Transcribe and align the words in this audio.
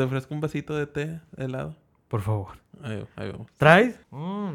¿Te 0.00 0.04
ofrezco 0.04 0.32
un 0.32 0.40
vasito 0.40 0.74
de 0.74 0.86
té 0.86 1.20
helado? 1.36 1.76
Por 2.08 2.22
favor. 2.22 2.56
Ahí, 2.82 3.06
ahí 3.16 3.30
vamos. 3.32 3.48
¿Traes? 3.58 4.00
Mm. 4.10 4.54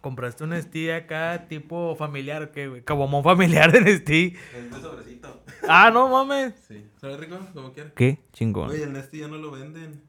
Compraste 0.00 0.42
un 0.42 0.50
Nestí 0.50 0.90
acá, 0.90 1.46
tipo 1.48 1.94
familiar, 1.94 2.50
¿qué, 2.50 2.66
güey? 2.66 2.82
Cabomón 2.82 3.22
familiar 3.22 3.70
de 3.70 3.80
Nestí. 3.80 4.34
Es 4.56 4.74
de 4.74 4.80
sobrecito. 4.80 5.44
Ah, 5.68 5.92
no 5.92 6.08
mames. 6.08 6.54
Sí. 6.66 6.84
¿Sabe 7.00 7.16
rico? 7.16 7.38
Como 7.54 7.72
quieras. 7.74 7.92
Qué 7.94 8.18
chingón. 8.32 8.70
Oye, 8.70 8.82
el 8.82 8.92
Nesti 8.92 9.20
ya 9.20 9.28
no 9.28 9.36
lo 9.36 9.52
venden. 9.52 10.02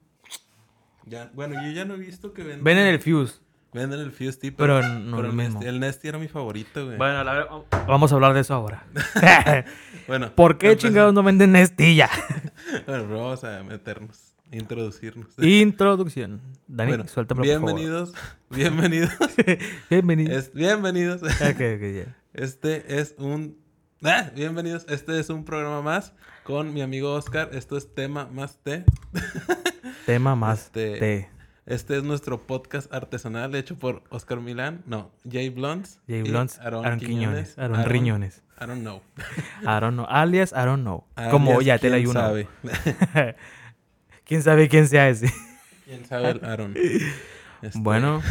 Ya, 1.05 1.29
bueno, 1.35 1.61
yo 1.63 1.69
ya 1.69 1.85
no 1.85 1.93
he 1.93 1.97
visto 1.97 2.33
que 2.33 2.41
venden. 2.41 2.63
Ven 2.63 2.79
en 2.79 2.87
el 2.87 2.99
Fuse. 2.99 3.39
Venden 3.73 3.99
el 3.99 4.11
Fuse 4.11 4.39
tipo. 4.39 4.57
Pero 4.57 4.81
no 4.81 5.21
lo 5.21 5.29
el 5.29 5.35
mismo. 5.35 5.59
Nesti, 5.59 5.67
el 5.67 5.79
Nesti 5.79 6.07
era 6.07 6.17
mi 6.17 6.27
favorito, 6.27 6.83
güey. 6.83 6.97
Bueno, 6.97 7.23
la 7.23 7.33
verdad, 7.33 7.57
vamos 7.87 8.11
a 8.11 8.15
hablar 8.15 8.33
de 8.33 8.39
eso 8.39 8.55
ahora. 8.55 8.87
Bueno. 10.07 10.31
¿Por 10.35 10.57
qué 10.57 10.75
chingados 10.77 11.13
no 11.13 11.21
venden 11.21 11.51
Nestilla? 11.51 12.09
Bueno, 12.85 13.03
pero 13.07 13.17
vamos 13.17 13.43
a 13.43 13.63
meternos, 13.63 14.26
introducirnos. 14.51 15.27
Introducción. 15.39 16.41
Dani, 16.67 16.91
Bueno, 16.91 17.07
suéltame 17.07 17.39
por 17.41 17.47
favor. 17.47 17.65
bienvenidos, 17.73 18.13
bienvenidos, 18.49 19.11
Bienvenido. 19.89 20.37
es- 20.37 20.53
bienvenidos. 20.53 21.21
Este 22.33 22.99
es 22.99 23.15
un... 23.17 23.57
¡Ah! 24.03 24.29
Bienvenidos, 24.35 24.85
este 24.89 25.19
es 25.19 25.29
un 25.29 25.43
programa 25.43 25.81
más 25.81 26.13
con 26.43 26.73
mi 26.73 26.81
amigo 26.81 27.13
Oscar. 27.13 27.49
Esto 27.53 27.77
es 27.77 27.93
Tema 27.95 28.27
Más 28.31 28.57
T. 28.63 28.83
Tema 30.05 30.35
más 30.35 30.65
Este- 30.65 31.29
Este 31.65 31.97
es 31.97 32.03
nuestro 32.03 32.39
podcast 32.39 32.93
artesanal 32.93 33.55
hecho 33.55 33.77
por 33.79 34.03
Oscar 34.09 34.39
Milán, 34.39 34.83
no, 34.85 35.11
Jay 35.29 35.49
Blunts. 35.49 35.99
Jay 36.07 36.21
Blunts, 36.21 36.59
Aaron, 36.59 36.85
Aaron 36.85 36.99
Quiñones. 36.99 37.55
Quiñones, 37.55 37.57
Aaron 37.57 37.85
Riñones. 37.85 38.43
I 38.61 38.65
don't 38.65 38.81
know. 38.81 39.01
I 39.63 39.79
don't 39.79 39.93
know. 39.93 40.05
Alias, 40.09 40.51
I 40.51 40.65
don't 40.65 40.81
know. 40.81 41.05
Como 41.31 41.61
ya 41.61 41.77
te 41.79 41.89
la 41.89 41.97
¿quién 41.97 42.07
ayuno. 42.07 42.19
sabe? 42.19 42.47
¿Quién 44.27 44.41
sabe 44.43 44.67
quién 44.69 44.87
sea 44.87 45.09
ese? 45.09 45.31
¿Quién 45.85 46.05
sabe 46.05 46.31
el 46.31 46.41
Aaron? 46.45 46.73
Este, 47.61 47.79
Bueno, 47.79 48.21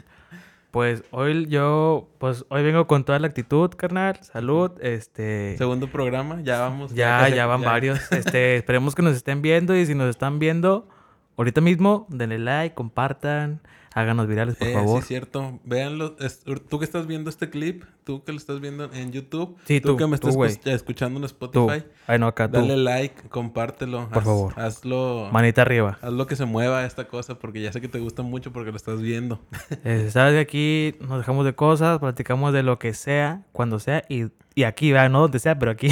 pues 0.70 1.02
hoy 1.10 1.46
yo, 1.48 2.08
pues 2.18 2.44
hoy 2.48 2.62
vengo 2.62 2.86
con 2.86 3.04
toda 3.04 3.18
la 3.18 3.26
actitud, 3.26 3.70
carnal. 3.76 4.18
Salud, 4.22 4.72
este... 4.80 5.56
Segundo 5.58 5.88
programa, 5.90 6.40
ya 6.42 6.60
vamos. 6.60 6.94
Ya, 6.94 7.18
casi- 7.20 7.34
ya 7.36 7.46
van 7.46 7.62
varios. 7.62 8.00
Este, 8.12 8.56
esperemos 8.56 8.94
que 8.94 9.02
nos 9.02 9.16
estén 9.16 9.42
viendo 9.42 9.74
y 9.76 9.86
si 9.86 9.94
nos 9.94 10.08
están 10.10 10.38
viendo 10.38 10.88
ahorita 11.36 11.60
mismo, 11.60 12.06
denle 12.10 12.38
like, 12.38 12.74
compartan, 12.74 13.60
háganos 13.94 14.26
virales, 14.28 14.56
por 14.56 14.68
Eh, 14.68 14.72
favor. 14.74 15.02
Sí, 15.02 15.08
cierto. 15.08 15.58
Véanlo. 15.64 16.16
Es- 16.20 16.44
tú 16.68 16.78
que 16.78 16.84
estás 16.84 17.06
viendo 17.06 17.28
este 17.30 17.50
clip, 17.50 17.84
tú 18.04 18.22
que 18.24 18.32
lo 18.32 18.38
estás 18.38 18.60
viendo 18.60 18.90
en 18.92 19.12
YouTube, 19.12 19.56
Sí, 19.64 19.80
tú, 19.80 19.96
que 19.96 20.06
me 20.06 20.14
estás 20.14 20.34
escuch- 20.36 20.66
escuchando 20.70 21.18
en. 21.18 21.24
Spotify, 21.24 21.84
Ay, 22.06 22.18
no, 22.18 22.26
acá 22.28 22.48
dale 22.48 22.76
like, 22.76 23.28
compártelo. 23.28 24.08
Por 24.08 24.18
haz- 24.18 24.24
favor. 24.24 24.52
Hazlo. 24.56 25.28
Manita 25.32 25.62
arriba. 25.62 25.98
Haz 26.02 26.12
lo 26.12 26.26
que 26.26 26.36
se 26.36 26.44
mueva 26.44 26.84
esta 26.84 27.08
cosa 27.08 27.38
porque 27.38 27.60
ya 27.60 27.72
sé 27.72 27.80
que 27.80 27.88
te 27.88 27.98
gusta 27.98 28.22
mucho 28.22 28.52
porque 28.52 28.70
lo 28.70 28.76
estás 28.76 29.00
viendo. 29.00 29.40
Eh, 29.84 30.08
Sabes 30.10 30.34
que 30.34 30.40
aquí 30.40 30.94
nos 31.06 31.18
dejamos 31.18 31.44
de 31.44 31.54
cosas, 31.54 31.98
platicamos 31.98 32.52
de 32.52 32.62
lo 32.62 32.78
que 32.78 32.94
sea, 32.94 33.42
cuando 33.52 33.78
sea 33.78 34.04
y, 34.08 34.26
y 34.54 34.64
aquí, 34.64 34.92
¿verdad? 34.92 35.10
no 35.10 35.20
donde 35.22 35.38
sea, 35.38 35.58
pero 35.58 35.70
aquí. 35.72 35.88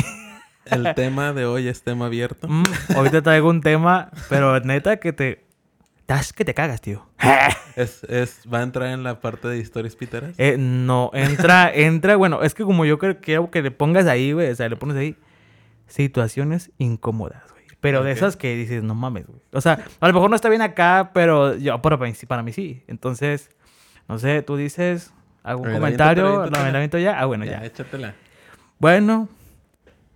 El 0.66 0.94
tema 0.94 1.32
de 1.32 1.46
hoy 1.46 1.66
es 1.66 1.82
tema 1.82 2.06
abierto. 2.06 2.46
Mm, 2.48 2.62
ahorita 2.94 3.22
traigo 3.22 3.48
un 3.48 3.62
tema, 3.62 4.10
pero 4.28 4.60
neta 4.60 4.98
que 4.98 5.12
te. 5.14 5.47
Das 6.08 6.32
que 6.32 6.44
te 6.44 6.54
cagas, 6.54 6.80
tío. 6.80 7.06
Es, 7.76 8.02
es, 8.08 8.40
va 8.52 8.58
a 8.58 8.62
entrar 8.64 8.88
en 8.88 9.04
la 9.04 9.20
parte 9.20 9.46
de 9.46 9.58
historias 9.58 9.94
piteras. 9.94 10.34
Eh, 10.36 10.56
no, 10.58 11.12
entra, 11.14 11.70
entra, 11.72 12.16
bueno, 12.16 12.42
es 12.42 12.52
que 12.52 12.64
como 12.64 12.84
yo 12.84 12.98
creo, 12.98 13.20
quiero 13.20 13.52
que 13.52 13.62
le 13.62 13.70
pongas 13.70 14.06
ahí, 14.06 14.32
güey, 14.32 14.50
o 14.50 14.54
sea, 14.56 14.68
le 14.68 14.74
pones 14.74 14.96
ahí 14.96 15.14
situaciones 15.86 16.72
incómodas, 16.78 17.44
güey. 17.52 17.64
Pero 17.80 18.02
de 18.02 18.10
esas 18.10 18.36
que 18.36 18.56
dices, 18.56 18.82
no 18.82 18.96
mames, 18.96 19.28
güey. 19.28 19.38
O 19.52 19.60
sea, 19.60 19.84
a 20.00 20.08
lo 20.08 20.14
mejor 20.14 20.28
no 20.28 20.34
está 20.34 20.48
bien 20.48 20.62
acá, 20.62 21.12
pero 21.14 21.54
yo, 21.56 21.80
para, 21.80 21.96
mí 21.98 22.12
sí- 22.14 22.26
para 22.26 22.42
mí 22.42 22.52
sí. 22.52 22.82
Entonces, 22.88 23.50
no 24.08 24.18
sé, 24.18 24.42
tú 24.42 24.56
dices 24.56 25.12
algún 25.44 25.70
comentario, 25.70 26.46
¿lo 26.46 26.56
aviento 26.58 26.98
ya? 26.98 27.20
Ah, 27.20 27.26
bueno, 27.26 27.44
ya, 27.44 27.60
ya. 27.60 27.66
échatela. 27.66 28.14
Bueno, 28.80 29.28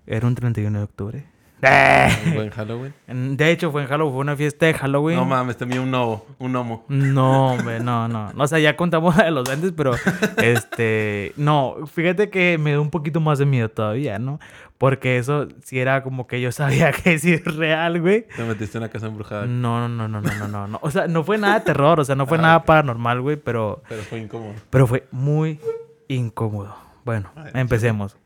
era 0.04 0.26
un 0.26 0.34
31 0.34 0.78
de 0.78 0.84
octubre. 0.84 1.31
Un 1.62 2.34
buen 2.34 2.50
Halloween. 2.50 2.92
De 3.36 3.50
hecho, 3.52 3.70
fue 3.70 3.82
en 3.82 3.88
Halloween, 3.88 4.12
fue 4.14 4.20
una 4.20 4.36
fiesta 4.36 4.66
de 4.66 4.74
Halloween. 4.74 5.16
No 5.16 5.24
mames, 5.24 5.56
tenía 5.56 5.80
un 5.80 5.90
novo, 5.92 6.26
un 6.40 6.56
homo. 6.56 6.84
No, 6.88 7.52
hombre, 7.52 7.78
no, 7.78 8.08
no. 8.08 8.32
O 8.36 8.46
sea, 8.48 8.58
ya 8.58 8.76
contamos 8.76 9.16
de 9.16 9.30
los 9.30 9.48
antes, 9.48 9.72
pero 9.76 9.92
este. 10.42 11.32
No, 11.36 11.76
fíjate 11.86 12.30
que 12.30 12.58
me 12.58 12.72
da 12.72 12.80
un 12.80 12.90
poquito 12.90 13.20
más 13.20 13.38
de 13.38 13.46
miedo 13.46 13.68
todavía, 13.68 14.18
¿no? 14.18 14.40
Porque 14.76 15.18
eso 15.18 15.46
sí 15.62 15.78
era 15.78 16.02
como 16.02 16.26
que 16.26 16.40
yo 16.40 16.50
sabía 16.50 16.90
que 17.04 17.16
sí 17.20 17.32
es 17.34 17.44
real, 17.56 18.00
güey. 18.00 18.26
Te 18.34 18.42
metiste 18.42 18.78
en 18.78 18.82
una 18.82 18.90
casa 18.90 19.06
embrujada. 19.06 19.46
No, 19.46 19.88
no, 19.88 20.08
no, 20.08 20.20
no, 20.20 20.32
no, 20.32 20.48
no, 20.48 20.66
no. 20.66 20.78
O 20.82 20.90
sea, 20.90 21.06
no 21.06 21.22
fue 21.22 21.38
nada 21.38 21.60
de 21.60 21.64
terror, 21.66 22.00
o 22.00 22.04
sea, 22.04 22.16
no 22.16 22.26
fue 22.26 22.38
Ah, 22.38 22.42
nada 22.42 22.64
paranormal, 22.64 23.20
güey, 23.20 23.36
pero, 23.36 23.82
Pero 23.88 24.02
fue 24.02 24.18
incómodo. 24.18 24.54
pero 24.70 24.88
fue 24.88 25.06
muy 25.12 25.60
incómodo. 26.08 26.74
Bueno, 27.04 27.30
Ay, 27.36 27.52
empecemos. 27.54 28.16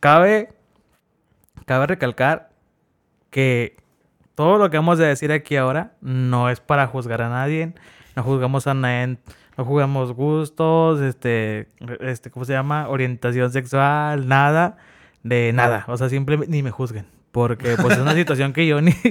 Cabe, 0.00 0.48
cabe 1.68 1.86
recalcar 1.86 2.48
que 3.30 3.76
todo 4.34 4.56
lo 4.56 4.70
que 4.70 4.78
vamos 4.78 4.98
a 4.98 5.04
decir 5.04 5.30
aquí 5.30 5.54
ahora 5.56 5.92
no 6.00 6.48
es 6.48 6.60
para 6.60 6.86
juzgar 6.86 7.20
a 7.20 7.28
nadie, 7.28 7.74
no 8.16 8.22
juzgamos 8.22 8.66
a 8.66 8.74
nadie, 8.74 9.18
no 9.56 9.64
juzgamos 9.64 10.12
gustos, 10.12 11.00
este, 11.02 11.68
este, 12.00 12.30
¿cómo 12.30 12.46
se 12.46 12.54
llama? 12.54 12.88
Orientación 12.88 13.52
sexual, 13.52 14.26
nada, 14.26 14.78
de 15.22 15.52
nada, 15.52 15.84
o 15.88 15.96
sea, 15.98 16.08
simplemente 16.08 16.50
ni 16.50 16.62
me 16.62 16.70
juzguen. 16.70 17.17
Porque 17.30 17.76
pues 17.80 17.94
es 17.94 18.00
una 18.02 18.14
situación 18.14 18.54
que 18.54 18.66
yo 18.66 18.80
ni, 18.80 18.92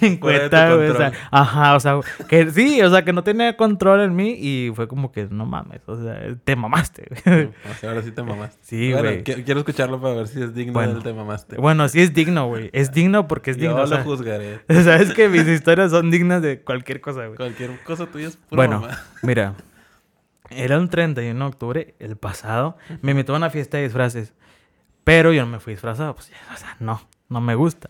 ni 0.00 0.08
en 0.08 0.16
cuenta, 0.18 0.72
güey, 0.74 0.88
o 0.88 0.96
sea, 0.96 1.12
ajá, 1.32 1.74
o 1.74 1.80
sea, 1.80 1.98
que 2.28 2.48
sí, 2.52 2.80
o 2.80 2.88
sea, 2.90 3.04
que 3.04 3.12
no 3.12 3.24
tenía 3.24 3.56
control 3.56 4.02
en 4.02 4.14
mí 4.14 4.36
y 4.38 4.72
fue 4.74 4.86
como 4.86 5.10
que 5.10 5.26
no 5.30 5.46
mames, 5.46 5.80
o 5.86 6.00
sea, 6.00 6.20
te 6.44 6.54
mamaste. 6.54 7.08
güey. 7.24 7.46
O 7.46 7.74
sea, 7.80 7.90
ahora 7.90 8.02
sí 8.02 8.12
te 8.12 8.22
mamaste. 8.22 8.56
Sí, 8.62 8.92
güey. 8.92 9.24
qui- 9.24 9.44
quiero 9.44 9.60
escucharlo 9.60 10.00
para 10.00 10.14
ver 10.14 10.28
si 10.28 10.40
es 10.40 10.54
digno 10.54 10.74
Bueno. 10.74 10.94
del 10.94 11.02
te 11.02 11.12
mamaste. 11.12 11.56
Bueno, 11.56 11.88
sí 11.88 12.00
es 12.00 12.14
digno, 12.14 12.46
güey. 12.46 12.70
Es 12.72 12.92
digno 12.92 13.26
porque 13.26 13.50
es 13.50 13.56
digno. 13.58 13.76
Yo 13.78 13.82
o 13.82 13.86
sea, 13.88 13.98
lo 13.98 14.04
juzgaré. 14.04 14.60
Sabes 14.68 15.12
que 15.12 15.28
mis 15.28 15.46
historias 15.48 15.90
son 15.90 16.10
dignas 16.12 16.42
de 16.42 16.60
cualquier 16.60 17.00
cosa, 17.00 17.24
güey. 17.26 17.36
Cualquier 17.36 17.80
cosa 17.82 18.06
tuya 18.06 18.28
es 18.28 18.36
pura 18.36 18.56
Bueno, 18.58 18.80
mamá. 18.82 18.98
mira. 19.22 19.54
Era 20.50 20.78
un 20.78 20.88
31 20.88 21.38
de 21.44 21.48
octubre, 21.48 21.94
el 21.98 22.16
pasado. 22.16 22.76
Me 23.02 23.10
invitó 23.10 23.34
a 23.34 23.36
una 23.38 23.50
fiesta 23.50 23.76
de 23.76 23.84
disfraces. 23.84 24.32
Pero 25.04 25.32
yo 25.32 25.44
no 25.44 25.50
me 25.50 25.60
fui 25.60 25.72
disfrazado. 25.74 26.14
Pues, 26.14 26.30
o 26.54 26.56
sea, 26.56 26.76
no. 26.80 27.00
No 27.30 27.40
me 27.40 27.54
gusta. 27.54 27.88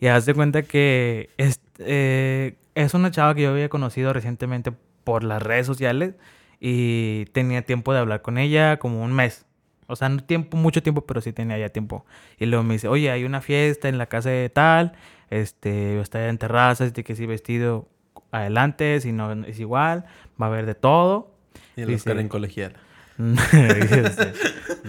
Y 0.00 0.06
haz 0.06 0.26
de 0.26 0.34
cuenta 0.34 0.62
que 0.62 1.30
es, 1.36 1.60
eh, 1.78 2.54
es 2.76 2.94
una 2.94 3.10
chava 3.10 3.34
que 3.34 3.42
yo 3.42 3.50
había 3.50 3.68
conocido 3.68 4.12
recientemente 4.12 4.72
por 5.02 5.24
las 5.24 5.42
redes 5.42 5.66
sociales. 5.66 6.14
Y 6.60 7.24
tenía 7.32 7.62
tiempo 7.62 7.92
de 7.92 7.98
hablar 7.98 8.22
con 8.22 8.38
ella 8.38 8.78
como 8.78 9.02
un 9.02 9.12
mes. 9.12 9.44
O 9.86 9.96
sea, 9.96 10.08
no 10.08 10.22
tiempo, 10.22 10.56
mucho 10.56 10.82
tiempo, 10.82 11.02
pero 11.02 11.20
sí 11.20 11.32
tenía 11.32 11.58
ya 11.58 11.68
tiempo. 11.68 12.06
Y 12.38 12.46
luego 12.46 12.62
me 12.62 12.74
dice, 12.74 12.88
oye, 12.88 13.10
hay 13.10 13.24
una 13.24 13.40
fiesta 13.40 13.88
en 13.88 13.98
la 13.98 14.06
casa 14.06 14.30
de 14.30 14.48
tal. 14.48 14.92
Este, 15.30 16.00
está 16.00 16.28
en 16.28 16.38
terrazas, 16.38 16.94
de 16.94 17.04
que 17.04 17.16
sí 17.16 17.26
vestido 17.26 17.88
adelante, 18.30 19.00
si 19.00 19.12
no 19.12 19.32
es 19.44 19.58
igual, 19.60 20.04
va 20.40 20.46
a 20.46 20.48
haber 20.48 20.66
de 20.66 20.74
todo. 20.74 21.34
Y 21.76 21.82
el 21.82 21.94
Oscar 21.94 22.18
en 22.18 22.28
colegial. 22.28 22.74
Este, 23.52 24.32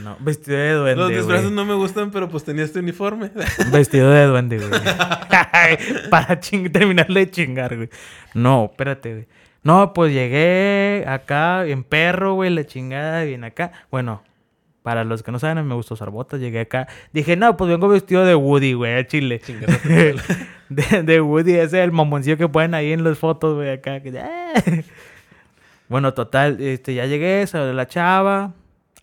no, 0.04 0.18
vestido 0.20 0.58
de 0.58 0.74
duende. 0.74 0.96
Los 0.96 1.10
disfraces 1.12 1.52
no 1.52 1.64
me 1.66 1.74
gustan, 1.76 2.12
pero 2.12 2.28
pues 2.30 2.44
tenía 2.44 2.64
este 2.64 2.80
uniforme. 2.80 3.32
Vestido 3.72 4.10
de 4.12 4.26
duende, 4.26 4.58
güey. 4.58 4.70
Para 6.10 6.40
ching- 6.40 6.72
terminarle 6.72 7.22
de 7.22 7.32
chingar, 7.32 7.76
güey. 7.76 7.90
No, 8.34 8.66
espérate, 8.72 9.12
güey. 9.14 9.28
No, 9.64 9.94
pues 9.94 10.14
llegué 10.14 11.06
acá 11.08 11.66
en 11.66 11.84
perro, 11.84 12.34
güey, 12.34 12.50
la 12.52 12.66
chingada, 12.66 13.24
bien 13.24 13.44
acá. 13.44 13.72
Bueno, 13.90 14.22
para 14.84 15.04
los 15.04 15.24
que 15.24 15.32
no 15.32 15.40
saben, 15.40 15.58
a 15.58 15.64
mí 15.64 15.70
me 15.70 15.76
gusta 15.76 15.94
usar 15.96 16.10
botas. 16.12 16.40
Llegué 16.40 16.60
acá. 16.62 16.88
Dije, 17.14 17.36
no, 17.36 17.58
pues 17.58 17.70
vengo 17.72 17.88
vestido 17.88 18.26
de 18.26 18.36
Woody, 18.36 18.74
güey, 18.74 18.94
a 18.96 19.06
Chile. 19.08 19.42
De, 20.68 21.04
de 21.04 21.22
Woody, 21.22 21.54
ese 21.54 21.64
es 21.64 21.74
el 21.84 21.92
mamoncillo 21.92 22.38
que 22.38 22.50
ponen 22.50 22.74
ahí 22.74 22.92
en 22.92 23.04
las 23.04 23.20
fotos, 23.20 23.54
güey, 23.56 23.70
acá. 23.70 24.00
que-. 24.02 24.84
Bueno, 25.88 26.14
total, 26.14 26.60
este, 26.62 26.94
ya 26.94 27.06
llegué, 27.06 27.46
salió 27.48 27.74
la 27.74 27.88
chava. 27.88 28.54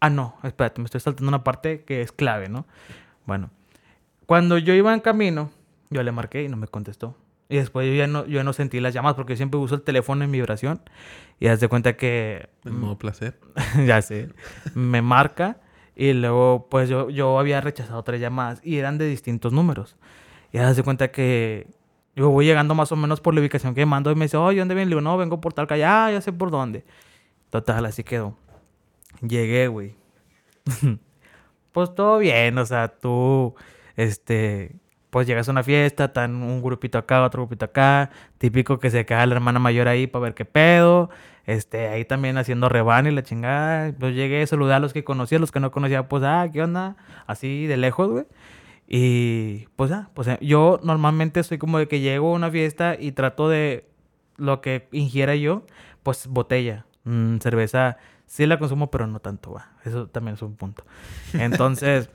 Ah, 0.01 0.11
no, 0.11 0.37
espérate, 0.43 0.81
me 0.81 0.87
estoy 0.87 1.01
saltando 1.01 1.29
una 1.29 1.45
parte 1.45 1.85
que 1.85 2.03
es 2.03 2.11
clave, 2.13 2.49
¿no? 2.49 2.67
Bueno, 3.25 3.51
cuando 4.27 4.59
yo 4.59 4.75
iba 4.75 4.93
en 4.93 5.01
camino, 5.01 5.51
yo 5.91 6.03
le 6.03 6.11
marqué 6.11 6.43
y 6.43 6.49
no 6.49 6.57
me 6.57 6.67
contestó. 6.67 7.17
Y 7.49 7.57
después 7.57 7.87
yo 7.87 7.95
ya 7.95 8.07
no, 8.07 8.27
yo 8.27 8.43
no 8.45 8.53
sentí 8.53 8.81
las 8.81 8.95
llamadas 8.95 9.15
porque 9.15 9.37
siempre 9.37 9.61
uso 9.61 9.75
el 9.75 9.83
teléfono 9.83 10.25
en 10.25 10.33
vibración. 10.33 10.81
Y 11.39 11.49
haz 11.49 11.61
de 11.61 11.69
cuenta 11.69 11.97
que 11.97 12.49
En 12.65 12.81
modo 12.81 12.99
placer. 12.99 13.39
ya 13.87 14.01
sé, 14.01 14.31
me 14.75 15.03
marca 15.03 15.59
y 15.95 16.15
luego 16.15 16.69
pues 16.71 16.89
yo, 16.89 17.11
yo 17.11 17.39
había 17.39 17.61
rechazado 17.61 18.03
tres 18.03 18.21
llamadas 18.21 18.61
y 18.65 18.79
eran 18.79 18.97
de 18.97 19.07
distintos 19.07 19.53
números. 19.53 19.97
Y 20.51 20.59
haz 20.59 20.77
de 20.77 20.83
cuenta 20.83 21.11
que 21.13 21.67
yo 22.15 22.31
voy 22.31 22.45
llegando 22.45 22.75
más 22.75 22.93
o 22.93 22.97
menos 22.97 23.21
por 23.21 23.35
la 23.35 23.41
ubicación 23.41 23.75
que 23.75 23.87
mando 23.87 24.11
y 24.11 24.15
me 24.15 24.27
dice, 24.27 24.37
oye, 24.37 24.59
¿dónde 24.59 24.75
vienes? 24.75 24.89
Le 24.89 24.97
digo, 24.97 25.01
no, 25.01 25.17
vengo 25.17 25.41
por 25.41 25.53
tal 25.53 25.67
calle, 25.67 25.85
ah, 25.85 26.11
ya 26.11 26.21
sé 26.21 26.33
por 26.33 26.51
dónde. 26.51 26.85
Total, 27.51 27.85
así 27.87 28.05
quedó. 28.05 28.37
Llegué, 29.21 29.69
güey. 29.69 29.95
pues 31.73 31.95
todo 31.95 32.19
bien, 32.19 32.59
o 32.59 32.67
sea, 32.67 32.89
tú, 32.89 33.55
este, 33.97 34.77
pues 35.11 35.27
llegas 35.27 35.49
a 35.49 35.53
una 35.53 35.63
fiesta, 35.63 36.07
están 36.07 36.37
un 36.37 36.63
grupito 36.63 36.99
acá, 36.99 37.25
otro 37.25 37.43
grupito 37.43 37.65
acá, 37.67 38.11
típico 38.39 38.79
que 38.79 38.91
se 38.91 39.05
queda 39.07 39.27
la 39.27 39.35
hermana 39.35 39.59
mayor 39.59 39.89
ahí 39.89 40.07
para 40.07 40.23
ver 40.25 40.35
qué 40.35 40.45
pedo, 40.45 41.11
este, 41.47 41.89
ahí 41.89 42.05
también 42.05 42.39
haciendo 42.39 42.69
reban 42.69 43.07
y 43.07 43.11
la 43.11 43.23
chingada, 43.23 43.93
pues 43.99 44.15
llegué 44.15 44.43
a 44.43 44.47
saludar 44.47 44.77
a 44.77 44.81
los 44.81 44.93
que 44.93 45.05
conocía, 45.05 45.39
los 45.39 45.53
que 45.53 45.61
no 45.61 45.71
conocía, 45.71 46.09
pues, 46.09 46.23
ah, 46.25 46.49
¿qué 46.53 46.63
onda? 46.63 46.97
Así 47.27 47.67
de 47.67 47.77
lejos, 47.77 48.11
güey. 48.11 48.25
Y 48.95 49.69
pues 49.75 49.89
ya, 49.89 50.11
pues 50.13 50.29
yo 50.43 50.79
normalmente 50.83 51.43
soy 51.45 51.57
como 51.57 51.79
de 51.79 51.89
que 51.89 52.01
llego 52.01 52.31
a 52.31 52.37
una 52.37 52.51
fiesta 52.51 52.95
y 53.01 53.13
trato 53.13 53.49
de 53.49 53.89
lo 54.37 54.61
que 54.61 54.87
ingiera 54.93 55.35
yo, 55.35 55.65
pues 56.03 56.27
botella, 56.27 56.85
mm, 57.05 57.39
cerveza, 57.39 57.97
sí 58.27 58.45
la 58.45 58.59
consumo, 58.59 58.91
pero 58.91 59.07
no 59.07 59.19
tanto, 59.19 59.53
va. 59.53 59.73
Eso 59.87 60.09
también 60.09 60.35
es 60.35 60.43
un 60.43 60.57
punto. 60.57 60.85
Entonces, 61.33 62.11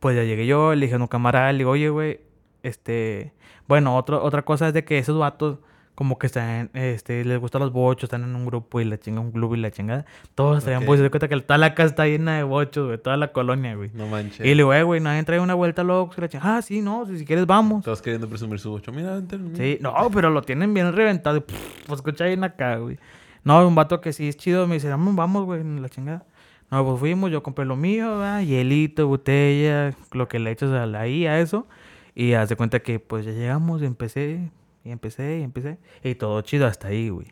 pues 0.00 0.16
ya 0.16 0.24
llegué 0.24 0.48
yo, 0.48 0.74
le 0.74 0.86
dije 0.86 0.96
a 0.96 0.98
un 0.98 1.06
camarada, 1.06 1.52
le 1.52 1.58
digo, 1.58 1.70
oye, 1.70 1.90
güey, 1.90 2.20
este, 2.64 3.32
bueno, 3.68 3.96
otro, 3.96 4.20
otra 4.20 4.42
cosa 4.42 4.66
es 4.66 4.74
de 4.74 4.84
que 4.84 4.98
esos 4.98 5.16
vatos 5.16 5.60
como 5.94 6.18
que 6.18 6.26
están, 6.26 6.70
este, 6.72 7.24
les 7.24 7.38
gustan 7.38 7.60
los 7.60 7.72
bochos, 7.72 8.04
están 8.04 8.24
en 8.24 8.34
un 8.34 8.46
grupo 8.46 8.80
y 8.80 8.84
la 8.84 8.98
chinga, 8.98 9.20
un 9.20 9.30
club 9.30 9.54
y 9.54 9.58
la 9.58 9.70
chingada. 9.70 10.06
Todos 10.34 10.58
estarían 10.58 10.86
bochos. 10.86 11.04
Se 11.04 11.10
cuenta 11.10 11.28
que 11.28 11.40
toda 11.40 11.58
la 11.58 11.74
casa 11.74 11.90
está 11.90 12.06
llena 12.06 12.36
de 12.36 12.42
bochos, 12.44 12.86
güey, 12.86 12.98
toda 12.98 13.16
la 13.16 13.32
colonia, 13.32 13.74
güey. 13.74 13.90
No 13.92 14.06
manches. 14.06 14.40
Y 14.40 14.50
le 14.50 14.56
digo, 14.56 14.72
eh, 14.72 14.82
güey, 14.82 15.00
nadie 15.00 15.22
trae 15.24 15.40
una 15.40 15.54
vuelta 15.54 15.84
loco. 15.84 16.14
la 16.16 16.28
chinga, 16.28 16.56
ah, 16.56 16.62
sí, 16.62 16.80
no, 16.80 17.06
si, 17.06 17.24
quieres 17.24 17.46
vamos. 17.46 17.84
Todos 17.84 18.00
queriendo 18.00 18.28
presumir 18.28 18.58
su 18.58 18.70
bocho. 18.70 18.90
Mira, 18.92 19.14
vente. 19.14 19.38
Sí, 19.54 19.78
no, 19.82 19.94
pero 20.12 20.30
lo 20.30 20.42
tienen 20.42 20.72
bien 20.72 20.92
reventado. 20.92 21.44
pues 21.44 21.98
escucha 21.98 22.24
bien 22.24 22.42
acá, 22.44 22.76
güey. 22.76 22.98
No, 23.44 23.66
un 23.66 23.74
vato 23.74 24.00
que 24.00 24.12
sí 24.12 24.28
es 24.28 24.36
chido, 24.36 24.66
me 24.66 24.74
dice, 24.74 24.88
vamos, 24.88 25.14
vamos, 25.16 25.44
güey, 25.44 25.62
la 25.64 25.88
chingada. 25.88 26.24
No, 26.70 26.86
pues 26.86 27.00
fuimos, 27.00 27.30
yo 27.30 27.42
compré 27.42 27.66
lo 27.66 27.76
mío, 27.76 28.16
¿verdad? 28.16 28.40
hielito, 28.40 29.06
botella, 29.06 29.94
lo 30.12 30.26
que 30.26 30.38
le 30.38 30.52
echas 30.52 30.70
ahí 30.94 31.26
a 31.26 31.38
eso. 31.38 31.66
Y 32.14 32.32
haz 32.32 32.48
de 32.48 32.56
cuenta 32.56 32.80
que 32.80 32.98
pues 32.98 33.26
ya 33.26 33.32
llegamos, 33.32 33.82
empecé, 33.82 34.50
y 34.84 34.90
empecé, 34.90 35.38
y 35.38 35.42
empecé. 35.42 35.78
Y 36.02 36.14
todo 36.14 36.40
chido 36.42 36.66
hasta 36.66 36.88
ahí, 36.88 37.08
güey. 37.08 37.28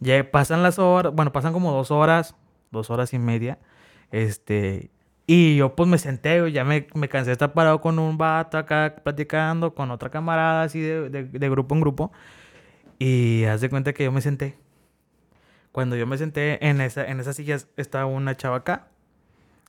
Ya 0.00 0.30
pasan 0.30 0.62
las 0.62 0.78
horas, 0.78 1.12
bueno, 1.14 1.32
pasan 1.32 1.52
como 1.52 1.72
dos 1.72 1.90
horas, 1.90 2.34
dos 2.70 2.90
horas 2.90 3.12
y 3.14 3.18
media. 3.18 3.58
Este, 4.10 4.90
y 5.26 5.56
yo 5.56 5.74
pues 5.74 5.88
me 5.88 5.98
senté, 5.98 6.40
güey, 6.40 6.52
ya 6.52 6.64
me, 6.64 6.86
me 6.94 7.08
cansé 7.08 7.30
de 7.30 7.32
estar 7.32 7.52
parado 7.52 7.80
con 7.80 7.98
un 7.98 8.18
vato 8.18 8.58
acá 8.58 8.96
platicando, 9.02 9.74
con 9.74 9.90
otra 9.90 10.10
camarada 10.10 10.62
así 10.62 10.80
de, 10.80 11.08
de, 11.10 11.24
de 11.24 11.50
grupo 11.50 11.74
en 11.74 11.80
grupo. 11.80 12.12
Y 12.98 13.44
haz 13.44 13.60
de 13.60 13.68
cuenta 13.68 13.92
que 13.92 14.04
yo 14.04 14.12
me 14.12 14.20
senté. 14.20 14.56
Cuando 15.72 15.96
yo 15.96 16.06
me 16.06 16.16
senté 16.16 16.66
en 16.66 16.80
esa, 16.80 17.04
en 17.04 17.20
esas 17.20 17.36
sillas, 17.36 17.68
estaba 17.76 18.06
una 18.06 18.34
chava 18.36 18.56
acá. 18.56 18.88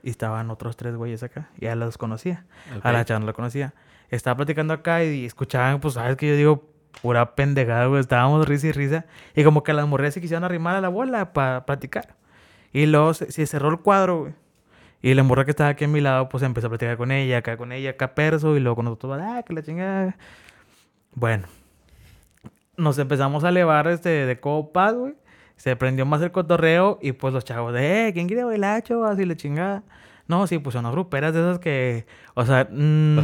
Y 0.03 0.09
estaban 0.09 0.49
otros 0.51 0.77
tres 0.77 0.95
güeyes 0.95 1.23
acá. 1.23 1.49
Y 1.57 1.65
ya 1.65 1.75
los 1.75 1.97
conocía. 1.97 2.45
A 2.81 2.93
la 2.93 3.03
chava 3.03 3.19
no 3.19 3.25
la 3.25 3.33
conocía. 3.33 3.73
Estaba 4.09 4.37
platicando 4.37 4.73
acá 4.73 5.03
y 5.03 5.25
escuchaban, 5.25 5.81
pues, 5.81 5.95
sabes 5.95 6.15
que 6.15 6.27
yo 6.29 6.35
digo, 6.37 6.69
pura 7.01 7.35
pendejada, 7.35 7.85
güey. 7.87 8.01
Estábamos 8.01 8.47
risa 8.47 8.67
y 8.67 8.71
risa. 8.71 9.05
Y 9.35 9.43
como 9.43 9.63
que 9.63 9.73
las 9.73 9.87
mujeres 9.87 10.13
se 10.13 10.21
quisieron 10.21 10.43
arrimar 10.43 10.75
a 10.75 10.81
la 10.81 10.89
bola 10.89 11.33
para 11.33 11.65
platicar. 11.65 12.15
Y 12.73 12.85
luego 12.85 13.13
se, 13.13 13.45
cerró 13.45 13.69
el 13.69 13.79
cuadro, 13.79 14.19
güey. 14.21 14.33
Y 15.01 15.13
la 15.13 15.23
morra 15.23 15.45
que 15.45 15.51
estaba 15.51 15.69
aquí 15.69 15.85
a 15.85 15.87
mi 15.87 16.01
lado, 16.01 16.27
pues 16.27 16.43
empezó 16.43 16.67
a 16.67 16.69
platicar 16.71 16.97
con 16.97 17.11
ella, 17.11 17.37
acá 17.37 17.55
con 17.57 17.71
ella, 17.71 17.91
acá 17.91 18.15
perso. 18.15 18.57
Y 18.57 18.59
luego 18.59 18.75
con 18.77 18.85
nosotros, 18.85 19.19
ah, 19.21 19.43
que 19.45 19.53
la 19.53 19.63
chingada. 19.63 20.17
Bueno. 21.13 21.47
Nos 22.77 22.99
empezamos 22.99 23.43
a 23.43 23.49
elevar 23.49 23.87
este, 23.87 24.09
de 24.09 24.39
copas, 24.39 24.93
güey 24.93 25.15
se 25.57 25.75
prendió 25.75 26.05
más 26.05 26.21
el 26.21 26.31
cotorreo 26.31 26.99
y 27.01 27.11
pues 27.11 27.33
los 27.33 27.43
chavos 27.43 27.73
de, 27.73 28.07
eh, 28.07 28.13
¿quién 28.13 28.27
quiere 28.27 28.43
bailar, 28.43 28.83
chavos? 28.83 29.09
Así 29.09 29.25
le 29.25 29.35
chingada. 29.35 29.83
No, 30.27 30.45
sí, 30.45 30.59
pues 30.59 30.73
son 30.73 30.81
unas 30.81 30.91
gruperas 30.91 31.33
de 31.33 31.39
esas 31.39 31.59
que, 31.59 32.05
o 32.33 32.45
sea, 32.45 32.67
mmm, 32.69 33.19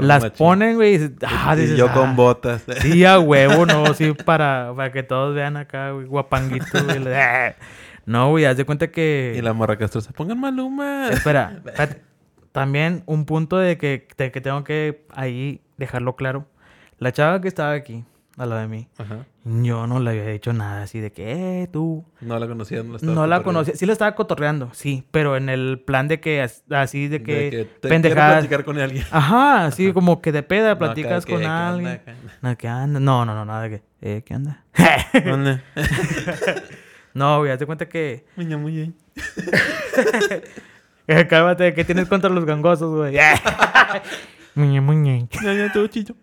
las 0.00 0.30
ponen, 0.30 0.74
güey. 0.76 0.96
Y, 0.96 1.14
ah, 1.24 1.56
y 1.56 1.76
yo 1.76 1.92
con 1.92 2.10
ah, 2.10 2.14
botas. 2.14 2.64
Sí, 2.80 3.04
a 3.04 3.20
huevo, 3.20 3.66
no, 3.66 3.94
sí, 3.94 4.12
para, 4.24 4.72
para 4.74 4.90
que 4.90 5.04
todos 5.04 5.34
vean 5.34 5.56
acá, 5.56 5.92
güey, 5.92 6.06
guapanguitos, 6.06 6.84
güey. 6.84 7.02
Eh". 7.06 7.54
No, 8.04 8.30
güey, 8.30 8.46
haz 8.46 8.56
de 8.56 8.64
cuenta 8.64 8.90
que... 8.90 9.34
Y 9.36 9.42
la 9.42 9.52
morra 9.52 9.78
Castro 9.78 10.00
se 10.00 10.12
pongan 10.12 10.40
maluma. 10.40 11.10
Espera, 11.10 11.62
también 12.50 13.04
un 13.06 13.24
punto 13.24 13.56
de 13.56 13.78
que, 13.78 14.08
de 14.16 14.32
que 14.32 14.40
tengo 14.40 14.64
que 14.64 15.04
ahí 15.14 15.60
dejarlo 15.76 16.16
claro. 16.16 16.46
La 16.98 17.12
chava 17.12 17.40
que 17.40 17.46
estaba 17.46 17.72
aquí, 17.72 18.04
a 18.36 18.46
la 18.46 18.58
de 18.58 18.66
mí. 18.66 18.88
Ajá. 18.98 19.24
Yo 19.42 19.86
no 19.86 20.00
le 20.00 20.10
había 20.10 20.26
dicho 20.26 20.52
nada 20.52 20.82
así 20.82 21.00
de 21.00 21.12
que, 21.12 21.62
eh, 21.62 21.68
tú. 21.72 22.04
No 22.20 22.38
la 22.38 22.46
conocía, 22.46 22.82
no 22.82 22.90
la 22.90 22.96
estaba 22.96 23.14
No 23.14 23.26
la 23.26 23.42
conocía. 23.42 23.74
Sí 23.74 23.86
la 23.86 23.94
estaba 23.94 24.14
cotorreando, 24.14 24.68
sí. 24.74 25.04
Pero 25.10 25.34
en 25.36 25.48
el 25.48 25.80
plan 25.80 26.08
de 26.08 26.20
que, 26.20 26.46
así 26.70 27.08
de 27.08 27.22
que. 27.22 27.34
De 27.34 27.50
que 27.50 27.64
te 27.64 27.88
pendejadas. 27.88 28.34
platicar 28.34 28.64
con 28.64 28.78
alguien. 28.78 29.04
Ajá, 29.10 29.64
así 29.64 29.94
como 29.94 30.20
que 30.20 30.30
de 30.32 30.42
peda 30.42 30.78
platicas 30.78 31.24
con 31.24 31.42
alguien. 31.42 32.02
¿qué 32.58 32.68
anda? 32.68 33.00
No, 33.00 33.24
no, 33.24 33.34
no, 33.34 33.46
nada 33.46 33.62
de 33.62 33.70
que. 33.70 33.82
Eh, 34.02 34.22
¿qué 34.26 34.34
anda? 34.34 34.64
¿Dónde? 35.24 35.62
no, 37.14 37.38
güey, 37.38 37.50
hazte 37.50 37.64
cuenta 37.64 37.88
que. 37.88 38.26
Muñe, 38.36 38.58
muñe. 38.58 38.92
Cálmate, 41.28 41.72
¿qué 41.72 41.84
tienes 41.84 42.08
contra 42.08 42.28
los 42.28 42.44
gangosos, 42.44 42.94
güey? 42.94 43.16
muñe, 44.54 44.82
muñe. 44.82 45.28
Ya, 45.42 45.54
ya, 45.54 45.72
todo 45.72 45.86
chicho. 45.86 46.14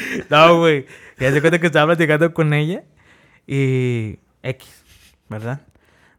no, 0.30 0.58
güey. 0.58 0.86
Ya 1.18 1.32
se 1.32 1.40
cuenta 1.40 1.58
que 1.58 1.66
estaba 1.66 1.86
platicando 1.86 2.32
con 2.32 2.52
ella 2.52 2.84
y 3.46 4.18
X, 4.42 4.84
¿verdad? 5.28 5.62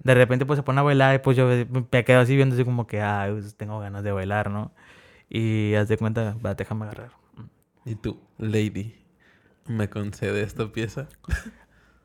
De 0.04 0.14
repente 0.14 0.46
pues 0.46 0.58
se 0.58 0.64
pone 0.64 0.80
a 0.80 0.84
bailar 0.84 1.16
y 1.16 1.20
pues 1.20 1.36
yo 1.38 1.48
me 1.48 2.04
quedo 2.04 2.20
así 2.20 2.36
viendo 2.36 2.56
así 2.56 2.64
como 2.64 2.88
que, 2.88 3.02
ah, 3.02 3.28
pues, 3.32 3.56
tengo 3.56 3.80
ganas 3.80 4.04
de 4.04 4.12
bailar, 4.12 4.50
¿no? 4.50 4.72
Y 5.30 5.74
haz 5.76 5.88
de 5.88 5.98
cuenta, 5.98 6.36
va, 6.44 6.56
déjame 6.56 6.86
agarrar. 6.86 7.12
¿Y 7.86 7.96
tú, 7.96 8.20
lady, 8.38 8.96
me 9.68 9.90
concede 9.90 10.42
esta 10.42 10.72
pieza? 10.72 11.08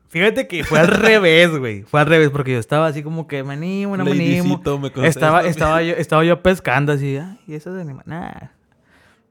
Fíjate 0.09 0.47
que 0.47 0.63
fue 0.63 0.79
al 0.79 0.87
revés, 0.87 1.57
güey. 1.57 1.83
Fue 1.83 1.99
al 1.99 2.05
revés, 2.05 2.29
porque 2.29 2.53
yo 2.53 2.59
estaba 2.59 2.87
así 2.87 3.03
como 3.03 3.27
que 3.27 3.43
me 3.43 3.53
animo, 3.53 3.97
no 3.97 4.05
me 4.05 4.11
animo. 4.11 4.61
estaba, 5.03 5.43
estaba, 5.45 5.81
yo, 5.81 5.93
estaba 5.95 6.23
yo 6.23 6.41
pescando 6.41 6.93
así, 6.93 7.17
ah, 7.17 7.37
y 7.47 7.55
eso 7.55 7.77
es 7.77 7.85
de 7.85 7.93
Nada. 8.05 8.54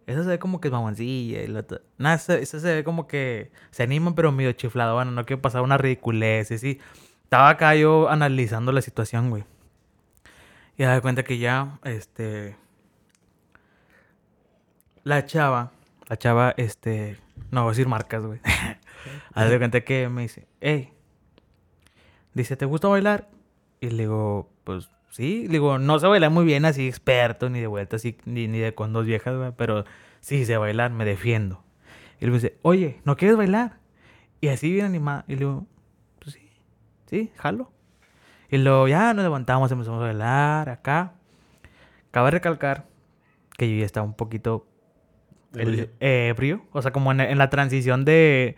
Esa 0.06 0.22
se 0.22 0.28
ve 0.28 0.38
como 0.38 0.60
que 0.60 0.68
es 0.68 0.72
mamoncilla. 0.72 1.42
Y 1.42 1.46
la 1.46 1.64
Nada, 1.98 2.16
esa, 2.16 2.44
se 2.44 2.74
ve 2.74 2.84
como 2.84 3.06
que 3.06 3.50
se 3.70 3.82
animan, 3.82 4.14
pero 4.14 4.32
medio 4.32 4.52
chiflado. 4.52 4.94
Bueno, 4.94 5.10
no 5.10 5.24
quiero 5.24 5.42
pasar 5.42 5.62
una 5.62 5.78
ridiculez. 5.78 6.50
Y 6.50 6.58
sí. 6.58 6.80
Estaba 7.24 7.48
acá 7.48 7.74
yo 7.74 8.08
analizando 8.10 8.70
la 8.72 8.82
situación, 8.82 9.30
güey. 9.30 9.44
Y 10.76 10.84
me 10.84 11.00
cuenta 11.00 11.22
que 11.22 11.38
ya, 11.38 11.78
este. 11.84 12.56
La 15.04 15.24
chava, 15.26 15.72
la 16.08 16.16
chava, 16.16 16.54
este. 16.56 17.18
No 17.50 17.62
voy 17.62 17.68
a 17.68 17.72
decir 17.72 17.88
marcas, 17.88 18.24
güey. 18.24 18.40
Haz 19.34 19.50
de 19.50 19.58
cuenta 19.58 19.80
que 19.82 20.08
me 20.08 20.22
dice, 20.22 20.46
hey. 20.60 20.92
Dice, 22.34 22.56
¿te 22.56 22.64
gusta 22.64 22.88
bailar? 22.88 23.28
Y 23.80 23.90
le 23.90 24.04
digo, 24.04 24.50
pues 24.64 24.90
sí, 25.14 25.46
digo, 25.46 25.78
no 25.78 26.00
sé 26.00 26.08
bailar 26.08 26.32
muy 26.32 26.44
bien 26.44 26.64
así 26.64 26.88
experto, 26.88 27.48
ni 27.48 27.60
de 27.60 27.68
vuelta 27.68 27.96
así, 27.96 28.18
ni, 28.24 28.48
ni 28.48 28.58
de 28.58 28.74
con 28.74 28.92
dos 28.92 29.06
viejas, 29.06 29.54
pero 29.56 29.84
sí 30.18 30.44
sé 30.44 30.56
bailar, 30.56 30.90
me 30.90 31.04
defiendo. 31.04 31.62
Y 32.20 32.26
luego 32.26 32.34
dice, 32.40 32.58
oye, 32.62 33.00
¿no 33.04 33.16
quieres 33.16 33.36
bailar? 33.36 33.78
Y 34.40 34.48
así 34.48 34.72
bien 34.72 34.86
animada. 34.86 35.24
Y 35.28 35.36
luego, 35.36 35.68
pues 36.18 36.34
sí, 36.34 36.50
sí, 37.06 37.30
jalo. 37.36 37.70
Y 38.50 38.58
luego 38.58 38.88
ya 38.88 39.14
nos 39.14 39.22
levantamos, 39.22 39.70
empezamos 39.70 40.02
a 40.02 40.06
bailar 40.06 40.68
acá. 40.68 41.12
Cabe 42.10 42.32
recalcar 42.32 42.86
que 43.56 43.70
yo 43.70 43.78
ya 43.78 43.86
estaba 43.86 44.04
un 44.04 44.14
poquito 44.14 44.66
ebrio. 46.00 46.66
o 46.72 46.82
sea, 46.82 46.90
como 46.90 47.12
en 47.12 47.38
la 47.38 47.50
transición 47.50 48.04
de 48.04 48.56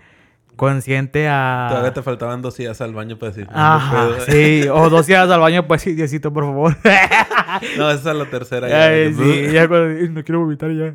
consciente 0.57 1.29
a... 1.29 1.67
Todavía 1.69 1.93
te 1.93 2.03
faltaban 2.03 2.43
dos 2.43 2.57
días 2.57 2.81
al 2.81 2.95
baño 2.95 3.19
para 3.19 3.31
decir... 3.31 3.49
Ajá, 3.53 4.09
sí. 4.27 4.67
O 4.71 4.91
dos 4.91 5.07
días 5.07 5.29
al 5.29 5.41
baño 5.41 5.67
para 5.67 5.79
decir, 5.79 5.95
Diosito, 5.95 6.33
por 6.33 6.45
favor. 6.45 6.77
no, 7.79 7.91
esa 7.91 8.11
es 8.11 8.17
la 8.17 8.25
tercera. 8.25 8.69
Ya, 8.69 9.13
sí, 9.13 9.53
ya 9.53 9.69
cuando... 9.69 9.89
No 10.11 10.25
quiero 10.25 10.41
vomitar 10.41 10.71
ya. 10.73 10.93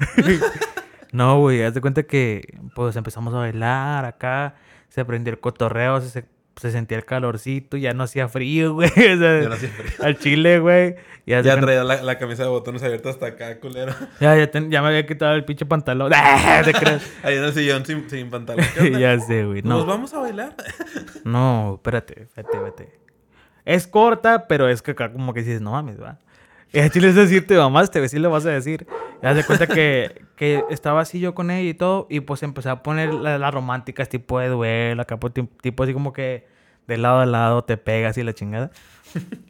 no, 1.11 1.39
güey. 1.39 1.63
Haz 1.63 1.73
de 1.73 1.81
cuenta 1.81 2.03
que... 2.03 2.57
Pues 2.75 2.95
empezamos 2.95 3.33
a 3.33 3.37
bailar 3.37 4.05
acá. 4.05 4.55
Se 4.89 5.05
prendió 5.05 5.31
el 5.31 5.39
cotorreo. 5.39 6.01
Se, 6.01 6.25
se 6.61 6.71
sentía 6.71 6.95
el 6.97 7.05
calorcito. 7.05 7.75
Ya 7.75 7.95
no 7.95 8.03
hacía 8.03 8.27
frío, 8.27 8.75
güey. 8.75 8.89
O 8.91 8.93
sea, 8.93 9.41
ya 9.41 9.49
no 9.49 9.55
hacía 9.55 9.69
frío. 9.69 10.05
Al 10.05 10.19
chile, 10.19 10.59
güey. 10.59 10.95
Ya, 11.25 11.41
ya 11.41 11.59
traía 11.59 11.83
la, 11.83 12.03
la, 12.03 12.17
camisa 12.19 12.43
de 12.43 12.49
botones 12.49 12.83
abierta 12.83 13.09
hasta 13.09 13.27
acá, 13.27 13.59
culero. 13.59 13.93
Ya, 14.19 14.35
ya, 14.35 14.51
ya 14.51 14.81
me 14.81 14.89
había 14.89 15.07
quitado 15.07 15.33
el 15.33 15.43
pinche 15.43 15.65
pantalón. 15.65 16.11
¿Te 16.65 16.73
crees? 16.73 17.11
Ahí 17.23 17.37
en 17.37 17.43
el 17.45 17.53
sillón 17.53 17.83
sin, 17.83 18.07
sin 18.09 18.29
pantalón. 18.29 18.63
ya 18.99 19.19
sé, 19.19 19.43
güey. 19.43 19.63
No. 19.63 19.77
¿Nos 19.77 19.87
vamos 19.87 20.13
a 20.13 20.19
bailar? 20.19 20.55
no, 21.23 21.75
espérate, 21.75 22.23
espérate, 22.23 22.57
espérate. 22.57 22.99
Es 23.65 23.87
corta, 23.87 24.47
pero 24.47 24.69
es 24.69 24.83
que 24.83 24.91
acá 24.91 25.11
como 25.11 25.33
que 25.33 25.41
dices, 25.41 25.61
no 25.61 25.71
mames, 25.71 25.99
va. 25.99 26.19
Y 26.73 26.89
Chile 26.89 27.09
es 27.09 27.55
mamás, 27.57 27.91
te 27.91 28.07
sí 28.07 28.17
le 28.17 28.27
vas 28.27 28.45
a 28.45 28.49
decir. 28.49 28.87
Ya 29.21 29.35
se 29.35 29.43
cuenta 29.45 29.67
que, 29.67 30.25
que 30.37 30.63
estaba 30.69 31.01
así 31.01 31.19
yo 31.19 31.35
con 31.35 31.51
ella 31.51 31.69
y 31.69 31.73
todo, 31.73 32.07
y 32.09 32.21
pues 32.21 32.43
empecé 32.43 32.69
a 32.69 32.81
poner 32.81 33.13
las 33.13 33.39
la 33.39 33.51
románticas 33.51 34.07
tipo 34.07 34.39
de 34.39 34.47
duelo, 34.47 35.01
acá 35.01 35.19
pues, 35.19 35.33
tipo 35.61 35.83
así 35.83 35.93
como 35.93 36.13
que 36.13 36.47
de 36.87 36.97
lado 36.97 37.19
a 37.19 37.25
lado 37.25 37.63
te 37.63 37.77
pegas 37.77 38.17
y 38.17 38.23
la 38.23 38.33
chingada. 38.33 38.71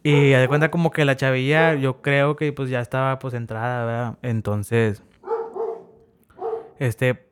y 0.04 0.30
de 0.32 0.48
cuenta 0.48 0.72
como 0.72 0.92
que 0.92 1.06
la 1.06 1.16
chavilla, 1.16 1.76
yo 1.76 2.02
creo 2.02 2.36
que 2.36 2.52
pues 2.54 2.70
ya 2.70 2.82
estaba 2.82 3.20
pues 3.20 3.34
entrada, 3.34 3.86
¿verdad? 3.86 4.18
Entonces, 4.24 5.04
Este, 6.80 7.28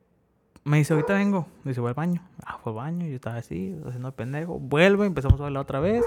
me 0.63 0.77
dice, 0.77 0.93
ahorita 0.93 1.15
vengo. 1.15 1.48
Dice, 1.63 1.81
voy 1.81 1.89
al 1.89 1.96
baño. 1.96 2.22
Ah, 2.46 2.60
fue 2.63 2.72
al 2.72 2.75
baño. 2.77 3.08
Yo 3.08 3.15
estaba 3.15 3.38
así, 3.38 3.75
haciendo 3.88 4.12
pendejo. 4.12 4.60
Vuelvo, 4.60 5.03
empezamos 5.03 5.39
a 5.39 5.43
bailar 5.43 5.63
otra 5.63 5.79
vez. 5.79 6.05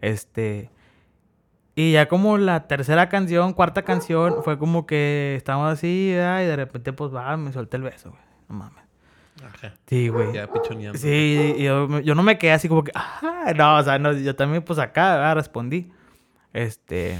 Este, 0.00 0.70
y 1.76 1.92
ya 1.92 2.06
como 2.06 2.38
la 2.38 2.68
tercera 2.68 3.08
canción, 3.08 3.52
cuarta 3.52 3.82
canción, 3.82 4.42
fue 4.44 4.58
como 4.58 4.86
que 4.86 5.34
estábamos 5.36 5.72
así, 5.72 6.12
¿verdad? 6.12 6.42
y 6.42 6.46
de 6.46 6.56
repente, 6.56 6.92
pues 6.92 7.12
va, 7.12 7.36
me 7.36 7.52
solté 7.52 7.76
el 7.76 7.82
beso, 7.82 8.10
güey. 8.10 8.22
No 8.48 8.56
mames. 8.56 8.84
Ajá. 9.44 9.74
Sí, 9.86 10.08
güey. 10.08 10.32
Ya 10.32 10.46
pichoneando. 10.46 10.98
Sí, 10.98 11.54
y 11.58 11.64
yo, 11.64 12.00
yo 12.00 12.14
no 12.14 12.22
me 12.22 12.38
quedé 12.38 12.52
así 12.52 12.68
como 12.68 12.84
que, 12.84 12.92
no, 13.56 13.76
o 13.76 13.82
sea, 13.82 13.98
no, 13.98 14.12
yo 14.12 14.36
también 14.36 14.62
pues 14.62 14.78
acá 14.78 15.16
¿verdad? 15.16 15.34
respondí. 15.34 15.90
Este, 16.52 17.18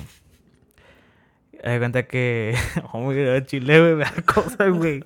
me 1.64 1.72
di 1.72 1.78
cuenta 1.78 2.06
que, 2.06 2.56
oh, 2.92 3.02
güey, 3.02 3.44
chile, 3.46 3.80
güey, 3.80 3.94
me 3.96 4.04
da 4.04 4.12
cosas, 4.34 4.72
güey. 4.72 5.04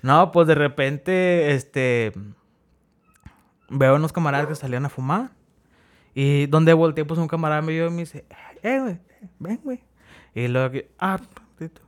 No, 0.00 0.32
pues 0.32 0.46
de 0.46 0.54
repente, 0.54 1.52
este, 1.52 2.12
veo 3.68 3.96
unos 3.96 4.12
camaradas 4.12 4.46
que 4.46 4.54
salían 4.54 4.86
a 4.86 4.88
fumar. 4.88 5.35
Y 6.18 6.46
donde 6.46 6.72
volteé, 6.72 7.04
pues 7.04 7.20
un 7.20 7.28
camarada 7.28 7.60
me 7.60 7.74
vio 7.74 7.88
y 7.88 7.90
me 7.90 7.98
dice, 7.98 8.24
eh, 8.62 8.80
güey, 8.80 8.98
ven, 9.38 9.60
güey. 9.62 9.84
Y 10.34 10.48
luego, 10.48 10.78
ah, 10.98 11.20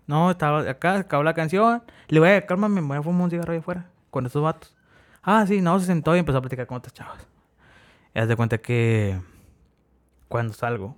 no, 0.06 0.30
estaba 0.30 0.68
acá, 0.68 0.98
acabó 0.98 1.22
la 1.22 1.32
canción. 1.32 1.82
Le 2.08 2.20
voy 2.20 2.28
a, 2.28 2.44
cálmame, 2.44 2.82
me 2.82 2.88
voy 2.88 2.96
a 2.98 3.02
fumar 3.02 3.22
un 3.22 3.30
cigarro 3.30 3.54
ahí 3.54 3.60
afuera 3.60 3.90
con 4.10 4.26
estos 4.26 4.42
vatos. 4.42 4.76
Ah, 5.22 5.46
sí, 5.46 5.62
no, 5.62 5.80
se 5.80 5.86
sentó 5.86 6.14
y 6.14 6.18
empezó 6.18 6.36
a 6.36 6.40
platicar 6.42 6.66
con 6.66 6.76
otras 6.76 6.92
chavas. 6.92 7.26
Y 8.14 8.18
haz 8.18 8.28
de 8.28 8.36
cuenta 8.36 8.58
que 8.58 9.18
cuando 10.28 10.52
salgo, 10.52 10.94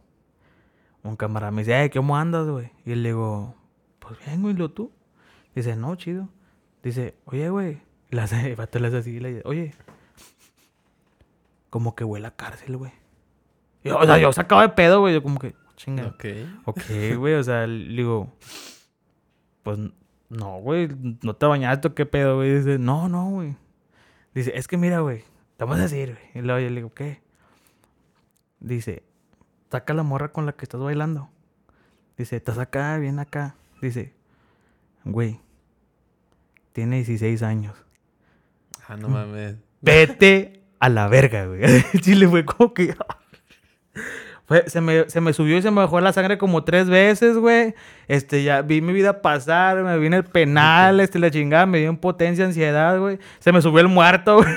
un 1.05 1.15
camarada 1.15 1.53
me 1.53 1.63
dice, 1.63 1.85
eh, 1.85 1.89
¿cómo 1.89 2.17
andas, 2.17 2.49
güey? 2.49 2.73
Y 2.85 2.97
le 2.97 3.11
digo, 3.11 3.55
pues 4.01 4.19
bien, 4.27 4.43
güey, 4.43 4.57
¿lo 4.57 4.73
tú? 4.73 4.91
Dice, 5.55 5.77
no, 5.77 5.95
chido. 5.95 6.29
Dice, 6.83 7.15
oye, 7.27 7.49
güey. 7.49 7.81
El 8.11 8.57
vato 8.57 8.81
le 8.81 8.89
hace 8.89 8.97
así 8.97 9.11
y 9.11 9.21
le 9.21 9.29
dice, 9.35 9.43
oye. 9.45 9.73
Como 11.71 11.95
que 11.95 12.03
huele 12.03 12.27
a 12.27 12.35
cárcel, 12.35 12.77
güey. 12.77 13.00
Yo, 13.83 13.99
o 13.99 14.05
sea, 14.05 14.19
yo 14.19 14.33
sacaba 14.33 14.63
de 14.63 14.71
pedo, 14.71 15.01
güey. 15.01 15.15
Yo 15.15 15.23
como 15.23 15.39
que, 15.39 15.55
chinga. 15.77 16.07
Ok. 16.07 16.25
Ok, 16.65 16.83
güey. 17.17 17.35
O 17.35 17.43
sea, 17.43 17.67
le 17.67 17.89
digo, 17.89 18.33
pues 19.63 19.79
no, 20.29 20.59
güey. 20.59 20.89
No 21.23 21.35
te 21.35 21.47
bañaste, 21.47 21.89
¿o 21.89 21.95
¿qué 21.95 22.07
pedo, 22.07 22.37
güey? 22.37 22.55
Dice, 22.59 22.79
no, 22.79 23.09
no, 23.09 23.31
güey. 23.31 23.57
Dice, 24.35 24.53
es 24.55 24.69
que 24.69 24.77
mira, 24.77 25.01
güey. 25.01 25.25
Te 25.57 25.65
vamos 25.65 25.79
a 25.79 25.83
decir, 25.83 26.17
güey. 26.17 26.43
Y 26.43 26.47
luego 26.47 26.61
yo 26.61 26.69
le 26.69 26.77
digo, 26.77 26.95
¿qué? 26.95 27.21
Dice, 28.61 29.03
saca 29.71 29.95
la 29.95 30.03
morra 30.03 30.33
con 30.33 30.47
la 30.47 30.53
que 30.53 30.65
estás 30.65 30.81
bailando. 30.81 31.31
Dice, 32.17 32.37
estás 32.37 32.59
acá, 32.59 32.99
bien 32.99 33.19
acá. 33.19 33.55
Dice, 33.81 34.13
güey, 35.05 35.41
tiene 36.73 36.97
16 36.97 37.43
años. 37.43 37.75
Ah, 38.87 38.97
no 38.97 39.09
mames. 39.09 39.57
Vete 39.81 40.65
a 40.79 40.89
la 40.89 41.09
verga, 41.09 41.47
güey. 41.47 41.63
Chile 42.01 42.29
fue 42.29 42.45
como 42.45 42.75
que. 42.75 42.95
Fue- 44.51 44.69
se, 44.69 44.81
me, 44.81 45.09
se 45.09 45.21
me 45.21 45.33
subió 45.33 45.57
y 45.57 45.63
se 45.63 45.71
me 45.71 45.77
bajó 45.77 46.01
la 46.01 46.13
sangre 46.13 46.37
como 46.37 46.65
tres 46.65 46.89
veces, 46.89 47.37
güey. 47.37 47.73
Este, 48.09 48.43
ya 48.43 48.63
vi 48.63 48.81
mi 48.81 48.93
vida 48.93 49.23
pasar, 49.23 49.81
me 49.85 49.97
vine 49.97 50.17
el 50.17 50.25
penal, 50.25 50.99
este, 50.99 51.21
la 51.21 51.31
chingada, 51.31 51.67
me 51.67 51.79
dio 51.79 51.89
impotencia, 51.89 52.45
ansiedad, 52.47 52.99
güey. 52.99 53.21
Se 53.39 53.53
me 53.53 53.63
subió 53.63 53.79
el 53.79 53.87
muerto, 53.87 54.37
güey. 54.43 54.49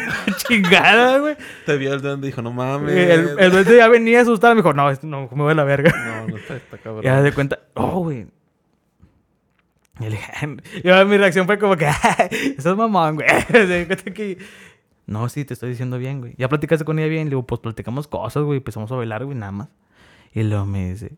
chingada, 0.48 1.20
güey. 1.20 1.38
Te 1.68 1.78
vio 1.78 1.94
el 1.94 2.02
duende 2.02 2.26
y 2.26 2.32
dijo, 2.32 2.42
no 2.42 2.52
mames. 2.52 2.92
El, 2.92 3.36
el 3.38 3.52
duende 3.52 3.78
ya 3.78 3.88
venía 3.88 4.22
asustado, 4.22 4.56
me 4.56 4.62
dijo, 4.64 4.74
no, 4.74 4.92
no, 5.04 5.30
me 5.32 5.44
voy 5.44 5.52
a 5.52 5.56
la 5.56 5.64
verga. 5.64 5.94
No, 5.96 6.28
no 6.28 6.38
está, 6.38 6.56
está 6.56 6.78
cabrón. 6.84 7.04
Y 7.06 7.08
haz 7.10 7.24
de 7.24 7.32
cuenta, 7.32 7.60
oh, 7.76 8.00
güey. 8.00 8.26
Y 10.00 10.04
le 10.06 10.10
dije, 10.10 10.32
y 11.04 11.06
mi 11.06 11.18
reacción 11.18 11.46
fue 11.46 11.60
como 11.60 11.78
que, 11.78 11.88
eso 12.58 12.72
es 12.72 12.76
mamón, 12.76 13.14
güey. 13.18 13.28
Se 13.48 13.86
cuenta 13.86 14.12
que, 14.12 14.40
no, 15.06 15.30
sí, 15.30 15.46
te 15.46 15.54
estoy 15.54 15.70
diciendo 15.70 16.00
bien, 16.00 16.20
güey. 16.20 16.34
Ya 16.40 16.50
platicaste 16.50 16.84
con 16.84 16.98
ella 16.98 17.10
bien. 17.10 17.26
Le 17.26 17.32
digo, 17.32 17.46
pues 17.46 17.62
platicamos 17.62 18.08
cosas, 18.08 18.42
güey. 18.42 18.58
Empezamos 18.58 18.92
a 18.92 18.96
bailar, 18.96 19.24
güey, 19.26 19.38
nada 19.38 19.52
más. 19.52 19.68
Y 20.34 20.44
luego 20.44 20.66
me 20.66 20.90
dice, 20.92 21.18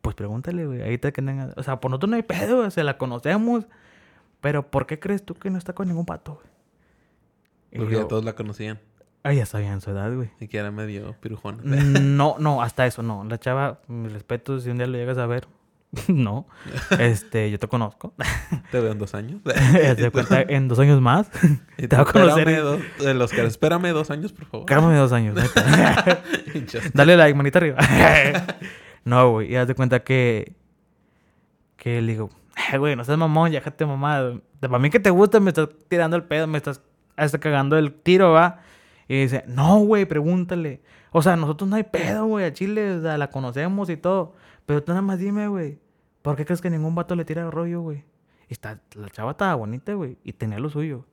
pues 0.00 0.16
pregúntale, 0.16 0.66
güey. 0.66 0.80
Ahorita 0.82 1.12
que 1.12 1.22
tenga. 1.22 1.52
O 1.56 1.62
sea, 1.62 1.80
por 1.80 1.90
nosotros 1.90 2.10
no 2.10 2.16
hay 2.16 2.22
pedo, 2.22 2.58
güey, 2.58 2.70
se 2.70 2.82
la 2.84 2.96
conocemos. 2.98 3.66
Pero 4.40 4.70
¿por 4.70 4.86
qué 4.86 4.98
crees 5.00 5.24
tú 5.24 5.34
que 5.34 5.50
no 5.50 5.58
está 5.58 5.72
con 5.72 5.88
ningún 5.88 6.06
pato, 6.06 6.34
güey? 6.34 6.46
Porque 7.76 7.96
ya 7.96 8.08
todos 8.08 8.24
la 8.24 8.34
conocían. 8.34 8.78
ah, 9.24 9.32
ya 9.32 9.44
sabían 9.44 9.80
su 9.80 9.90
edad, 9.90 10.14
güey. 10.14 10.30
Y 10.40 10.48
que 10.48 10.58
era 10.58 10.70
medio 10.70 11.14
pirujona. 11.20 11.62
No, 11.64 12.36
no, 12.38 12.62
hasta 12.62 12.86
eso 12.86 13.02
no. 13.02 13.24
La 13.24 13.38
chava, 13.38 13.80
mis 13.88 14.12
respetos, 14.12 14.62
si 14.62 14.70
un 14.70 14.78
día 14.78 14.86
lo 14.86 14.96
llegas 14.96 15.18
a 15.18 15.26
ver, 15.26 15.46
no. 16.08 16.46
Este, 16.98 17.50
yo 17.50 17.58
te 17.58 17.66
conozco. 17.68 18.14
Te 18.70 18.80
veo 18.80 18.92
en 18.92 18.98
dos 18.98 19.14
años. 19.14 19.40
De 19.44 20.10
cuenta, 20.12 20.42
en 20.42 20.68
dos 20.68 20.78
años 20.78 21.00
más. 21.00 21.30
Y 21.78 21.86
te 21.88 21.96
va 21.96 22.02
a 22.02 22.04
conocer 22.04 22.48
espérame 22.48 23.18
dos- 23.18 23.30
que 23.30 23.44
espérame 23.46 23.88
dos 23.92 24.10
años, 24.10 24.32
por 24.32 24.46
favor. 24.46 24.66
Cármame 24.66 24.96
dos 24.96 25.12
años. 25.12 25.36
Dale 26.92 27.16
like, 27.16 27.36
manita 27.36 27.58
arriba. 27.58 27.78
no, 29.04 29.30
güey. 29.32 29.52
Y 29.52 29.56
haz 29.56 29.68
de 29.68 29.74
cuenta 29.74 30.00
que. 30.00 30.54
Que 31.76 32.02
le 32.02 32.12
digo, 32.12 32.30
"Eh, 32.72 32.78
güey, 32.78 32.96
no 32.96 33.04
seas 33.04 33.16
mamón, 33.18 33.52
ya 33.52 33.60
déjate 33.60 33.86
mamá. 33.86 34.40
Para 34.60 34.78
mí 34.80 34.90
que 34.90 34.98
te 34.98 35.10
gusta, 35.10 35.38
me 35.38 35.50
estás 35.50 35.68
tirando 35.88 36.16
el 36.16 36.24
pedo, 36.24 36.48
me 36.48 36.58
estás 36.58 36.80
hasta 37.16 37.38
cagando 37.38 37.78
el 37.78 37.92
tiro, 37.92 38.32
va. 38.32 38.60
Y 39.06 39.22
dice, 39.22 39.44
no, 39.46 39.78
güey, 39.78 40.04
pregúntale. 40.04 40.82
O 41.12 41.22
sea, 41.22 41.36
nosotros 41.36 41.70
no 41.70 41.76
hay 41.76 41.84
pedo, 41.84 42.26
güey, 42.26 42.44
a 42.44 42.52
Chile, 42.52 42.96
o 42.96 43.02
sea, 43.02 43.16
la 43.16 43.30
conocemos 43.30 43.88
y 43.90 43.96
todo. 43.96 44.34
Pero 44.68 44.82
tú 44.82 44.92
nada 44.92 45.00
más 45.00 45.18
dime, 45.18 45.48
güey, 45.48 45.78
¿por 46.20 46.36
qué 46.36 46.44
crees 46.44 46.60
que 46.60 46.68
ningún 46.68 46.94
vato 46.94 47.14
le 47.14 47.24
tira 47.24 47.40
el 47.40 47.50
rollo, 47.50 47.80
güey? 47.80 48.04
Y 48.50 48.52
está, 48.52 48.78
la 48.96 49.08
chava 49.08 49.30
estaba 49.30 49.54
bonita, 49.54 49.94
güey, 49.94 50.18
y 50.22 50.34
tenía 50.34 50.58
lo 50.58 50.68
suyo. 50.68 51.06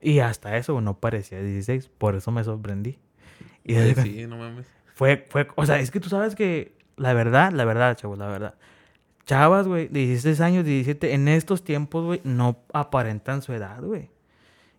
Y 0.00 0.20
hasta 0.20 0.56
eso, 0.56 0.72
güey, 0.72 0.82
no 0.82 0.98
parecía 0.98 1.42
16, 1.42 1.90
por 1.98 2.14
eso 2.14 2.30
me 2.30 2.42
sorprendí. 2.42 2.98
Y 3.64 3.74
cuenta- 3.74 4.02
sí, 4.02 4.26
no 4.26 4.38
mames. 4.38 4.66
fue, 4.94 5.26
fue, 5.28 5.46
o 5.56 5.66
sea, 5.66 5.78
es 5.78 5.90
que 5.90 6.00
tú 6.00 6.08
sabes 6.08 6.34
que 6.34 6.74
la 6.96 7.12
verdad, 7.12 7.52
la 7.52 7.66
verdad, 7.66 7.94
chavos, 7.98 8.16
la 8.16 8.28
verdad. 8.28 8.54
Chavas, 9.26 9.68
güey, 9.68 9.88
de 9.88 10.00
16 10.06 10.40
años, 10.40 10.64
17, 10.64 11.12
en 11.12 11.28
estos 11.28 11.64
tiempos, 11.64 12.02
güey, 12.06 12.22
no 12.24 12.56
aparentan 12.72 13.42
su 13.42 13.52
edad, 13.52 13.82
güey. 13.82 14.08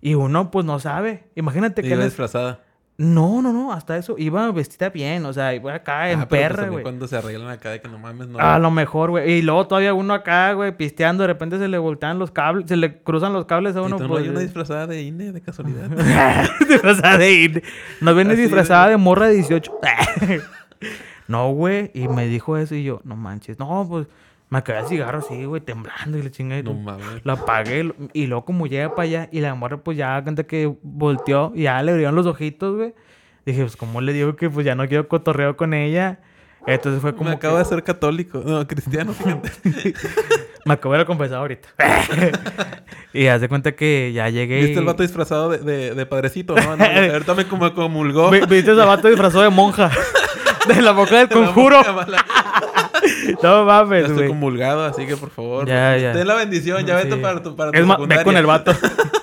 Y 0.02 0.16
uno, 0.16 0.50
pues, 0.50 0.66
no 0.66 0.80
sabe. 0.80 1.26
Imagínate 1.36 1.84
que... 1.84 1.90
Iba 1.90 2.04
disfrazada. 2.04 2.64
No, 2.98 3.42
no, 3.42 3.52
no, 3.52 3.74
hasta 3.74 3.98
eso. 3.98 4.16
Iba 4.18 4.50
vestida 4.52 4.90
bien, 4.90 5.26
o 5.26 5.34
sea, 5.34 5.54
iba 5.54 5.74
acá 5.74 6.12
en 6.12 6.22
Ah, 6.22 6.28
pues 6.30 6.42
perra, 6.42 6.70
güey. 6.70 6.82
Cuando 6.82 7.08
se 7.10 7.18
arreglan 7.18 7.50
acá 7.50 7.72
de 7.72 7.82
que 7.82 7.90
no 7.90 8.00
mames, 8.00 8.30
no. 8.30 8.40
A 8.40 8.58
lo 8.58 8.72
mejor, 8.72 9.10
güey. 9.10 9.34
Y 9.34 9.42
luego 9.42 9.68
todavía 9.68 9.94
uno 9.94 10.14
acá, 10.14 10.54
güey, 10.54 10.76
pisteando, 10.78 11.24
de 11.24 11.28
repente 11.28 11.58
se 11.58 11.68
le 11.68 11.78
voltean 11.78 12.20
los 12.20 12.32
cables, 12.32 12.70
se 12.70 12.78
le 12.78 13.00
cruzan 13.00 13.34
los 13.34 13.46
cables 13.46 13.76
a 13.76 13.82
¿Y 13.82 13.86
uno. 13.86 13.98
tú 13.98 14.04
no 14.04 14.10
pues, 14.10 14.24
hay 14.24 14.30
una 14.30 14.40
eh. 14.40 14.44
disfrazada 14.44 14.88
de 14.88 15.02
INE 15.02 15.34
de 15.34 15.42
casualidad? 15.42 15.90
disfrazada 16.70 17.18
de 17.18 17.34
ir. 17.34 17.64
Nos 18.00 18.16
viene 18.16 18.36
disfrazada 18.38 18.88
de 18.88 18.96
morra 18.96 19.28
de 19.28 19.34
18. 19.36 19.74
no, 21.28 21.52
güey. 21.52 21.92
Y 21.94 22.08
me 22.08 22.28
dijo 22.28 22.56
eso 22.56 22.76
y 22.76 22.86
yo, 22.86 23.02
no 23.04 23.18
manches. 23.18 23.60
No, 23.60 23.86
pues 23.90 24.08
me 24.56 24.60
acabé 24.60 24.80
el 24.80 24.86
cigarro 24.88 25.20
así, 25.20 25.44
güey, 25.44 25.60
temblando 25.62 26.18
y 26.18 26.24
la 26.24 26.32
chingada. 26.32 26.60
y 26.62 26.64
no 26.64 26.74
mames. 26.74 27.06
Lo 27.26 27.34
apagué 27.34 27.94
y 28.14 28.28
luego 28.28 28.46
como 28.46 28.68
llega 28.68 28.96
para 28.96 29.04
allá 29.04 29.30
y 29.32 29.42
la 29.42 29.54
morra 29.54 29.78
pues 29.78 29.98
ya 29.98 30.22
cuenta 30.24 30.44
que 30.46 30.74
volteó 30.82 31.52
y 31.54 31.64
ya 31.64 31.84
le 31.84 31.92
abrieron 31.92 32.16
los 32.16 32.26
ojitos, 32.26 32.76
güey. 32.76 32.94
Dije, 33.46 33.62
pues 33.62 33.76
¿cómo 33.76 34.00
le 34.02 34.14
digo 34.14 34.36
que 34.36 34.50
pues 34.50 34.66
ya 34.66 34.74
no 34.76 34.88
quiero 34.88 35.08
cotorreo 35.08 35.58
con 35.58 35.74
ella? 35.74 36.20
Entonces 36.68 37.00
fue 37.02 37.14
como 37.16 37.26
Me 37.30 37.36
que- 37.36 37.46
acabo 37.46 37.58
de 37.60 37.66
ser 37.66 37.84
católico. 37.84 38.42
No, 38.44 38.66
cristiano, 38.66 39.14
fíjate. 39.14 39.52
me 40.66 40.74
acabo 40.74 40.96
de 40.96 41.06
confesar 41.06 41.38
ahorita. 41.40 41.68
y 43.14 43.28
hace 43.28 43.48
cuenta 43.50 43.74
que 43.76 44.12
ya 44.14 44.30
llegué 44.30 44.58
¿Viste 44.62 44.74
y... 44.74 44.78
el 44.78 44.86
vato 44.86 45.04
disfrazado 45.04 45.50
de, 45.50 45.60
de, 45.60 45.94
de 45.94 46.06
padrecito, 46.06 46.56
no? 46.56 46.76
no 46.76 46.84
ahorita 46.86 47.36
me 47.36 47.46
como 47.48 47.72
comulgó. 47.76 48.32
Vi- 48.32 48.40
¿Viste 48.40 48.72
ese 48.72 48.74
vato 48.74 49.08
disfrazado 49.10 49.44
de 49.44 49.50
monja? 49.50 49.92
De 50.68 50.82
la 50.82 50.94
boca 50.94 51.20
del 51.20 51.28
De 51.30 51.36
la 51.36 51.46
conjuro. 51.46 51.78
boca. 51.94 52.08
No 53.44 53.66
mames, 53.66 54.02
estoy 54.04 54.16
güey. 54.18 54.28
comulgado, 54.30 54.84
así 54.86 55.06
que 55.06 55.18
por 55.18 55.30
favor. 55.30 55.68
Ya, 55.68 55.98
ya. 55.98 56.14
Ten 56.14 56.28
la 56.28 56.36
bendición, 56.36 56.86
ya 56.86 56.96
vete 56.96 57.16
Sí. 57.16 57.20
para 57.22 57.42
tu, 57.44 57.56
para 57.56 57.72
tu 57.72 57.78
Es 57.78 57.86
más, 57.86 57.98
ve 58.08 58.24
con 58.24 58.36
el 58.38 58.46
vato. 58.46 58.72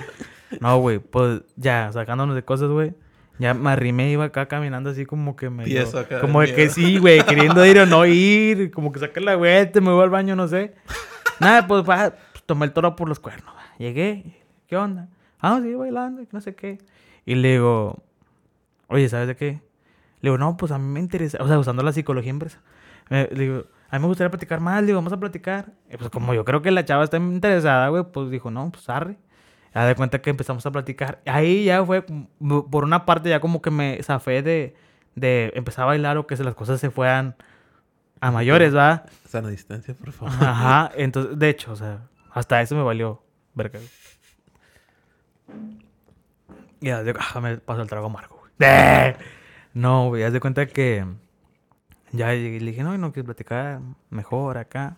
no, 0.60 0.78
güey, 0.78 0.98
pues 0.98 1.42
ya, 1.56 1.90
sacándonos 1.92 2.34
de 2.34 2.44
cosas, 2.44 2.68
güey. 2.70 2.94
Ya 3.38 3.54
me 3.54 3.70
arrimé, 3.70 4.10
iba 4.10 4.24
acá 4.24 4.46
caminando 4.46 4.90
así 4.90 5.04
como 5.06 5.34
que 5.36 5.50
me. 5.50 5.64
Como 6.20 6.42
de 6.42 6.54
que 6.54 6.68
sí, 6.68 6.98
güey, 6.98 7.22
queriendo 7.26 7.64
ir 7.66 7.78
o 7.78 7.86
no 7.86 8.04
ir. 8.06 8.70
Como 8.70 8.92
que 8.92 9.00
saqué 9.00 9.20
la 9.20 9.36
vuelta, 9.36 9.80
me 9.80 9.90
voy 9.90 10.02
al 10.02 10.10
baño, 10.10 10.36
no 10.36 10.46
sé. 10.48 10.74
Nada, 11.40 11.66
pues, 11.66 11.82
va, 11.82 12.10
pues, 12.32 12.44
tomé 12.46 12.66
el 12.66 12.72
toro 12.72 12.94
por 12.94 13.08
los 13.08 13.18
cuernos. 13.18 13.52
va. 13.54 13.62
Llegué, 13.78 14.36
¿qué 14.68 14.76
onda? 14.76 15.08
Ah, 15.40 15.58
sí, 15.62 15.74
bailando, 15.74 16.22
no 16.30 16.40
sé 16.40 16.54
qué. 16.54 16.78
Y 17.26 17.34
le 17.34 17.52
digo, 17.52 18.00
oye, 18.88 19.08
¿sabes 19.08 19.26
de 19.26 19.34
qué? 19.34 19.60
Le 20.20 20.30
digo, 20.30 20.38
no, 20.38 20.56
pues 20.56 20.70
a 20.70 20.78
mí 20.78 20.86
me 20.86 21.00
interesa, 21.00 21.38
o 21.40 21.48
sea, 21.48 21.58
usando 21.58 21.82
la 21.82 21.92
psicología. 21.92 22.32
Me- 22.32 23.28
le 23.32 23.42
digo, 23.42 23.64
a 23.92 23.98
mí 23.98 24.02
me 24.02 24.08
gustaría 24.08 24.30
platicar 24.30 24.58
más, 24.60 24.80
le 24.80 24.86
digo, 24.88 24.96
vamos 24.98 25.12
a 25.12 25.20
platicar. 25.20 25.66
Y 25.92 25.96
pues 25.98 26.08
como 26.10 26.32
yo 26.34 26.44
creo 26.44 26.62
que 26.62 26.70
la 26.70 26.84
chava 26.84 27.04
está 27.04 27.18
interesada, 27.18 27.88
güey, 27.88 28.02
pues 28.10 28.30
dijo, 28.30 28.50
no, 28.50 28.70
pues 28.72 28.88
arre. 28.88 29.18
Ya 29.74 29.84
de 29.86 29.94
cuenta 29.94 30.20
que 30.20 30.30
empezamos 30.30 30.64
a 30.66 30.70
platicar. 30.72 31.20
Ahí 31.26 31.64
ya 31.64 31.84
fue, 31.84 32.04
como- 32.04 32.70
por 32.70 32.84
una 32.84 33.04
parte 33.04 33.28
ya 33.28 33.38
como 33.40 33.62
que 33.62 33.70
me 33.70 34.02
zafé 34.02 34.42
de, 34.42 34.74
de 35.14 35.52
empezar 35.54 35.84
a 35.84 35.86
bailar 35.86 36.16
o 36.16 36.26
que 36.26 36.36
las 36.36 36.54
cosas 36.54 36.80
se 36.80 36.90
fueran 36.90 37.36
a 38.20 38.30
mayores, 38.30 38.74
¿va? 38.74 39.04
Sana 39.28 39.48
distancia, 39.48 39.94
por 39.94 40.12
favor. 40.12 40.34
Ajá, 40.40 40.90
entonces, 40.96 41.38
de 41.38 41.48
hecho, 41.50 41.72
o 41.72 41.76
sea, 41.76 42.00
hasta 42.32 42.60
eso 42.62 42.74
me 42.74 42.82
valió. 42.82 43.22
verga. 43.54 43.78
Y 46.80 46.86
ya 46.86 47.02
de, 47.02 47.14
ah, 47.18 47.40
me 47.40 47.58
pasó 47.58 47.82
el 47.82 47.88
trago 47.88 48.06
amargo, 48.06 48.38
güey. 48.40 48.52
No, 49.74 50.08
güey, 50.08 50.22
haz 50.22 50.32
de 50.34 50.40
cuenta 50.40 50.66
que 50.66 51.04
ya 52.12 52.32
llegué 52.34 52.56
y 52.56 52.60
le 52.60 52.70
dije, 52.72 52.82
no, 52.82 52.96
no 52.98 53.12
quieres 53.12 53.26
platicar 53.26 53.80
mejor 54.10 54.58
acá. 54.58 54.96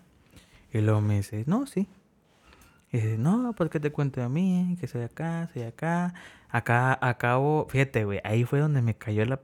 Y 0.73 0.81
luego 0.81 1.01
me 1.01 1.17
dice, 1.17 1.45
no, 1.47 1.67
sí. 1.67 1.89
Y 2.93 2.99
dice, 2.99 3.19
no, 3.19 3.53
pues 3.57 3.71
que 3.71 3.81
te 3.81 3.91
cuento 3.93 4.21
de 4.21 4.29
mí, 4.29 4.77
que 4.81 4.87
soy 4.87 5.03
acá, 5.03 5.49
soy 5.53 5.63
acá. 5.63 6.15
Acá, 6.49 6.99
acabo, 7.01 7.67
fíjate, 7.69 8.05
güey, 8.05 8.21
ahí 8.25 8.45
fue 8.45 8.61
donde 8.61 8.83
me 8.83 8.97
cayó 8.97 9.25
la. 9.25 9.41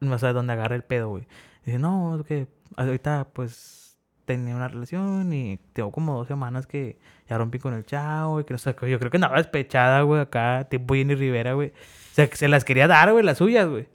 No 0.00 0.18
sé, 0.18 0.32
donde 0.32 0.52
agarré 0.52 0.76
el 0.76 0.84
pedo, 0.84 1.08
güey. 1.10 1.26
Dice, 1.64 1.78
no, 1.78 2.18
es 2.18 2.26
que 2.26 2.48
ahorita, 2.76 3.28
pues, 3.32 3.98
tenía 4.24 4.54
una 4.54 4.68
relación 4.68 5.32
y 5.32 5.58
tengo 5.72 5.90
como 5.90 6.14
dos 6.16 6.28
semanas 6.28 6.66
que 6.66 6.98
ya 7.28 7.38
rompí 7.38 7.58
con 7.58 7.74
el 7.74 7.84
chavo 7.84 8.40
y 8.40 8.44
que 8.44 8.54
no 8.54 8.58
sé, 8.58 8.74
yo 8.82 8.98
creo 8.98 9.10
que 9.10 9.16
andaba 9.16 9.38
despechada, 9.38 10.02
güey, 10.02 10.20
acá, 10.20 10.66
tipo 10.70 10.94
Jenny 10.94 11.14
Rivera, 11.14 11.54
güey. 11.54 11.68
O 11.68 12.14
sea, 12.14 12.28
que 12.28 12.36
se 12.36 12.48
las 12.48 12.64
quería 12.64 12.86
dar, 12.86 13.10
güey, 13.12 13.24
las 13.24 13.38
suyas, 13.38 13.68
güey. 13.68 13.88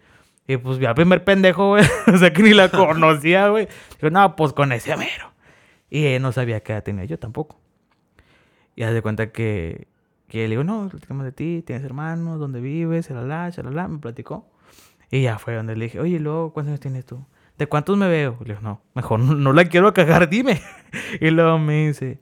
Y 0.48 0.58
pues 0.58 0.84
al 0.84 0.96
primer 0.96 1.24
pendejo, 1.24 1.70
güey. 1.70 1.86
o 2.14 2.18
sea, 2.18 2.34
que 2.34 2.44
ni 2.44 2.54
la 2.54 2.70
conocía, 2.70 3.48
güey. 3.50 3.68
Dijo, 4.02 4.10
no, 4.10 4.36
pues 4.36 4.54
con 4.54 4.72
ese 4.72 4.96
mero. 4.98 5.32
Y 5.90 6.06
él 6.06 6.22
no 6.22 6.32
sabía 6.32 6.62
qué 6.62 6.74
edad 6.74 6.84
tenía 6.84 7.06
yo 7.06 7.20
tampoco. 7.20 7.60
Y 8.76 8.84
haz 8.84 8.94
de 8.94 9.02
cuenta 9.02 9.32
que, 9.32 9.88
que 10.28 10.40
le 10.40 10.50
digo, 10.50 10.64
no, 10.64 10.90
platicamos 10.90 11.24
de 11.26 11.32
ti, 11.32 11.64
tienes 11.66 11.86
hermanos, 11.86 12.40
dónde 12.40 12.60
vives, 12.60 13.10
la 13.10 13.22
la 13.22 13.88
me 13.88 14.00
platicó. 14.00 14.50
Y 15.12 15.22
ya 15.22 15.38
fue 15.38 15.54
donde 15.54 15.76
le 15.76 15.86
dije, 15.86 16.00
oye, 16.00 16.20
luego, 16.20 16.52
¿cuántos 16.54 16.72
años 16.72 16.80
tienes 16.80 17.06
tú? 17.06 17.24
¿De 17.58 17.68
cuántos 17.68 17.96
me 17.98 18.08
veo? 18.08 18.38
Le 18.40 18.56
digo, 18.56 18.62
no, 18.62 18.82
mejor 18.96 19.20
no, 19.20 19.54
la 19.54 19.66
quiero 19.66 19.94
cagar, 19.94 20.28
dime. 20.28 20.60
y 21.22 21.30
luego 21.30 21.60
me 21.60 21.88
dice, 21.88 22.20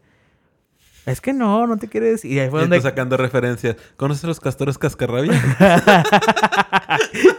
es 1.06 1.22
que 1.22 1.34
no, 1.34 1.68
no 1.68 1.78
te 1.78 1.88
quieres. 1.88 2.26
Y 2.26 2.40
ahí 2.40 2.50
fue 2.50 2.60
Y 2.60 2.64
donde. 2.64 2.82
sacando 2.82 3.18
referencias. 3.18 3.76
¿Conoces 3.98 4.24
a 4.24 4.28
los 4.28 4.40
castores 4.40 4.78
cascarrabia? 4.78 5.34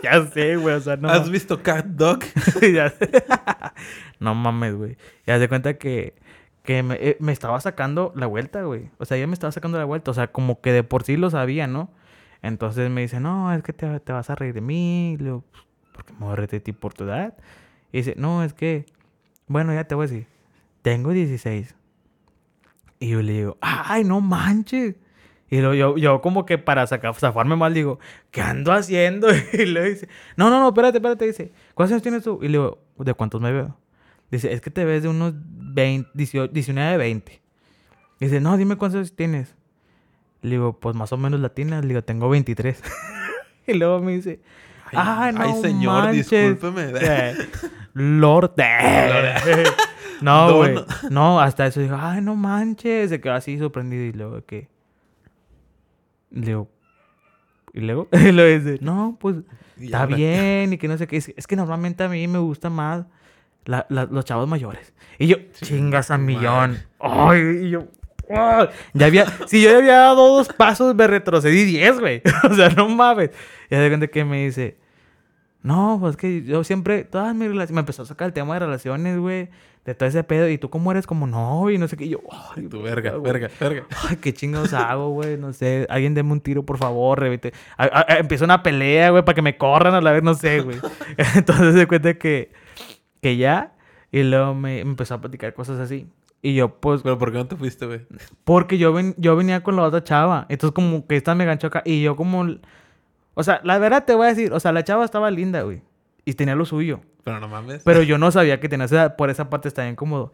ya 0.02 0.26
sé, 0.26 0.56
güey, 0.56 0.74
o 0.74 0.80
sea, 0.80 0.96
no. 0.96 1.08
¿Has 1.08 1.30
visto 1.30 1.62
Cat 1.62 1.86
Dog? 1.86 2.20
Ya 2.72 2.90
sé. 2.90 3.10
no 4.20 4.34
mames, 4.34 4.74
güey. 4.74 4.96
Ya 5.26 5.38
de 5.38 5.48
cuenta 5.48 5.74
que, 5.78 6.14
que 6.62 6.82
me, 6.82 6.94
eh, 7.00 7.16
me 7.20 7.32
estaba 7.32 7.60
sacando 7.60 8.12
la 8.16 8.26
vuelta, 8.26 8.62
güey. 8.62 8.90
O 8.98 9.04
sea, 9.04 9.16
ella 9.16 9.26
me 9.26 9.34
estaba 9.34 9.52
sacando 9.52 9.78
la 9.78 9.84
vuelta. 9.84 10.10
O 10.10 10.14
sea, 10.14 10.28
como 10.28 10.60
que 10.60 10.72
de 10.72 10.82
por 10.82 11.04
sí 11.04 11.16
lo 11.16 11.30
sabía, 11.30 11.66
¿no? 11.66 11.90
Entonces 12.42 12.90
me 12.90 13.02
dice, 13.02 13.20
no, 13.20 13.52
es 13.52 13.62
que 13.62 13.72
te, 13.72 14.00
te 14.00 14.12
vas 14.12 14.30
a 14.30 14.34
reír 14.34 14.54
de 14.54 14.60
mí. 14.60 15.12
Y 15.12 15.16
digo, 15.18 15.44
"Pues, 15.52 15.64
¿por 15.92 16.04
qué 16.04 16.12
me 16.14 16.20
voy 16.20 16.32
a 16.32 16.36
reír 16.36 16.50
de 16.50 16.60
ti 16.60 16.72
por 16.72 16.94
tu 16.94 17.04
edad? 17.04 17.34
Y 17.92 17.98
dice, 17.98 18.14
no, 18.16 18.42
es 18.42 18.54
que, 18.54 18.86
bueno, 19.46 19.72
ya 19.74 19.84
te 19.84 19.94
voy 19.94 20.06
a 20.06 20.08
decir, 20.08 20.26
tengo 20.82 21.12
16. 21.12 21.74
Y 23.02 23.08
yo 23.08 23.20
le 23.20 23.32
digo, 23.32 23.58
ay, 23.60 24.04
no 24.04 24.20
manches. 24.20 24.94
Y 25.50 25.58
luego 25.58 25.74
yo, 25.74 25.96
yo 25.96 26.20
como 26.20 26.46
que 26.46 26.56
para 26.56 26.86
sacar, 26.86 27.12
zafarme 27.16 27.56
mal 27.56 27.74
digo, 27.74 27.98
¿qué 28.30 28.42
ando 28.42 28.72
haciendo? 28.72 29.26
Y 29.52 29.66
le 29.66 29.90
dice, 29.90 30.08
no, 30.36 30.50
no, 30.50 30.60
no, 30.60 30.68
espérate, 30.68 30.98
espérate. 30.98 31.26
Dice, 31.26 31.52
¿cuántos 31.74 31.94
años 31.94 32.02
tienes 32.04 32.22
tú? 32.22 32.38
Y 32.42 32.44
le 32.44 32.58
digo, 32.58 32.78
¿de 32.98 33.12
cuántos 33.14 33.40
me 33.40 33.50
veo? 33.50 33.76
Dice, 34.30 34.52
es 34.52 34.60
que 34.60 34.70
te 34.70 34.84
ves 34.84 35.02
de 35.02 35.08
unos 35.08 35.34
20, 35.34 36.10
18, 36.14 36.52
19, 36.52 36.96
20. 36.96 37.42
Dice, 38.20 38.40
no, 38.40 38.56
dime 38.56 38.76
cuántos 38.76 38.98
años 38.98 39.16
tienes. 39.16 39.56
Le 40.42 40.50
digo, 40.50 40.78
pues 40.78 40.94
más 40.94 41.12
o 41.12 41.16
menos 41.16 41.40
latinas. 41.40 41.82
Le 41.82 41.88
digo, 41.88 42.04
tengo 42.04 42.28
23. 42.28 42.80
y 43.66 43.74
luego 43.74 43.98
me 43.98 44.12
dice, 44.12 44.40
ay, 44.92 45.32
no 45.34 45.42
ay, 45.42 45.60
señor, 45.60 46.04
manches". 46.04 46.30
discúlpeme. 46.30 46.92
Eh, 47.00 47.34
Lord. 47.94 48.54
No, 50.22 50.56
güey. 50.56 50.74
No, 51.10 51.40
hasta 51.40 51.66
eso 51.66 51.80
dijo, 51.80 51.96
ay, 51.98 52.20
no 52.20 52.34
manches. 52.36 53.10
Se 53.10 53.20
quedó 53.20 53.34
así 53.34 53.58
sorprendido 53.58 54.04
y 54.04 54.12
luego 54.12 54.44
que. 54.44 54.68
Le 56.30 56.46
digo, 56.46 56.70
y 57.74 57.80
luego, 57.80 58.08
y 58.12 58.32
luego 58.32 58.58
dice, 58.64 58.78
no, 58.82 59.16
pues 59.20 59.36
está 59.80 60.06
bien 60.06 60.72
y 60.72 60.78
que 60.78 60.88
no 60.88 60.96
sé 60.98 61.06
qué. 61.06 61.16
Es, 61.18 61.32
es 61.36 61.46
que 61.46 61.56
normalmente 61.56 62.02
a 62.04 62.08
mí 62.08 62.26
me 62.28 62.38
gustan 62.38 62.72
más 62.72 63.04
la- 63.64 63.86
la- 63.90 64.06
los 64.06 64.24
chavos 64.24 64.48
mayores. 64.48 64.92
Y 65.18 65.26
yo, 65.26 65.36
chingas 65.60 66.10
a 66.10 66.18
millón. 66.18 66.78
Ay, 66.98 67.40
y 67.66 67.70
yo, 67.70 67.84
¡ah! 68.34 68.68
ya 68.94 69.06
había, 69.06 69.26
si 69.46 69.62
yo 69.62 69.70
ya 69.70 69.76
había 69.78 69.96
dado 69.98 70.36
dos 70.36 70.48
pasos, 70.48 70.94
me 70.94 71.06
retrocedí 71.06 71.64
diez, 71.64 71.98
güey. 72.00 72.22
o 72.50 72.54
sea, 72.54 72.70
no 72.70 72.88
mames. 72.88 73.30
Y 73.70 73.74
de 73.76 73.82
repente 73.82 74.08
que 74.10 74.24
me 74.24 74.46
dice, 74.46 74.78
no, 75.62 75.98
pues 76.00 76.16
que 76.16 76.42
yo 76.42 76.64
siempre, 76.64 77.04
todas 77.04 77.34
mis 77.34 77.48
relaciones, 77.48 77.72
me 77.74 77.80
empezó 77.80 78.02
a 78.02 78.06
sacar 78.06 78.26
el 78.26 78.32
tema 78.32 78.54
de 78.54 78.60
relaciones, 78.60 79.18
güey, 79.18 79.48
de 79.84 79.94
todo 79.94 80.08
ese 80.08 80.24
pedo. 80.24 80.48
Y 80.48 80.58
tú, 80.58 80.70
¿cómo 80.70 80.90
eres? 80.90 81.06
Como 81.06 81.26
no, 81.26 81.70
y 81.70 81.78
no 81.78 81.86
sé 81.88 81.96
qué. 81.96 82.04
Y 82.06 82.10
yo, 82.10 82.20
ay, 82.56 82.64
Tu 82.68 82.82
verga, 82.82 83.12
güey. 83.12 83.32
verga, 83.32 83.48
verga. 83.60 83.86
Ay, 84.08 84.16
qué 84.16 84.32
chingados 84.34 84.72
hago, 84.72 85.10
güey. 85.10 85.36
No 85.38 85.52
sé. 85.52 85.86
Alguien 85.88 86.14
deme 86.14 86.32
un 86.32 86.40
tiro, 86.40 86.64
por 86.64 86.78
favor. 86.78 87.22
a- 87.78 88.16
Empieza 88.18 88.44
una 88.44 88.62
pelea, 88.62 89.10
güey, 89.10 89.24
para 89.24 89.34
que 89.34 89.42
me 89.42 89.56
corran 89.56 89.94
a 89.94 90.00
la 90.00 90.12
vez, 90.12 90.22
no 90.22 90.34
sé, 90.34 90.60
güey. 90.62 90.78
Entonces 91.36 91.74
se 91.74 91.86
cuenta 91.86 92.14
que, 92.14 92.52
que 93.20 93.36
ya. 93.36 93.74
Y 94.10 94.22
luego 94.24 94.54
me, 94.54 94.84
me 94.84 94.90
empezó 94.90 95.14
a 95.14 95.20
platicar 95.20 95.54
cosas 95.54 95.78
así. 95.78 96.06
Y 96.42 96.54
yo, 96.54 96.80
pues, 96.80 97.02
Pero 97.02 97.18
¿por 97.18 97.30
qué 97.30 97.38
no 97.38 97.46
te 97.46 97.54
fuiste, 97.56 97.86
güey? 97.86 98.00
porque 98.42 98.76
yo, 98.76 98.92
ven, 98.92 99.14
yo 99.16 99.36
venía 99.36 99.62
con 99.62 99.76
la 99.76 99.82
otra 99.84 100.02
chava. 100.02 100.44
Entonces, 100.48 100.74
como 100.74 101.06
que 101.06 101.16
esta 101.16 101.36
me 101.36 101.44
ganchó 101.44 101.68
acá. 101.68 101.82
Y 101.84 102.02
yo, 102.02 102.16
como. 102.16 102.44
O 103.34 103.42
sea, 103.42 103.60
la 103.64 103.78
verdad 103.78 104.04
te 104.04 104.14
voy 104.14 104.26
a 104.26 104.30
decir. 104.30 104.52
O 104.52 104.60
sea, 104.60 104.72
la 104.72 104.84
chava 104.84 105.04
estaba 105.04 105.30
linda, 105.30 105.62
güey. 105.62 105.82
Y 106.24 106.34
tenía 106.34 106.54
lo 106.54 106.64
suyo. 106.64 107.00
Pero 107.24 107.40
no 107.40 107.48
mames. 107.48 107.82
Pero 107.84 108.02
yo 108.02 108.18
no 108.18 108.30
sabía 108.30 108.60
que 108.60 108.68
tenía 108.68 108.86
esa, 108.86 109.16
por 109.16 109.30
esa 109.30 109.48
parte 109.50 109.68
estaba 109.68 109.88
incómodo. 109.88 110.32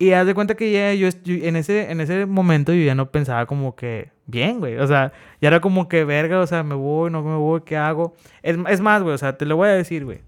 Y 0.00 0.12
haz 0.12 0.26
de 0.26 0.34
cuenta 0.34 0.54
que 0.54 0.70
ya 0.70 0.94
yo, 0.94 1.08
yo- 1.24 1.44
en, 1.44 1.56
ese, 1.56 1.90
en 1.90 2.00
ese 2.00 2.24
momento 2.26 2.72
yo 2.72 2.84
ya 2.84 2.94
no 2.94 3.10
pensaba 3.10 3.46
como 3.46 3.74
que 3.74 4.10
bien, 4.26 4.60
güey. 4.60 4.76
O 4.78 4.86
sea, 4.86 5.12
ya 5.40 5.48
era 5.48 5.60
como 5.60 5.88
que 5.88 6.04
verga, 6.04 6.38
o 6.40 6.46
sea, 6.46 6.62
me 6.62 6.76
voy, 6.76 7.10
no 7.10 7.22
me 7.22 7.34
voy, 7.36 7.62
¿qué 7.62 7.76
hago? 7.76 8.14
Es, 8.42 8.56
es 8.68 8.80
más, 8.80 9.02
güey, 9.02 9.14
o 9.14 9.18
sea, 9.18 9.36
te 9.36 9.44
lo 9.44 9.56
voy 9.56 9.68
a 9.68 9.72
decir, 9.72 10.04
güey. 10.04 10.20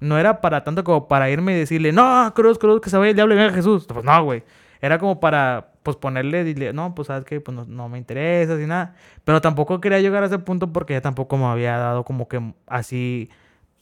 No 0.00 0.16
era 0.18 0.40
para 0.40 0.64
tanto 0.64 0.82
como 0.84 1.08
para 1.08 1.28
irme 1.28 1.52
y 1.54 1.58
decirle, 1.58 1.92
no, 1.92 2.32
cruz, 2.34 2.58
cruz, 2.58 2.80
que 2.80 2.88
se 2.88 2.96
vaya 2.96 3.10
el 3.10 3.16
diablo 3.16 3.34
y 3.34 3.36
venga 3.36 3.52
Jesús. 3.52 3.84
Pues 3.86 4.02
no, 4.04 4.24
güey. 4.24 4.44
Era 4.80 4.98
como 4.98 5.20
para, 5.20 5.72
pues 5.88 5.96
ponerle, 5.96 6.44
dile, 6.44 6.74
no, 6.74 6.94
pues 6.94 7.08
sabes 7.08 7.24
que 7.24 7.40
pues 7.40 7.56
no, 7.56 7.64
no 7.64 7.88
me 7.88 7.96
interesa, 7.96 8.56
ni 8.56 8.66
nada. 8.66 8.94
Pero 9.24 9.40
tampoco 9.40 9.80
quería 9.80 10.00
llegar 10.00 10.22
a 10.22 10.26
ese 10.26 10.38
punto 10.38 10.70
porque 10.70 10.92
ya 10.92 11.00
tampoco 11.00 11.38
me 11.38 11.46
había 11.46 11.78
dado 11.78 12.04
como 12.04 12.28
que 12.28 12.42
así 12.66 13.30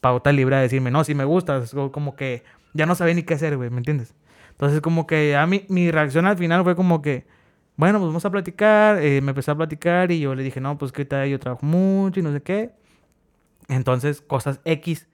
pauta 0.00 0.30
libre 0.32 0.54
a 0.54 0.60
decirme, 0.60 0.92
no, 0.92 1.02
si 1.02 1.16
me 1.16 1.24
gusta. 1.24 1.60
Como 1.90 2.14
que 2.14 2.44
ya 2.74 2.86
no 2.86 2.94
sabía 2.94 3.14
ni 3.14 3.24
qué 3.24 3.34
hacer, 3.34 3.56
güey, 3.56 3.70
¿me 3.70 3.78
entiendes? 3.78 4.14
Entonces, 4.52 4.80
como 4.80 5.06
que 5.08 5.30
ya 5.32 5.44
mi, 5.48 5.64
mi 5.68 5.90
reacción 5.90 6.26
al 6.26 6.36
final 6.38 6.62
fue 6.62 6.76
como 6.76 7.02
que, 7.02 7.26
bueno, 7.76 7.98
pues 7.98 8.08
vamos 8.08 8.24
a 8.24 8.30
platicar. 8.30 8.98
eh, 9.02 9.20
me 9.22 9.30
empezó 9.30 9.50
a 9.52 9.56
platicar 9.56 10.12
y 10.12 10.20
yo 10.20 10.34
le 10.36 10.44
dije, 10.44 10.60
no, 10.60 10.78
pues 10.78 10.92
que 10.92 11.02
ahorita 11.02 11.26
yo 11.26 11.40
trabajo 11.40 11.66
mucho 11.66 12.20
y 12.20 12.22
no 12.22 12.32
sé 12.32 12.40
qué. 12.42 12.70
Entonces, 13.68 14.20
cosas 14.20 14.60
X. 14.64 15.08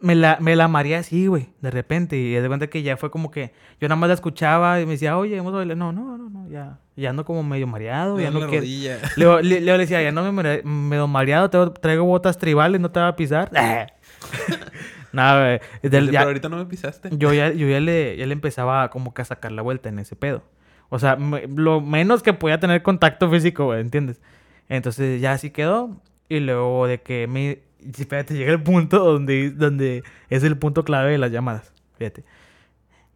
Me 0.00 0.14
la, 0.14 0.38
me 0.40 0.54
la 0.56 0.68
mareé 0.68 0.96
así, 0.96 1.26
güey, 1.26 1.48
de 1.60 1.70
repente. 1.70 2.16
Y 2.16 2.32
de 2.32 2.46
cuenta 2.46 2.68
que 2.68 2.82
ya 2.82 2.96
fue 2.96 3.10
como 3.10 3.30
que 3.30 3.52
yo 3.80 3.88
nada 3.88 3.96
más 3.96 4.08
la 4.08 4.14
escuchaba 4.14 4.80
y 4.80 4.86
me 4.86 4.92
decía, 4.92 5.16
oye, 5.18 5.36
vamos 5.36 5.52
a 5.54 5.56
bailar. 5.56 5.76
No, 5.76 5.92
no, 5.92 6.16
no, 6.16 6.30
no, 6.30 6.48
ya, 6.48 6.78
ya 6.96 7.10
ando 7.10 7.24
como 7.24 7.42
medio 7.42 7.66
mareado. 7.66 8.16
Me 8.16 8.22
Ya 8.22 8.30
no 8.30 8.46
rodilla. 8.46 8.98
Leo, 9.16 9.40
le, 9.40 9.60
le 9.60 9.78
decía, 9.78 10.00
ya 10.02 10.12
no 10.12 10.30
me 10.32 10.62
medio 10.64 11.08
mareado, 11.08 11.50
traigo, 11.50 11.72
traigo 11.72 12.04
botas 12.04 12.38
tribales, 12.38 12.80
no 12.80 12.90
te 12.90 13.00
va 13.00 13.08
a 13.08 13.16
pisar. 13.16 13.50
Nada, 15.12 15.58
güey. 15.82 15.90
Del- 15.90 16.10
ya- 16.10 16.20
Pero 16.20 16.28
ahorita 16.30 16.48
no 16.48 16.56
me 16.58 16.66
pisaste. 16.66 17.08
yo 17.12 17.32
ya, 17.32 17.50
yo 17.52 17.66
ya 17.68 17.80
le, 17.80 18.16
ya 18.16 18.26
le 18.26 18.32
empezaba 18.32 18.90
como 18.90 19.14
que 19.14 19.22
a 19.22 19.24
sacar 19.24 19.52
la 19.52 19.62
vuelta 19.62 19.88
en 19.88 19.98
ese 19.98 20.16
pedo. 20.16 20.42
O 20.90 20.98
sea, 20.98 21.16
me- 21.16 21.46
lo 21.48 21.80
menos 21.80 22.22
que 22.22 22.32
podía 22.34 22.60
tener 22.60 22.82
contacto 22.82 23.30
físico, 23.30 23.66
güey, 23.66 23.80
¿entiendes? 23.80 24.20
Entonces 24.68 25.20
ya 25.20 25.32
así 25.32 25.50
quedó. 25.50 26.00
Y 26.28 26.40
luego 26.40 26.86
de 26.86 27.00
que 27.00 27.26
me... 27.26 27.60
Espérate, 27.80 28.34
llega 28.34 28.52
el 28.52 28.62
punto 28.62 28.98
donde, 29.04 29.50
donde 29.50 30.02
es 30.28 30.42
el 30.42 30.58
punto 30.58 30.84
clave 30.84 31.12
de 31.12 31.18
las 31.18 31.30
llamadas. 31.30 31.72
Fíjate. 31.96 32.24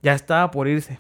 Ya 0.03 0.15
estaba 0.15 0.51
por 0.51 0.69
irse. 0.69 0.99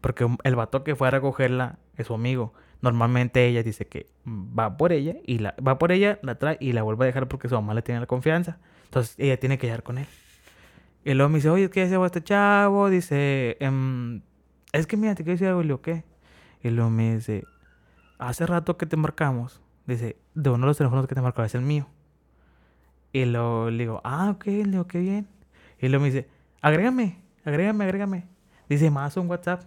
Porque 0.00 0.28
el 0.42 0.56
vato 0.56 0.84
que 0.84 0.94
fue 0.94 1.08
a 1.08 1.10
recogerla 1.10 1.78
es 1.96 2.08
su 2.08 2.14
amigo. 2.14 2.52
Normalmente 2.82 3.46
ella 3.46 3.62
dice 3.62 3.86
que 3.86 4.10
va 4.26 4.76
por 4.76 4.92
ella 4.92 5.16
y 5.24 5.38
la 5.38 5.54
va 5.66 5.78
por 5.78 5.90
ella, 5.92 6.18
la 6.22 6.34
trae 6.34 6.58
y 6.60 6.72
la 6.72 6.82
vuelve 6.82 7.04
a 7.04 7.06
dejar 7.06 7.28
porque 7.28 7.48
su 7.48 7.54
mamá 7.54 7.72
le 7.72 7.80
tiene 7.80 8.00
la 8.00 8.06
confianza. 8.06 8.58
Entonces 8.84 9.14
ella 9.18 9.38
tiene 9.38 9.56
que 9.56 9.66
llegar 9.66 9.82
con 9.82 9.96
él. 9.96 10.06
Y 11.04 11.14
luego 11.14 11.30
me 11.30 11.36
dice, 11.36 11.48
oye, 11.48 11.70
¿qué 11.70 11.82
hace 11.82 12.02
este 12.04 12.22
chavo? 12.22 12.90
Dice, 12.90 13.56
em, 13.60 14.20
es 14.72 14.86
que 14.86 14.96
mira, 14.96 15.14
te 15.14 15.22
quiero 15.22 15.34
decir 15.34 15.48
algo, 15.48 15.62
y 15.62 15.64
digo, 15.64 15.80
¿qué? 15.80 16.04
Y 16.62 16.70
luego 16.70 16.90
me 16.90 17.14
dice, 17.14 17.44
hace 18.18 18.46
rato 18.46 18.76
que 18.76 18.86
te 18.86 18.96
marcamos. 18.96 19.62
Dice, 19.86 20.16
de 20.34 20.50
uno 20.50 20.66
de 20.66 20.66
los 20.66 20.76
teléfonos 20.76 21.06
que 21.06 21.14
te 21.14 21.20
marcaba 21.20 21.46
es 21.46 21.54
el 21.54 21.62
mío. 21.62 21.86
Y 23.14 23.26
luego 23.26 23.70
le 23.70 23.78
digo, 23.78 24.00
ah, 24.02 24.30
ok, 24.30 24.44
le 24.46 24.64
digo, 24.64 24.88
qué 24.88 24.98
bien. 24.98 25.28
Y 25.80 25.88
luego 25.88 26.02
me 26.02 26.10
dice, 26.10 26.28
agrégame, 26.60 27.22
agrégame, 27.44 27.84
agrégame. 27.84 28.26
Dice, 28.68 28.90
más 28.90 29.16
un 29.16 29.30
WhatsApp. 29.30 29.62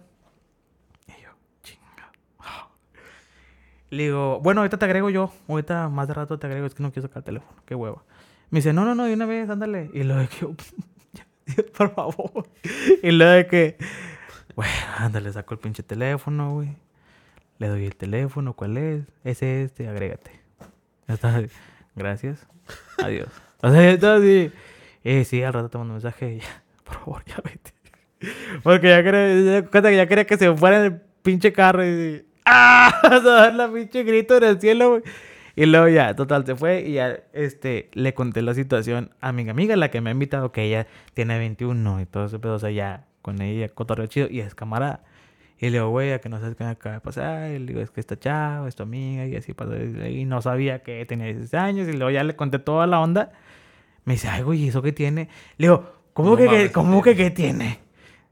Y 1.06 1.22
yo, 1.22 1.30
chinga. 1.62 2.12
Le 3.88 4.02
digo, 4.02 4.38
bueno, 4.40 4.60
ahorita 4.60 4.76
te 4.76 4.84
agrego 4.84 5.08
yo. 5.08 5.32
Ahorita 5.48 5.88
más 5.88 6.08
de 6.08 6.12
rato 6.12 6.38
te 6.38 6.46
agrego, 6.46 6.66
es 6.66 6.74
que 6.74 6.82
no 6.82 6.92
quiero 6.92 7.08
sacar 7.08 7.22
el 7.22 7.24
teléfono. 7.24 7.62
Qué 7.64 7.74
hueva. 7.74 8.04
Me 8.50 8.58
dice, 8.58 8.74
no, 8.74 8.84
no, 8.84 8.94
no, 8.94 9.04
de 9.04 9.14
una 9.14 9.24
vez, 9.24 9.48
ándale. 9.48 9.90
Y 9.94 10.02
luego 10.02 10.20
de 10.20 10.28
que, 10.28 11.62
por 11.78 11.94
favor. 11.94 12.50
Y 13.02 13.10
luego 13.12 13.32
de 13.32 13.46
que, 13.46 13.78
bueno, 14.56 14.72
ándale, 14.98 15.32
saco 15.32 15.54
el 15.54 15.60
pinche 15.60 15.82
teléfono, 15.82 16.52
güey. 16.52 16.76
Le 17.56 17.68
doy 17.68 17.86
el 17.86 17.96
teléfono, 17.96 18.52
¿cuál 18.52 18.76
es? 18.76 19.06
Es 19.24 19.42
este, 19.42 19.88
agrégate. 19.88 20.38
Ya 21.06 21.14
está. 21.14 21.42
Gracias. 21.98 22.46
Adiós. 23.02 23.28
O 23.60 23.70
sea, 23.70 23.90
entonces, 23.90 24.52
eh, 25.04 25.24
sí, 25.24 25.42
al 25.42 25.52
rato 25.52 25.68
te 25.68 25.78
mando 25.78 25.94
un 25.94 25.96
mensaje 25.96 26.38
ya, 26.38 26.62
por 26.84 26.94
favor, 26.94 27.24
ya 27.26 27.36
vete. 27.44 27.72
Porque 28.62 28.88
ya 28.88 29.02
quería, 29.02 29.94
ya, 29.94 30.06
quería 30.06 30.26
que 30.26 30.36
se 30.36 30.54
fuera 30.54 30.78
en 30.78 30.84
el 30.84 31.00
pinche 31.22 31.52
carro 31.52 31.86
y... 31.86 32.24
¡Ah! 32.44 33.00
A 33.02 33.20
dar 33.20 33.54
la 33.54 33.70
pinche 33.70 34.02
grito 34.04 34.36
en 34.38 34.44
el 34.44 34.60
cielo, 34.60 34.90
güey. 34.90 35.02
Y 35.54 35.66
luego 35.66 35.88
ya, 35.88 36.14
total, 36.14 36.46
se 36.46 36.54
fue 36.54 36.82
y 36.82 36.92
ya, 36.94 37.18
este, 37.32 37.90
le 37.92 38.14
conté 38.14 38.42
la 38.42 38.54
situación 38.54 39.10
a 39.20 39.32
mi 39.32 39.48
amiga, 39.48 39.74
la 39.74 39.90
que 39.90 40.00
me 40.00 40.10
ha 40.10 40.12
invitado, 40.12 40.52
que 40.52 40.62
ella 40.62 40.86
tiene 41.14 41.36
21 41.36 42.00
y 42.00 42.06
todo 42.06 42.26
ese 42.26 42.38
pedo, 42.38 42.54
o 42.54 42.58
sea, 42.60 42.70
ya, 42.70 43.06
con 43.22 43.42
ella, 43.42 43.68
cotorreo 43.68 44.06
chido, 44.06 44.28
y 44.30 44.38
es 44.38 44.54
camarada. 44.54 45.02
Y 45.60 45.66
le 45.70 45.78
digo, 45.78 45.88
güey, 45.90 46.12
a 46.12 46.20
que 46.20 46.28
no 46.28 46.38
sabes 46.40 46.54
qué 46.56 46.64
me 46.64 46.70
acaba 46.70 46.94
de 46.96 47.00
pasar. 47.00 47.50
Y 47.50 47.58
le 47.58 47.66
digo, 47.66 47.80
es 47.80 47.90
que 47.90 48.00
esta 48.00 48.16
chava, 48.18 48.68
es 48.68 48.76
tu 48.76 48.84
amiga, 48.84 49.26
y 49.26 49.34
así 49.36 49.54
pasó. 49.54 49.72
Y 49.76 50.24
no 50.24 50.40
sabía 50.40 50.82
que 50.82 51.04
tenía 51.06 51.26
16 51.26 51.54
años. 51.54 51.88
Y 51.88 51.92
luego 51.94 52.10
ya 52.10 52.22
le 52.24 52.36
conté 52.36 52.58
toda 52.60 52.86
la 52.86 53.00
onda. 53.00 53.32
Me 54.04 54.14
dice, 54.14 54.28
ay, 54.28 54.42
güey, 54.42 54.64
¿y 54.64 54.68
eso 54.68 54.82
qué 54.82 54.92
tiene? 54.92 55.28
Le 55.56 55.66
digo, 55.66 55.92
¿cómo 56.12 56.30
No 56.30 56.36
que, 56.36 56.46
mames, 56.46 56.70
cómo 56.70 57.02
que 57.02 57.16
qué 57.16 57.30
tiene? 57.30 57.80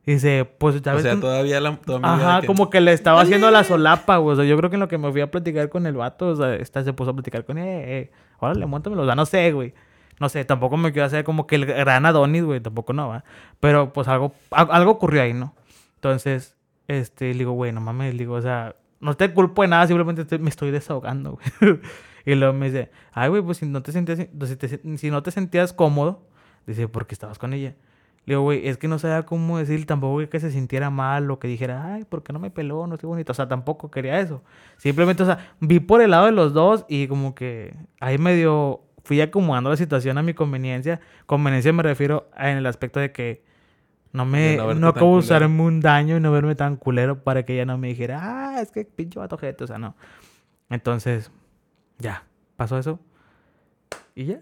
Dice, 0.06 0.44
pues, 0.58 0.76
O 0.76 0.78
¿sabes? 0.84 1.02
sea, 1.02 1.14
tú- 1.14 1.22
todavía 1.22 1.60
la 1.60 1.70
amiga 1.70 2.00
Ajá, 2.14 2.40
que- 2.42 2.46
como 2.46 2.70
que 2.70 2.80
le 2.80 2.92
estaba 2.92 3.20
haciendo 3.22 3.50
la 3.50 3.64
solapa, 3.64 4.18
güey. 4.18 4.34
O 4.34 4.36
sea, 4.36 4.44
yo 4.44 4.56
creo 4.56 4.70
que 4.70 4.76
en 4.76 4.80
lo 4.80 4.88
que 4.88 4.98
me 4.98 5.10
fui 5.10 5.20
a 5.20 5.30
platicar 5.32 5.68
con 5.68 5.84
el 5.86 5.94
vato, 5.94 6.28
o 6.28 6.36
sea, 6.36 6.54
esta 6.54 6.84
se 6.84 6.92
puso 6.92 7.10
a 7.10 7.14
platicar 7.14 7.44
con 7.44 7.58
eh, 7.58 7.98
eh, 7.98 8.10
órale, 8.38 8.66
montamelo. 8.66 9.02
O 9.02 9.06
sea, 9.06 9.16
no 9.16 9.26
sé, 9.26 9.50
güey. 9.50 9.74
No 10.20 10.28
sé, 10.28 10.44
tampoco 10.44 10.76
me 10.76 10.92
quiero 10.92 11.06
hacer 11.06 11.24
como 11.24 11.46
que 11.48 11.56
el 11.56 11.66
gran 11.66 12.06
Adonis, 12.06 12.44
güey, 12.44 12.60
tampoco 12.60 12.92
no, 12.92 13.08
va. 13.08 13.24
Pero 13.58 13.92
pues 13.92 14.06
algo, 14.06 14.32
al- 14.52 14.68
algo 14.70 14.92
ocurrió 14.92 15.22
ahí, 15.22 15.34
¿no? 15.34 15.54
Entonces, 15.96 16.55
este, 16.88 17.32
le 17.32 17.38
digo, 17.38 17.52
güey, 17.52 17.72
no 17.72 17.80
mames, 17.80 18.14
le 18.14 18.20
digo, 18.20 18.34
o 18.34 18.42
sea, 18.42 18.76
no 19.00 19.16
te 19.16 19.32
culpo 19.32 19.62
de 19.62 19.68
nada, 19.68 19.86
simplemente 19.86 20.38
me 20.38 20.50
estoy 20.50 20.70
desahogando, 20.70 21.38
güey. 21.60 21.80
y 22.24 22.34
luego 22.34 22.52
me 22.52 22.66
dice, 22.66 22.90
ay, 23.12 23.28
güey, 23.28 23.42
pues 23.42 23.58
si 23.58 23.66
no 23.66 23.82
te 23.82 23.92
sentías, 23.92 24.18
si, 24.96 25.10
no 25.10 25.22
te 25.22 25.30
sentías 25.30 25.72
cómodo, 25.72 26.26
dice, 26.66 26.88
porque 26.88 27.14
estabas 27.14 27.38
con 27.38 27.52
ella. 27.52 27.74
Le 28.24 28.32
digo, 28.32 28.42
güey, 28.42 28.66
es 28.66 28.76
que 28.76 28.88
no 28.88 28.98
sabía 28.98 29.24
cómo 29.24 29.58
decir 29.58 29.86
tampoco 29.86 30.28
que 30.28 30.40
se 30.40 30.50
sintiera 30.50 30.90
mal 30.90 31.30
o 31.30 31.38
que 31.38 31.46
dijera, 31.46 31.94
ay, 31.94 32.04
¿por 32.04 32.24
qué 32.24 32.32
no 32.32 32.40
me 32.40 32.50
peló? 32.50 32.86
No 32.88 32.94
estoy 32.94 33.06
bonito. 33.06 33.30
O 33.30 33.34
sea, 33.36 33.46
tampoco 33.46 33.88
quería 33.88 34.18
eso. 34.18 34.42
Simplemente, 34.78 35.22
o 35.22 35.26
sea, 35.26 35.54
vi 35.60 35.78
por 35.78 36.02
el 36.02 36.10
lado 36.10 36.26
de 36.26 36.32
los 36.32 36.52
dos 36.52 36.84
y 36.88 37.06
como 37.06 37.36
que 37.36 37.76
ahí 38.00 38.18
medio 38.18 38.82
fui 39.04 39.20
acomodando 39.20 39.70
la 39.70 39.76
situación 39.76 40.18
a 40.18 40.24
mi 40.24 40.34
conveniencia. 40.34 41.00
Conveniencia 41.26 41.72
me 41.72 41.84
refiero 41.84 42.28
en 42.36 42.56
el 42.56 42.66
aspecto 42.66 42.98
de 42.98 43.12
que 43.12 43.44
no 44.16 44.24
me, 44.24 44.56
no 44.56 44.74
no, 44.74 44.94
causarme 44.94 45.62
un 45.62 45.80
daño 45.80 46.16
y 46.16 46.20
no 46.20 46.32
verme 46.32 46.54
tan 46.54 46.76
culero 46.76 47.22
para 47.22 47.44
que 47.44 47.52
ella 47.52 47.66
no 47.66 47.76
me 47.76 47.88
dijera, 47.88 48.20
ah, 48.22 48.62
es 48.62 48.70
que 48.70 48.86
pinche 48.86 49.18
vato 49.18 49.36
gente. 49.36 49.64
O 49.64 49.66
sea, 49.66 49.76
no. 49.76 49.94
Entonces, 50.70 51.30
ya, 51.98 52.24
pasó 52.56 52.78
eso. 52.78 52.98
Y 54.14 54.24
ya. 54.24 54.40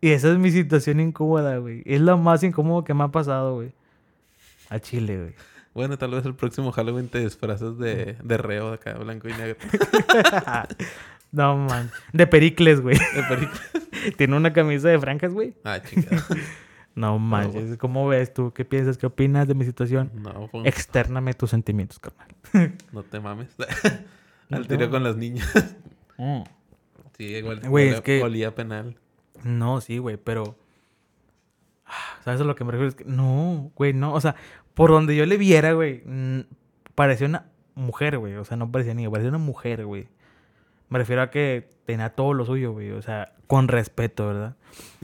Y 0.00 0.10
esa 0.10 0.32
es 0.32 0.38
mi 0.38 0.50
situación 0.50 0.98
incómoda, 0.98 1.58
güey. 1.58 1.82
Es 1.86 2.00
lo 2.00 2.18
más 2.18 2.42
incómodo 2.42 2.82
que 2.82 2.92
me 2.92 3.04
ha 3.04 3.08
pasado, 3.08 3.54
güey. 3.54 3.72
A 4.68 4.80
Chile, 4.80 5.16
güey. 5.16 5.34
Bueno, 5.74 5.96
tal 5.96 6.10
vez 6.10 6.24
el 6.26 6.34
próximo 6.34 6.72
Halloween 6.72 7.08
te 7.08 7.20
disfrazas 7.20 7.78
de, 7.78 8.16
de 8.20 8.36
reo 8.36 8.70
de 8.70 8.74
acá, 8.74 8.94
blanco 8.94 9.28
y 9.28 9.32
negro. 9.32 9.56
no, 11.30 11.56
man. 11.56 11.92
De 12.12 12.26
Pericles, 12.26 12.80
güey. 12.80 12.98
De 12.98 13.22
película. 13.28 13.60
Tiene 14.16 14.36
una 14.36 14.52
camisa 14.52 14.88
de 14.88 14.98
franjas, 14.98 15.32
güey. 15.32 15.54
Ah, 15.62 15.80
chingada. 15.80 16.26
No 16.98 17.18
manches. 17.18 17.76
¿Cómo 17.78 18.08
ves 18.08 18.34
tú? 18.34 18.52
¿Qué 18.52 18.64
piensas? 18.64 18.98
¿Qué 18.98 19.06
opinas 19.06 19.46
de 19.46 19.54
mi 19.54 19.64
situación? 19.64 20.10
No, 20.14 20.48
pues, 20.50 20.66
Extername 20.66 21.32
tus 21.34 21.50
sentimientos, 21.50 21.98
carnal. 22.00 22.28
no 22.92 23.02
te 23.04 23.20
mames. 23.20 23.50
Al 24.50 24.66
tiro 24.66 24.90
con 24.90 25.02
las 25.04 25.16
niñas. 25.16 25.48
Mm. 26.20 26.42
Sí, 27.16 27.26
igual. 27.26 27.60
Güey, 27.60 27.90
es 27.90 28.00
que- 28.00 28.20
Olía 28.24 28.52
penal. 28.52 28.96
No, 29.44 29.80
sí, 29.80 29.98
güey, 29.98 30.16
pero... 30.16 30.56
Ah, 31.86 31.92
¿Sabes 32.24 32.40
a 32.40 32.44
lo 32.44 32.56
que 32.56 32.64
me 32.64 32.72
refiero? 32.72 32.88
Es 32.88 32.96
que 32.96 33.04
no, 33.04 33.70
güey, 33.76 33.92
no. 33.92 34.12
O 34.14 34.20
sea, 34.20 34.34
por 34.74 34.90
donde 34.90 35.14
yo 35.14 35.24
le 35.26 35.36
viera, 35.36 35.74
güey, 35.74 36.02
parecía 36.96 37.28
una 37.28 37.46
mujer, 37.76 38.18
güey. 38.18 38.34
O 38.34 38.44
sea, 38.44 38.56
no 38.56 38.68
parecía 38.72 38.94
niña, 38.94 39.10
parecía 39.12 39.28
una 39.28 39.38
mujer, 39.38 39.86
güey. 39.86 40.08
Me 40.88 40.98
refiero 40.98 41.22
a 41.22 41.30
que 41.30 41.68
tenía 41.86 42.10
todo 42.10 42.32
lo 42.34 42.44
suyo, 42.44 42.72
güey. 42.72 42.90
O 42.92 43.02
sea, 43.02 43.32
con 43.46 43.68
respeto, 43.68 44.26
¿verdad? 44.28 44.56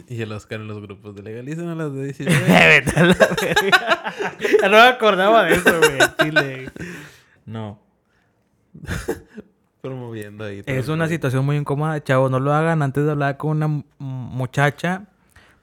Y 0.08 0.22
el 0.22 0.32
Oscar 0.32 0.60
en 0.60 0.68
los 0.68 0.80
grupos 0.80 1.14
de 1.14 1.22
legalicen 1.22 1.68
a 1.68 1.74
las 1.74 1.92
de 1.94 2.04
19. 2.12 2.40
Vete 2.48 2.98
a 3.00 3.04
la 3.04 3.14
verga. 3.14 4.04
Ya 4.62 4.68
no 4.68 4.76
me 4.76 4.82
acordaba 4.82 5.44
de 5.44 5.54
eso, 5.54 5.78
güey. 5.78 5.98
Chile. 6.20 6.70
No. 7.46 7.80
promoviendo 9.80 10.44
ahí. 10.44 10.62
todo 10.62 10.74
Es 10.74 10.88
una 10.88 11.08
situación 11.08 11.44
muy 11.44 11.56
incómoda, 11.56 12.02
chavos. 12.02 12.30
No 12.30 12.40
lo 12.40 12.52
hagan 12.52 12.82
antes 12.82 13.04
de 13.04 13.10
hablar 13.10 13.36
con 13.36 13.50
una 13.50 13.68
mu- 13.68 13.82
muchacha. 13.98 15.06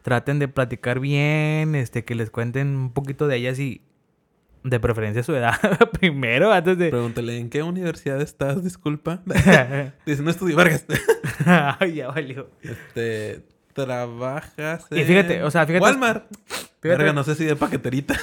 Traten 0.04 0.40
de 0.40 0.48
platicar 0.48 1.00
bien, 1.00 1.76
este, 1.76 2.04
que 2.06 2.16
les 2.16 2.30
cuenten 2.32 2.76
un 2.76 2.92
poquito 2.92 3.28
de 3.28 3.38
ellas 3.38 3.60
y 3.60 3.82
de 4.64 4.80
preferencia 4.80 5.24
su 5.24 5.36
edad 5.36 5.56
primero, 6.00 6.52
antes 6.52 6.78
de... 6.78 6.90
Pregúntale, 6.90 7.38
¿en 7.40 7.50
qué 7.50 7.64
universidad 7.64 8.22
estás? 8.22 8.64
Disculpa. 8.64 9.22
Dice, 10.06 10.22
no 10.22 10.30
estudio 10.32 10.56
Vargas. 10.56 10.86
Ay, 11.46 11.96
ya 11.96 12.08
valió. 12.10 12.50
este, 12.62 13.46
trabajas 13.74 14.86
Y 14.92 15.04
fíjate, 15.04 15.38
en 15.38 15.44
o 15.44 15.52
sea, 15.52 15.66
fíjate- 15.66 15.82
Walmart. 15.82 16.26
Fíjate- 16.82 16.98
Verga, 16.98 17.14
no 17.14 17.24
sé 17.24 17.36
si 17.36 17.46
de 17.46 17.56
paqueterita. 17.56 18.16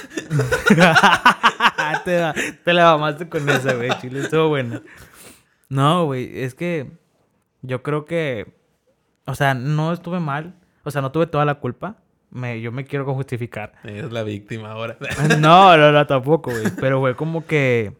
te, 2.05 2.19
la- 2.19 2.33
te 2.63 2.73
la 2.73 2.83
mamaste 2.91 3.27
con 3.29 3.47
esa, 3.49 3.73
güey. 3.73 3.89
Chile, 4.01 4.21
estuvo 4.21 4.49
buena. 4.49 4.81
No, 5.69 6.05
güey, 6.05 6.41
es 6.43 6.55
que 6.55 6.91
yo 7.61 7.83
creo 7.83 8.05
que, 8.05 8.53
o 9.25 9.35
sea, 9.35 9.53
no 9.53 9.93
estuve 9.93 10.19
mal. 10.19 10.55
O 10.83 10.91
sea, 10.91 11.01
no 11.01 11.11
tuve 11.11 11.27
toda 11.27 11.45
la 11.45 11.55
culpa. 11.55 11.97
Me, 12.31 12.61
yo 12.61 12.71
me 12.71 12.85
quiero 12.85 13.05
justificar. 13.13 13.73
Es 13.83 14.11
la 14.11 14.23
víctima 14.23 14.71
ahora. 14.71 14.97
No, 15.39 15.75
no, 15.77 15.91
no, 15.91 16.05
tampoco, 16.07 16.51
güey. 16.51 16.63
Pero, 16.79 16.99
güey, 16.99 17.15
como 17.15 17.45
que... 17.45 17.93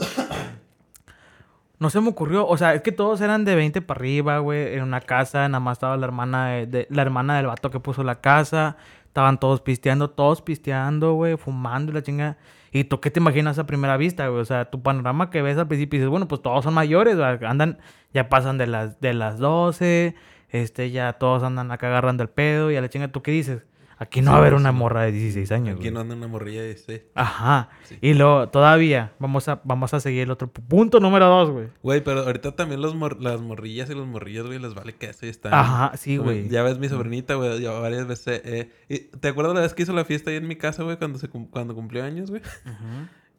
No 1.80 1.89
se 1.89 2.02
me 2.02 2.10
ocurrió. 2.10 2.46
O 2.46 2.58
sea, 2.58 2.74
es 2.74 2.82
que 2.82 2.92
todos 2.92 3.22
eran 3.22 3.46
de 3.46 3.56
20 3.56 3.82
para 3.82 4.00
arriba, 4.00 4.39
güey. 4.39 4.76
En 4.76 4.84
una 4.84 5.00
casa, 5.02 5.48
nada 5.48 5.60
más 5.62 5.78
estaba 5.78 5.96
la 5.98 6.06
hermana 6.06 6.50
de, 6.50 6.68
de- 6.68 6.88
la 6.89 7.02
hermana 7.02 7.38
del 7.38 7.48
vato 7.48 7.72
que 7.72 7.80
puso 7.80 8.04
la 8.04 8.20
casa. 8.20 8.76
Estaban 9.06 9.39
todos 9.39 9.62
pisteando, 9.62 10.10
todos 10.10 10.42
pisteando, 10.42 11.13
güey, 11.13 11.38
fumando 11.38 11.92
y 11.92 11.96
la 11.96 12.04
chinga. 12.04 12.38
¿Y 12.72 12.84
tú 12.84 13.00
qué 13.00 13.10
te 13.10 13.20
imaginas 13.20 13.58
a 13.58 13.65
primera 13.65 13.98
vista, 13.98 14.28
güey? 14.28 14.42
O 14.42 14.46
sea, 14.46 14.65
tu 14.70 14.84
panorama 14.84 15.30
que 15.32 15.42
ves 15.42 15.58
al 15.58 15.68
principio 15.68 15.98
y 15.98 16.00
dices, 16.02 16.10
bueno, 16.12 16.28
pues 16.28 16.42
todos 16.42 16.63
son 16.65 16.74
mayores, 16.74 17.15
güey. 17.18 17.38
Andan, 17.46 17.80
ya 18.13 18.30
pasan 18.30 18.58
de 18.60 18.68
las, 18.68 19.00
de 19.00 19.13
las 19.13 19.39
12, 19.39 20.13
este, 20.50 20.92
ya 20.92 21.13
todos 21.13 21.42
andan 21.44 21.72
acá 21.72 21.88
agarrando 21.88 22.22
el 22.24 22.30
pedo 22.30 22.70
y 22.72 22.76
a 22.76 22.82
la 22.82 22.89
chinga, 22.89 23.08
¿tú 23.08 23.24
qué 23.24 23.32
dices? 23.32 23.63
Aquí 24.02 24.22
no 24.22 24.32
va 24.32 24.38
a 24.38 24.40
haber 24.40 24.54
una 24.54 24.72
morra 24.72 25.04
de 25.04 25.12
16 25.12 25.52
años, 25.52 25.74
Aquí 25.76 25.80
güey. 25.82 25.92
no 25.92 26.00
anda 26.00 26.16
una 26.16 26.28
morrilla 26.28 26.62
de 26.62 26.72
ese. 26.72 27.08
Ajá. 27.16 27.68
Sí. 27.84 27.98
Y 28.02 28.14
luego, 28.14 28.48
todavía, 28.48 29.12
vamos 29.20 29.50
a, 29.50 29.60
vamos 29.66 29.94
a 29.94 30.00
seguir 30.00 30.22
el 30.24 30.32
otro 30.32 30.48
pu- 30.52 30.62
punto 30.68 31.02
número 31.02 31.28
dos, 31.28 31.50
güey. 31.52 31.68
Güey, 31.84 32.02
pero 32.04 32.22
ahorita 32.22 32.54
también 32.56 32.82
los 32.82 32.96
mor- 32.96 33.22
las 33.22 33.42
morrillas 33.42 33.90
y 33.90 33.94
los 33.96 34.08
morrillos, 34.08 34.48
güey, 34.48 34.58
les 34.58 34.74
vale 34.74 34.94
queso 34.94 35.26
y 35.26 35.30
están... 35.30 35.54
Ajá, 35.54 35.92
sí, 35.98 36.16
como- 36.18 36.30
güey. 36.32 36.48
Ya 36.48 36.64
ves 36.64 36.80
mi 36.80 36.88
sobrinita, 36.88 37.36
güey, 37.36 37.62
yo 37.62 37.82
varias 37.82 38.08
veces... 38.08 38.42
eh, 38.46 38.72
y- 38.88 39.00
¿Te 39.18 39.28
acuerdas 39.28 39.54
la 39.54 39.62
vez 39.62 39.74
que 39.74 39.84
hizo 39.84 39.92
la 39.94 40.06
fiesta 40.06 40.30
ahí 40.32 40.38
en 40.38 40.48
mi 40.48 40.56
casa, 40.56 40.84
güey, 40.84 40.96
cuando, 40.98 41.20
se 41.20 41.28
cuando 41.28 41.76
cumplió 41.76 42.04
años, 42.06 42.30
güey? 42.30 42.42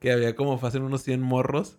Que 0.00 0.10
había 0.12 0.34
como 0.34 0.56
fácil 0.58 0.80
unos 0.80 1.02
100 1.02 1.20
morros. 1.20 1.76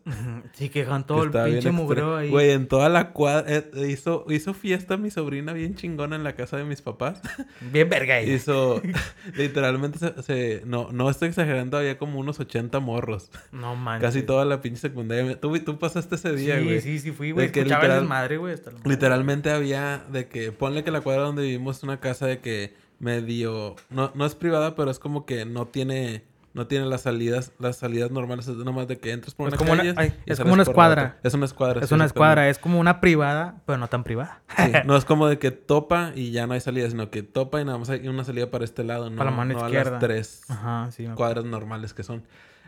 Sí, 0.54 0.70
que 0.70 0.84
todo 1.08 1.24
el 1.24 1.32
pinche 1.32 1.72
mugreo 1.72 2.16
ahí. 2.18 2.30
Güey, 2.30 2.52
en 2.52 2.68
toda 2.68 2.88
la 2.88 3.14
cuadra... 3.14 3.46
eh, 3.52 3.72
hizo, 3.90 4.26
hizo 4.30 4.54
fiesta 4.54 4.96
mi 4.96 5.10
sobrina 5.10 5.54
bien 5.54 5.74
chingona 5.74 6.16
en 6.18 6.24
la 6.24 6.34
casa 6.36 6.56
de 6.58 6.64
mis 6.64 6.84
papás. 6.84 7.20
Bien 7.74 7.90
verga 7.90 8.16
ahí. 8.16 8.30
hizo... 8.32 8.80
literalmente 9.36 9.98
se, 9.98 10.22
se- 10.22 10.62
No, 10.66 10.90
no 10.92 11.10
estoy 11.10 11.30
exagerando, 11.30 11.78
había 11.78 11.98
como 11.98 12.20
unos 12.20 12.40
80 12.40 12.80
morros. 12.80 13.32
No 13.52 13.76
manches. 13.76 14.08
Casi 14.10 14.22
toda 14.24 14.46
la 14.46 14.62
pinche 14.62 14.80
secundaria. 14.82 15.40
Tú, 15.40 15.58
tú 15.60 15.80
pasaste 15.80 16.14
ese 16.14 16.34
día, 16.36 16.60
Sí, 16.60 16.64
güey. 16.64 16.82
sí, 16.82 17.00
sí, 17.00 17.12
fui, 17.12 17.32
güey. 17.32 17.48
Escuchaba 17.48 17.82
literal- 17.82 18.00
desmadre, 18.02 18.38
güey. 18.38 18.56
madre. 18.56 18.78
Literalmente 18.86 19.50
había 19.50 20.06
de 20.12 20.28
que, 20.28 20.52
ponle 20.52 20.84
que 20.84 20.92
la 20.92 21.02
cuadra 21.02 21.24
donde 21.24 21.42
vivimos 21.42 21.78
es 21.78 21.84
una 21.84 22.00
casa 22.00 22.28
de 22.28 22.40
que 22.40 22.74
medio, 23.00 23.76
no, 23.90 24.12
no 24.14 24.28
es 24.28 24.36
privada, 24.36 24.76
pero 24.76 24.92
es 24.92 25.00
como 25.00 25.26
que 25.26 25.44
no 25.46 25.66
tiene, 25.66 26.24
no 26.54 26.68
tiene 26.68 26.86
las 26.86 27.02
salidas, 27.02 27.52
las 27.60 27.78
salidas 27.78 28.12
normales, 28.12 28.48
es 28.48 28.56
nomás 28.58 28.88
de 28.88 28.98
que 28.98 29.12
entras 29.12 29.34
por 29.36 29.48
Es 29.48 29.54
una 29.54 29.58
como 29.58 29.72
una- 29.74 29.84
calle 29.84 29.94
ay, 29.98 30.14
y 30.26 30.32
es 30.34 30.40
como 30.40 30.54
una 30.54 30.64
escuadra. 30.64 31.20
Es 31.24 31.34
una 31.34 31.46
escuadra. 31.46 31.82
Es 31.84 31.92
una 31.92 32.06
escuadra, 32.06 32.50
es 32.50 32.58
como 32.60 32.80
una 32.80 33.00
privada, 33.02 33.62
pero 33.66 33.78
no 33.78 33.88
tan 33.88 34.04
privada. 34.04 34.42
Sí, 34.58 34.72
no 34.86 34.96
es 34.98 35.06
como 35.06 35.28
de 35.28 35.40
que 35.40 35.52
topa 35.52 36.12
y 36.16 36.32
ya 36.32 36.48
no 36.48 36.54
hay 36.54 36.60
salida, 36.62 36.90
sino 36.90 37.10
que 37.10 37.24
topa 37.24 37.62
y 37.62 37.66
nada 37.66 37.78
más 37.78 37.90
hay 37.90 38.08
una 38.08 38.24
salida 38.24 38.52
para 38.52 38.64
este 38.66 38.84
lado, 38.84 39.10
no, 39.10 39.18
Para 39.18 39.32
la 39.32 39.38
mano 39.38 39.54
no 39.54 39.60
a 39.64 39.68
izquierda. 39.68 39.92
las 39.92 40.00
tres 40.00 40.42
Ajá, 40.50 40.90
sí. 40.92 41.06
cuadras 41.16 41.46
normales 41.46 41.94
que 41.94 42.04
son. 42.04 42.24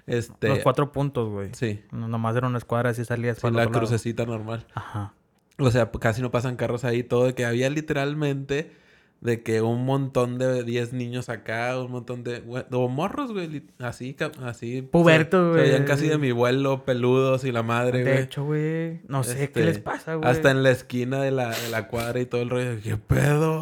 Este, 0.06 0.50
Los 0.50 0.60
cuatro 0.60 0.92
puntos, 0.92 1.30
güey. 1.30 1.50
Sí, 1.54 1.82
No, 1.92 2.08
nomás 2.10 2.36
era 2.36 2.48
una 2.48 2.58
escuadra 2.58 2.90
así 2.90 3.06
salías 3.06 3.38
sí, 3.40 3.50
la 3.52 3.68
crucecita 3.68 4.26
normal. 4.26 4.66
Ajá. 4.74 5.14
O 5.60 5.72
sea, 5.72 5.92
casi 5.92 6.22
no 6.22 6.30
pasan 6.32 6.56
carros 6.58 6.84
ahí. 6.84 7.04
Todo 7.04 7.26
de 7.26 7.36
que 7.36 7.46
había 7.46 7.70
literalmente 7.70 8.76
de 9.24 9.42
que 9.42 9.62
un 9.62 9.86
montón 9.86 10.38
de 10.38 10.64
10 10.64 10.94
niños 10.94 11.30
acá, 11.30 11.80
un 11.80 11.92
montón 11.92 12.24
de... 12.24 12.42
güey, 12.42 12.64
O 12.72 12.90
morros, 12.90 13.32
güey, 13.32 13.64
así, 13.80 14.16
así... 14.44 14.82
Pubertos, 14.82 15.56
se- 15.56 15.60
Se 15.60 15.64
veían 15.64 15.82
güey. 15.84 15.88
casi 15.88 16.08
de 16.10 16.18
mi 16.18 16.32
vuelo, 16.32 16.84
peludos 16.86 17.46
y 17.46 17.52
la 17.52 17.64
madre, 17.64 18.04
De 18.04 18.12
güey. 18.12 18.24
hecho, 18.24 18.44
güey, 18.44 19.00
no 19.08 19.24
sé 19.24 19.36
qué 19.38 19.44
Este, 19.46 19.66
les 19.66 19.80
pasa, 19.80 20.16
güey. 20.16 20.30
Hasta 20.30 20.52
en 20.52 20.62
la 20.62 20.72
esquina 20.72 21.22
de 21.22 21.32
la, 21.32 21.50
de 21.50 21.70
la 21.70 21.88
cuadra 21.88 22.20
y 22.20 22.26
todo 22.26 22.42
el 22.42 22.50
rollo. 22.50 22.80
¿Qué 22.84 22.98
pedo? 22.98 23.62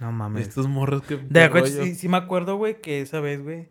No 0.00 0.12
mames. 0.12 0.48
Estos 0.48 0.66
morros 0.66 1.02
que... 1.02 1.16
De 1.18 1.42
acuerdo, 1.42 1.66
sí, 1.68 1.94
sí 1.94 2.08
me 2.08 2.16
acuerdo, 2.16 2.56
güey, 2.56 2.80
que 2.80 3.00
esa 3.00 3.20
vez, 3.20 3.42
güey, 3.42 3.68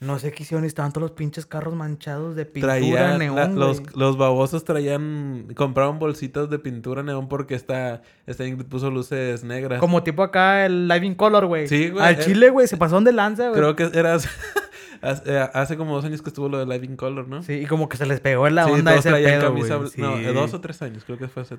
no 0.00 0.18
sé 0.20 0.30
qué 0.30 0.44
hicieron 0.44 0.62
y 0.64 0.68
estaban 0.68 0.92
todos 0.92 1.02
los 1.02 1.10
pinches 1.10 1.44
carros 1.44 1.74
manchados 1.74 2.36
de 2.36 2.44
pintura 2.46 2.74
Traían, 2.74 3.18
neón, 3.18 3.34
la- 3.36 3.46
los, 3.48 3.96
los 3.96 4.16
babosos 4.16 4.64
traían, 4.64 5.48
compraban 5.56 5.98
bolsitas 5.98 6.48
de 6.50 6.58
pintura 6.60 7.02
neón 7.02 7.28
porque 7.28 7.54
esta, 7.56 8.02
esta 8.26 8.44
puso 8.68 8.90
luces 8.92 9.42
negras. 9.42 9.80
Como 9.80 10.04
tipo 10.04 10.22
acá 10.22 10.64
el 10.66 10.86
Live 10.86 11.04
in 11.04 11.14
Color, 11.16 11.46
güey. 11.46 11.66
Sí, 11.66 11.90
güey, 11.90 12.04
Al 12.04 12.14
eh. 12.14 12.18
chile, 12.20 12.50
güey, 12.50 12.68
se 12.68 12.76
pasaron 12.76 13.02
de 13.02 13.12
lanza, 13.12 13.48
güey. 13.48 13.60
Creo 13.60 13.74
que 13.74 13.90
era 13.98 14.14
hace, 14.14 14.28
hace- 15.52 15.76
como 15.76 15.96
dos 15.96 16.04
años 16.04 16.22
que 16.22 16.30
estuvo 16.30 16.48
lo 16.48 16.58
de 16.58 16.66
Live 16.66 16.86
in 16.86 16.96
Color, 16.96 17.26
¿no? 17.26 17.42
Sí, 17.42 17.54
y 17.54 17.66
como 17.66 17.88
que 17.88 17.96
se 17.96 18.06
les 18.06 18.20
pegó 18.20 18.46
en 18.46 18.54
la 18.54 18.66
Sí, 18.66 18.70
onda 18.70 18.92
todos 18.92 19.00
ese 19.00 19.08
traían 19.10 19.40
pedo, 19.40 19.48
camisa 19.54 19.78
No, 19.78 20.16
Sí. 20.16 20.24
eh, 20.24 20.32
dos 20.32 20.54
o 20.54 20.60
tres 20.60 20.80
años, 20.82 21.02
creo 21.04 21.18
que 21.18 21.26
fue 21.28 21.42
hace. 21.42 21.56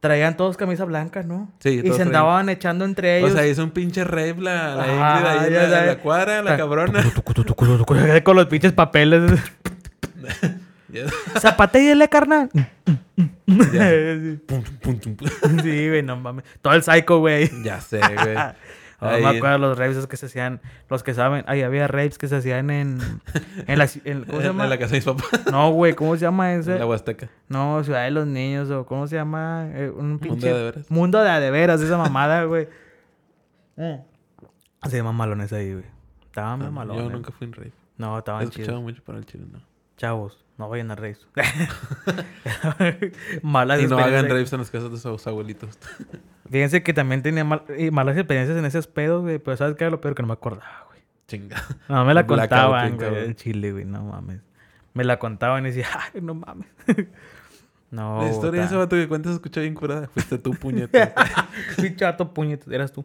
Traían 0.00 0.36
todos 0.36 0.56
camisa 0.56 0.84
blanca, 0.84 1.22
¿no? 1.24 1.50
Sí, 1.58 1.70
Y 1.70 1.76
se 1.76 1.82
traían- 1.82 2.02
andaban 2.08 2.48
echando 2.48 2.84
entre 2.84 3.18
ellos. 3.18 3.32
O 3.32 3.34
sea, 3.36 3.46
hizo 3.46 3.64
un 3.64 3.70
pinche 3.70 4.04
rave 4.04 4.36
la, 4.38 4.76
la 4.76 4.86
Ingrid 4.86 5.56
ahí 5.72 5.86
la, 5.86 5.98
cuadra, 5.98 6.40
la 6.42 6.56
cabrona. 6.56 7.02
Con 8.22 8.36
los 8.36 8.46
pinches 8.46 8.72
papeles. 8.72 9.32
Ya. 10.90 11.04
Zapatéale, 11.38 12.08
carnal. 12.08 12.48
Ya. 12.54 13.90
sí, 15.62 15.88
güey, 15.88 16.02
no 16.02 16.16
mames. 16.16 16.44
Todo 16.62 16.72
el 16.72 16.82
psycho, 16.82 17.18
güey. 17.18 17.50
Ya 17.62 17.78
sé, 17.80 17.98
güey. 17.98 18.36
Ahí- 19.00 19.22
me 19.22 19.36
acuerdo 19.36 19.58
los 19.58 19.78
raves 19.78 20.06
que 20.08 20.16
se 20.16 20.26
hacían, 20.26 20.60
los 20.90 21.02
que 21.04 21.14
saben, 21.14 21.44
ay, 21.46 21.62
había 21.62 21.86
raves 21.86 22.18
que 22.18 22.26
se 22.26 22.36
hacían 22.36 22.68
en, 22.70 22.98
en 23.68 23.78
la, 23.78 23.88
en- 24.04 24.24
¿cómo 24.24 24.40
se 24.40 24.46
En- 24.46 24.52
llama? 24.52 24.64
En 24.64 24.70
la 24.70 24.78
casa 24.78 24.90
de 24.92 24.96
mis 24.98 25.04
papás. 25.04 25.46
No, 25.52 25.70
güey, 25.70 25.94
¿cómo 25.94 26.14
se 26.16 26.22
llama 26.22 26.52
En 26.52 26.60
ese? 26.60 26.78
la 26.78 26.86
Huasteca. 26.86 27.28
No, 27.48 27.82
Ciudad 27.84 28.04
de 28.04 28.10
los 28.10 28.26
Niños, 28.26 28.70
o 28.70 28.84
¿cómo 28.86 29.06
se 29.06 29.14
llama? 29.16 29.68
Eh, 29.72 29.88
un 29.90 30.18
pinche... 30.18 30.52
de 30.52 30.62
veras. 30.64 30.90
Mundo 30.90 31.22
de 31.22 31.30
a 31.30 31.38
de 31.38 31.50
veras, 31.50 31.80
esa 31.80 31.96
mamada, 31.96 32.42
güey. 32.44 32.68
Mm. 33.76 33.94
Se 34.88 34.96
llaman 34.96 35.14
malones 35.14 35.52
ahí, 35.52 35.72
güey. 35.72 35.84
Estaban 36.26 36.62
Ah, 36.62 36.70
malones. 36.70 37.04
Yo 37.04 37.10
nunca 37.10 37.30
fui 37.32 37.46
en 37.46 37.52
rave. 37.52 37.72
No, 37.96 38.14
He 38.16 38.18
estaban 38.18 38.42
escuchado 38.42 38.66
chidos. 38.68 38.82
mucho 38.82 39.02
para 39.04 39.18
el 39.18 39.26
chile, 39.26 39.44
no. 39.50 39.60
Chavos, 39.96 40.44
no 40.58 40.68
vayan 40.68 40.90
a 40.90 40.96
raves. 40.96 41.26
Malas 43.42 43.80
Y 43.80 43.86
no 43.86 43.98
hagan 43.98 44.28
raves 44.28 44.52
en 44.52 44.58
las 44.58 44.70
casas 44.70 44.90
de 44.90 44.98
sus 44.98 45.26
abuelitos. 45.26 45.78
Fíjense 46.50 46.82
que 46.82 46.92
también 46.92 47.22
tenía 47.22 47.44
mal- 47.44 47.62
malas 47.92 48.16
experiencias 48.16 48.58
en 48.58 48.64
esos 48.64 48.86
pedos, 48.86 49.22
güey. 49.22 49.38
Pero 49.38 49.56
¿sabes 49.56 49.76
qué 49.76 49.84
era 49.84 49.90
lo 49.90 50.00
peor? 50.00 50.14
Que 50.14 50.22
no 50.22 50.28
me 50.28 50.34
acordaba, 50.34 50.86
güey. 50.88 51.00
Chinga. 51.28 51.62
No, 51.88 52.04
me 52.04 52.14
la 52.14 52.26
contaban, 52.26 52.96
güey. 52.96 53.26
En 53.26 53.34
Chile, 53.36 53.72
güey. 53.72 53.84
No 53.84 54.02
mames. 54.02 54.40
Me 54.94 55.04
la 55.04 55.18
contaban 55.18 55.64
y 55.64 55.68
decía, 55.68 55.86
ay, 56.12 56.20
no 56.22 56.34
mames. 56.34 56.66
no, 57.90 58.22
La 58.22 58.30
historia 58.30 58.62
de 58.62 58.66
ese 58.66 58.76
vato 58.76 58.96
que 58.96 59.06
cuentas 59.06 59.34
escucha 59.34 59.60
bien 59.60 59.74
curada. 59.74 60.08
Fuiste 60.08 60.38
tú, 60.38 60.50
puñete. 60.52 61.12
Pinche 61.76 61.96
chato 61.96 62.32
puñetas, 62.34 62.68
eras 62.72 62.92
tú. 62.92 63.04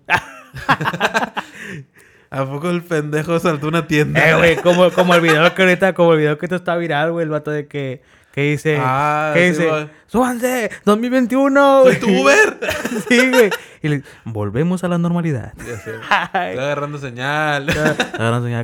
¿A 2.34 2.46
poco 2.46 2.70
el 2.70 2.82
pendejo 2.84 3.40
saltó 3.40 3.68
una 3.68 3.86
tienda? 3.88 4.28
eh, 4.30 4.36
güey, 4.36 4.56
como, 4.58 4.90
como 4.92 5.14
el 5.16 5.22
video 5.22 5.54
que 5.54 5.62
ahorita, 5.62 5.94
como 5.94 6.14
el 6.14 6.20
video 6.20 6.38
que 6.38 6.46
esto 6.48 6.56
está 6.56 6.76
viral, 6.76 7.12
güey. 7.12 7.24
El 7.24 7.30
vato 7.30 7.52
de 7.52 7.68
que, 7.68 8.02
que 8.32 8.42
dice, 8.52 8.78
Ah, 8.82 9.32
que 9.36 9.42
sí, 9.42 9.50
dice, 9.62 9.70
güey. 9.70 9.90
¡súbanse! 10.08 10.72
¡2021! 10.86 11.84
¡Soy 11.84 11.96
tu 11.98 12.08
Uber! 12.10 12.60
sí, 13.08 13.30
güey. 13.30 13.50
Y 13.84 13.88
le 13.90 14.04
volvemos 14.26 14.84
a 14.84 14.88
la 14.88 14.98
normalidad. 14.98 15.54
Ya 15.58 15.78
sé. 15.78 15.92
Ay, 16.10 16.52
Estoy 16.52 16.66
agarrando 16.66 16.98
señal. 16.98 17.68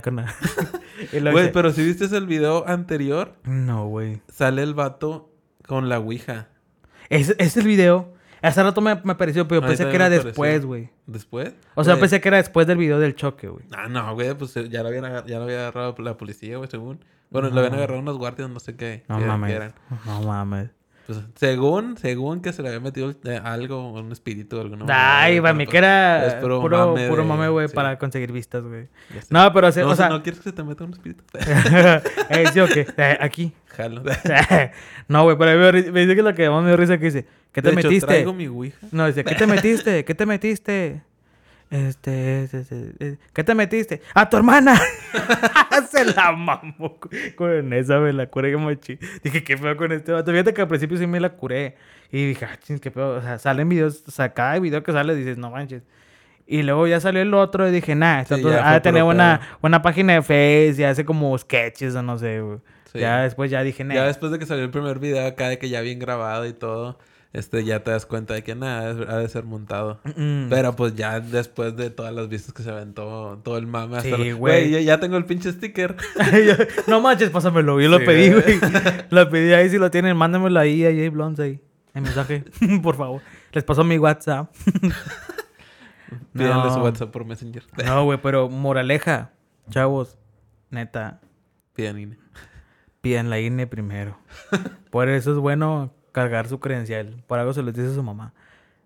Carnal. 0.02 0.26
Güey, 1.32 1.52
pero 1.54 1.72
si 1.72 1.82
viste 1.86 2.06
el 2.18 2.26
video 2.28 2.68
anterior, 2.68 3.34
No, 3.44 3.88
güey. 3.88 4.22
sale 4.34 4.64
el 4.64 4.74
vato 4.74 5.32
con 5.66 5.88
la 5.88 5.98
ouija. 6.00 6.48
Es, 7.10 7.36
es 7.38 7.56
el 7.56 7.66
video. 7.68 8.14
Hace 8.42 8.64
rato 8.64 8.82
me, 8.82 8.96
me 9.04 9.16
pareció, 9.16 9.48
pero 9.48 9.62
pensé 9.62 9.88
que 9.90 9.96
era 9.96 10.10
después, 10.10 10.66
güey. 10.66 10.90
¿Después? 11.08 11.54
O 11.76 11.84
sea, 11.84 11.94
Güey. 11.94 12.02
pensé 12.02 12.22
que 12.22 12.28
era 12.30 12.38
después 12.38 12.68
del 12.68 12.78
video 12.78 13.00
del 13.00 13.16
choque, 13.16 13.48
güey. 13.50 13.66
Ah, 13.76 13.88
no, 13.90 14.14
güey, 14.14 14.34
pues 14.36 14.56
eh, 14.58 14.70
ya 14.70 14.82
lo 14.84 14.90
habían 14.90 15.26
ya 15.26 15.38
lo 15.38 15.44
había 15.44 15.68
agarrado 15.68 15.96
la 16.00 16.16
policía, 16.18 16.58
güey, 16.58 16.70
según. 16.70 17.04
Bueno, 17.30 17.50
lo 17.50 17.60
habían 17.60 17.76
agarrado 17.76 18.00
unos 18.00 18.18
guardias, 18.18 18.50
no 18.50 18.60
sé 18.60 18.76
qué. 18.76 19.04
No 19.08 19.20
mames. 19.20 19.74
No 20.06 20.22
mames. 20.22 20.70
Pues, 21.10 21.22
según, 21.34 21.98
según 21.98 22.40
que 22.40 22.54
se 22.54 22.62
le 22.62 22.68
había 22.68 22.80
metido 22.80 23.16
eh, 23.24 23.42
algo, 23.44 23.94
un 23.94 24.12
espíritu 24.12 24.58
o 24.58 24.62
algo, 24.62 24.76
¿no? 24.76 24.86
Ay, 24.90 25.42
para 25.42 25.56
mí 25.56 25.66
que 25.66 25.80
era 25.80 26.28
es 26.28 26.36
puro, 26.36 26.62
puro 26.62 26.94
puro 26.94 27.26
mame 27.26 27.40
mame, 27.40 27.50
güey, 27.50 27.68
sí. 27.68 27.74
para 27.74 27.98
conseguir 27.98 28.32
vistas, 28.32 28.64
güey. 28.64 28.90
No, 29.32 29.52
pero, 29.52 29.70
o 29.70 29.72
sea, 29.72 29.86
No, 29.86 29.90
o 29.90 29.96
sea 29.96 30.10
no 30.10 30.22
quieres 30.22 30.40
que 30.40 30.52
se 30.52 30.56
te 30.56 30.64
meta 30.64 30.84
un 30.84 30.94
espíritu. 30.94 31.24
eh, 32.30 32.46
¿sí 32.54 32.60
o 32.60 32.68
qué? 32.68 32.86
Eh, 32.96 33.18
aquí. 33.20 33.52
Jalo. 33.66 34.04
no, 35.08 35.24
güey, 35.24 35.36
pero 35.36 35.50
a 35.50 35.72
mí 35.72 35.82
me, 35.82 35.92
me 35.92 36.02
dice 36.02 36.16
que 36.16 36.22
lo 36.22 36.36
que 36.36 36.48
más 36.48 36.62
me 36.62 36.68
dio 36.68 36.78
risa 36.78 37.00
que 37.00 37.06
dice, 37.06 37.26
¿qué 37.52 37.64
te 37.64 37.72
De 37.72 37.80
hecho, 37.80 37.88
metiste? 37.88 38.06
traigo 38.06 38.32
mi 38.32 38.46
ouija. 38.46 38.78
No, 38.92 39.08
dice, 39.08 39.24
¿qué 39.24 39.34
te 39.34 39.48
metiste? 39.48 40.06
¿Qué 40.06 40.14
te 40.14 40.28
metiste? 40.28 41.02
Este, 41.70 42.46
este, 42.46 42.60
este, 42.62 42.94
eh, 43.00 43.18
¿qué 43.32 43.44
te 43.44 43.54
metiste? 43.54 44.02
¡A 44.16 44.28
tu 44.28 44.38
hermana! 44.38 44.76
Se 45.92 46.04
la 46.04 46.32
mamó 46.32 47.00
con 47.36 47.74
esa, 47.74 48.00
me 48.00 48.12
la 48.12 48.28
curé 48.28 48.54
como 48.54 48.74
chi. 48.74 48.98
Dije, 49.24 49.44
¿qué 49.44 49.56
pedo 49.58 49.78
con 49.78 49.92
este 49.92 50.12
vato? 50.12 50.32
Fíjate 50.32 50.54
que 50.54 50.62
al 50.62 50.68
principio 50.68 50.98
sí 50.98 51.06
me 51.06 51.20
la 51.20 51.30
curé. 51.30 51.76
Y 52.12 52.28
dije, 52.28 52.46
ah, 52.46 52.58
ching, 52.60 52.80
qué 52.80 52.90
pedo. 52.90 53.18
O 53.18 53.22
sea, 53.22 53.38
salen 53.38 53.70
videos, 53.70 54.04
o 54.08 54.12
sea, 54.12 54.34
cada 54.34 54.58
video 54.60 54.82
que 54.82 54.92
sale 54.92 55.14
dices, 55.14 55.38
no 55.38 55.52
manches. 55.52 55.84
Y 56.48 56.64
luego 56.64 56.88
ya 56.88 57.00
salió 57.00 57.22
el 57.22 57.32
otro 57.36 57.68
y 57.70 57.72
dije, 57.72 57.94
nah, 57.94 58.22
esto 58.22 58.36
Sí, 58.36 58.44
ha 58.48 58.74
de 58.74 58.82
tener 58.82 59.04
una, 59.04 59.40
una 59.62 59.84
página 59.84 60.14
de 60.14 60.24
Face 60.24 60.76
y 60.80 60.84
hace 60.84 61.06
como 61.06 61.38
sketches 61.38 61.94
o 61.94 62.02
no 62.02 62.18
sé, 62.18 62.42
güey. 62.42 62.58
Sí. 62.92 62.98
Ya 62.98 63.22
después 63.22 63.52
ya 63.52 63.62
dije, 63.62 63.84
nah. 63.84 63.94
Ya 63.94 64.06
después 64.08 64.32
de 64.32 64.40
que 64.40 64.48
salió 64.48 64.64
el 64.64 64.72
primer 64.72 64.98
video 64.98 65.28
acá 65.28 65.50
de 65.50 65.60
que 65.60 65.70
ya 65.70 65.82
bien 65.82 66.00
grabado 66.00 66.48
y 66.48 66.54
todo, 66.54 66.98
este, 67.32 67.64
ya 67.64 67.84
te 67.84 67.92
das 67.92 68.08
cuenta 68.08 68.34
de 68.34 68.44
que 68.44 68.56
nada, 68.56 68.90
ha 68.90 69.18
de 69.18 69.30
ser 69.30 69.44
montado. 69.44 70.00
Mm. 70.16 70.50
Pero 70.50 70.76
pues 70.76 70.96
ya 70.96 71.20
después 71.20 71.76
de 71.76 71.92
todas 71.92 72.14
las 72.14 72.28
vistas 72.28 72.54
que 72.54 72.64
se 72.64 72.72
aventó 72.72 73.40
todo 73.44 73.58
el 73.58 73.68
mame 73.68 73.98
hasta... 73.98 74.16
Sí, 74.16 74.32
güey. 74.32 74.72
ya, 74.72 74.80
ya 74.82 75.00
tengo 75.00 75.18
el 75.18 75.26
pinche 75.26 75.52
sticker. 75.52 75.96
No 76.88 77.02
manches, 77.02 77.30
pásamelo. 77.30 77.80
Yo 77.80 77.90
lo 77.90 78.00
pedí, 78.00 78.32
güey. 78.32 78.60
Lo 79.10 79.30
pedí 79.30 79.54
ahí. 79.54 79.70
Si 79.70 79.78
lo 79.78 79.92
tienen, 79.92 80.18
mándamelo 80.18 80.60
ahí 80.60 80.86
a 80.86 80.90
Jay 80.90 81.10
Blondes 81.10 81.40
ahí. 81.40 81.62
En 81.94 82.04
mensaje, 82.04 82.46
por 82.84 82.96
favor. 82.96 83.22
Les 83.52 83.64
paso 83.64 83.84
mi 83.84 83.98
WhatsApp. 83.98 84.54
Pídanle 86.34 86.72
su. 86.72 86.80
WhatsApp 86.80 87.12
por 87.12 87.26
Messenger. 87.26 87.64
No, 87.86 88.06
güey, 88.06 88.20
pero 88.22 88.50
moraleja. 88.50 89.32
Chavos, 89.70 90.18
neta, 90.72 91.22
Pidan 91.74 92.00
INE. 92.00 92.18
pidan 93.02 93.30
la 93.30 93.40
INE 93.40 93.68
primero. 93.68 94.18
Por 94.90 95.10
eso 95.10 95.32
es 95.32 95.38
bueno 95.38 95.94
cargar 96.12 96.48
su 96.48 96.60
credencial. 96.60 97.24
Por 97.28 97.40
algo 97.40 97.54
se 97.54 97.62
los 97.62 97.74
dice 97.74 97.94
su 97.94 98.04
mamá. 98.04 98.34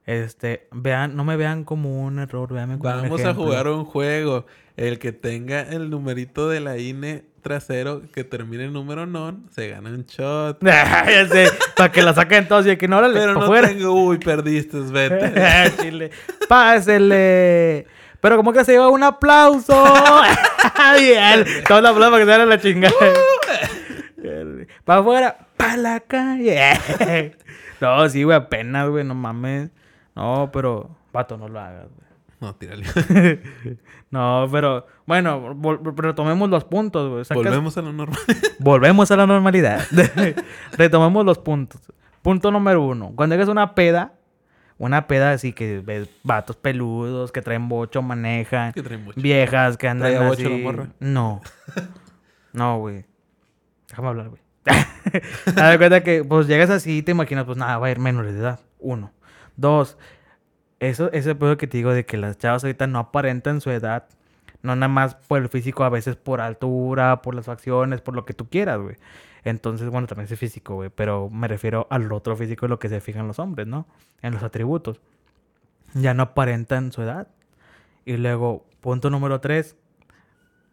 Este, 0.05 0.67
vean, 0.71 1.15
no 1.15 1.23
me 1.23 1.37
vean 1.37 1.63
como 1.63 2.03
un 2.03 2.19
error, 2.19 2.51
veanme 2.53 2.77
como 2.77 2.93
un 2.93 3.01
Vamos 3.03 3.19
a 3.21 3.23
ejemplo. 3.23 3.45
jugar 3.45 3.67
un 3.67 3.85
juego. 3.85 4.45
El 4.75 4.99
que 4.99 5.11
tenga 5.11 5.61
el 5.61 5.89
numerito 5.89 6.49
de 6.49 6.59
la 6.59 6.77
INE 6.77 7.23
trasero 7.43 8.01
que 8.11 8.23
termine 8.23 8.63
en 8.65 8.73
número 8.73 9.05
non, 9.05 9.45
se 9.53 9.69
gana 9.69 9.89
un 9.89 10.03
shot. 10.05 10.57
ya 10.63 11.27
sé, 11.27 11.49
para 11.75 11.91
que 11.91 12.01
la 12.01 12.13
saquen 12.13 12.47
todos 12.47 12.65
y 12.65 12.69
de 12.69 12.77
que 12.77 12.87
no, 12.87 12.97
órale, 12.97 13.19
Pero 13.19 13.33
no 13.35 13.45
fuera. 13.45 13.67
tengo... 13.67 13.93
Uy, 13.93 14.17
perdiste, 14.17 14.79
vete. 14.79 15.33
Chile. 15.81 16.11
Pásele. 16.49 17.85
Pero 18.19 18.37
como 18.37 18.51
que 18.53 18.63
se 18.65 18.71
lleva 18.71 18.89
un 18.89 19.03
aplauso. 19.03 19.73
Bien. 20.99 21.45
Todos 21.67 21.81
los 21.81 21.91
aplausos 21.91 22.11
para 22.19 22.25
que 22.25 22.31
se 22.31 22.45
la 22.45 22.59
chingada. 22.59 22.95
Para 24.85 24.99
afuera, 25.01 25.47
para 25.57 25.77
la 25.77 25.99
calle. 26.01 26.59
no, 27.81 28.09
sí, 28.09 28.23
güey, 28.23 28.37
apenas, 28.37 28.89
güey, 28.89 29.03
no 29.03 29.15
mames. 29.15 29.69
No, 30.15 30.49
pero, 30.53 30.95
vato, 31.11 31.37
no 31.37 31.47
lo 31.47 31.59
hagas, 31.59 31.87
güey. 31.87 32.07
no, 32.41 32.55
tírale. 32.55 32.85
No, 34.11 34.47
pero, 34.51 34.85
bueno, 35.07 35.57
retomemos 35.95 36.47
los 36.47 36.65
puntos, 36.65 37.09
güey. 37.09 37.25
Sacas- 37.25 37.43
Volvemos 37.43 37.75
a 37.79 37.81
lo 37.81 37.91
normal. 37.93 38.19
Volvemos 38.59 39.09
a 39.09 39.15
la 39.15 39.25
normalidad. 39.25 39.81
Retomemos 40.77 41.25
los 41.25 41.39
puntos. 41.39 41.81
Punto 42.21 42.51
número 42.51 42.83
uno. 42.83 43.11
Cuando 43.15 43.33
hagas 43.33 43.49
una 43.49 43.73
peda, 43.73 44.13
una 44.77 45.07
peda 45.07 45.31
así 45.31 45.51
que 45.51 45.79
ves 45.79 46.09
vatos 46.23 46.55
peludos 46.57 47.31
que 47.31 47.41
traen 47.41 47.67
bocho, 47.69 48.03
manejan, 48.03 48.71
que 48.73 48.83
trae 48.83 48.99
mucho. 48.99 49.19
viejas 49.19 49.77
que 49.77 49.87
andan 49.87 50.11
¿Traía 50.13 50.29
así. 50.29 50.43
bocho 50.43 50.55
la 50.55 50.63
morra? 50.63 50.87
No. 50.99 51.41
No, 52.53 52.77
güey. 52.77 53.05
Déjame 53.89 54.09
hablar, 54.09 54.29
güey. 54.29 54.42
De 55.45 55.77
cuenta 55.77 56.03
que, 56.03 56.23
pues, 56.23 56.47
llegas 56.47 56.69
así 56.69 56.99
y 56.99 57.01
te 57.03 57.11
imaginas, 57.11 57.45
pues, 57.45 57.57
nada, 57.57 57.77
va 57.77 57.87
a 57.87 57.91
ir 57.91 57.99
menores 57.99 58.33
de 58.33 58.39
edad. 58.39 58.59
Uno. 58.79 59.11
Dos. 59.55 59.97
Eso, 60.79 61.11
ese 61.11 61.35
pedo 61.35 61.57
que 61.57 61.67
te 61.67 61.77
digo 61.77 61.93
de 61.93 62.05
que 62.05 62.17
las 62.17 62.37
chavas 62.37 62.63
ahorita 62.63 62.87
no 62.87 62.99
aparentan 62.99 63.61
su 63.61 63.71
edad. 63.71 64.05
No 64.61 64.75
nada 64.75 64.87
más 64.87 65.15
por 65.15 65.41
el 65.41 65.49
físico, 65.49 65.83
a 65.83 65.89
veces 65.89 66.15
por 66.15 66.41
altura, 66.41 67.21
por 67.21 67.35
las 67.35 67.45
facciones, 67.45 68.01
por 68.01 68.15
lo 68.15 68.25
que 68.25 68.33
tú 68.33 68.49
quieras, 68.49 68.79
güey. 68.79 68.95
Entonces, 69.43 69.89
bueno, 69.89 70.07
también 70.07 70.27
es 70.31 70.39
físico, 70.39 70.75
güey. 70.75 70.89
Pero 70.89 71.29
me 71.29 71.47
refiero 71.47 71.87
al 71.89 72.11
otro 72.11 72.35
físico, 72.35 72.67
lo 72.67 72.79
que 72.79 72.89
se 72.89 73.01
fijan 73.01 73.27
los 73.27 73.39
hombres, 73.39 73.67
¿no? 73.67 73.87
En 74.21 74.33
los 74.33 74.43
atributos. 74.43 75.01
Ya 75.93 76.13
no 76.13 76.23
aparentan 76.23 76.91
su 76.91 77.01
edad. 77.01 77.27
Y 78.05 78.17
luego, 78.17 78.65
punto 78.81 79.09
número 79.09 79.39
tres, 79.39 79.77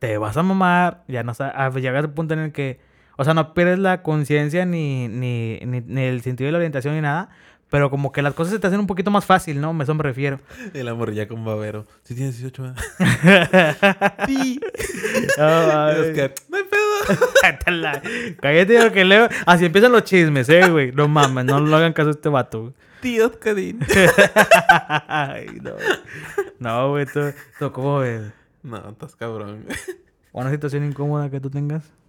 te 0.00 0.18
vas 0.18 0.36
a 0.36 0.42
mamar, 0.42 1.04
ya 1.06 1.22
no 1.22 1.34
sabes, 1.34 1.54
ah, 1.56 1.70
llegas 1.70 2.04
al 2.04 2.12
punto 2.12 2.34
en 2.34 2.40
el 2.40 2.52
que, 2.52 2.80
o 3.20 3.24
sea, 3.24 3.34
no 3.34 3.52
pierdes 3.52 3.78
la 3.78 4.02
conciencia 4.02 4.64
ni, 4.64 5.06
ni, 5.06 5.60
ni, 5.66 5.82
ni 5.82 6.02
el 6.04 6.22
sentido 6.22 6.46
de 6.46 6.52
la 6.52 6.56
orientación 6.56 6.94
ni 6.94 7.02
nada, 7.02 7.28
pero 7.68 7.90
como 7.90 8.12
que 8.12 8.22
las 8.22 8.32
cosas 8.32 8.54
se 8.54 8.58
te 8.58 8.66
hacen 8.66 8.80
un 8.80 8.86
poquito 8.86 9.10
más 9.10 9.26
fácil, 9.26 9.60
¿no? 9.60 9.76
Eso 9.82 9.94
me 9.94 10.02
refiero. 10.02 10.40
Y 10.72 10.82
la 10.82 10.94
morrilla 10.94 11.28
con 11.28 11.44
babero. 11.44 11.84
Si 12.02 12.14
tienes 12.14 12.38
18 12.38 12.64
años. 12.64 12.80
Sí. 14.26 14.58
No, 15.36 15.92
Y. 15.92 16.00
Oscar, 16.00 16.32
no 16.48 16.56
hay 16.56 16.64
pedo. 16.64 17.28
Cátala. 17.42 18.00
Cállate 18.40 18.82
lo 18.82 18.90
que 18.90 19.04
leo. 19.04 19.28
Así 19.44 19.66
empiezan 19.66 19.92
los 19.92 20.04
chismes, 20.04 20.48
eh, 20.48 20.70
güey. 20.70 20.90
No 20.92 21.06
mames, 21.06 21.44
no 21.44 21.60
le 21.60 21.76
hagan 21.76 21.92
caso 21.92 22.08
a 22.08 22.12
este 22.12 22.30
vato, 22.30 22.60
güey. 22.62 22.74
Tío 23.02 23.26
Oscarín. 23.26 23.80
Ay, 25.08 25.60
no. 25.60 25.72
No, 26.58 26.88
güey, 26.92 27.04
tú, 27.04 27.20
tú, 27.58 27.70
¿cómo 27.70 27.98
ves? 27.98 28.32
No, 28.62 28.88
estás 28.88 29.14
cabrón. 29.14 29.66
¿Una 30.32 30.50
situación 30.50 30.86
incómoda 30.86 31.28
que 31.28 31.38
tú 31.38 31.50
tengas? 31.50 31.99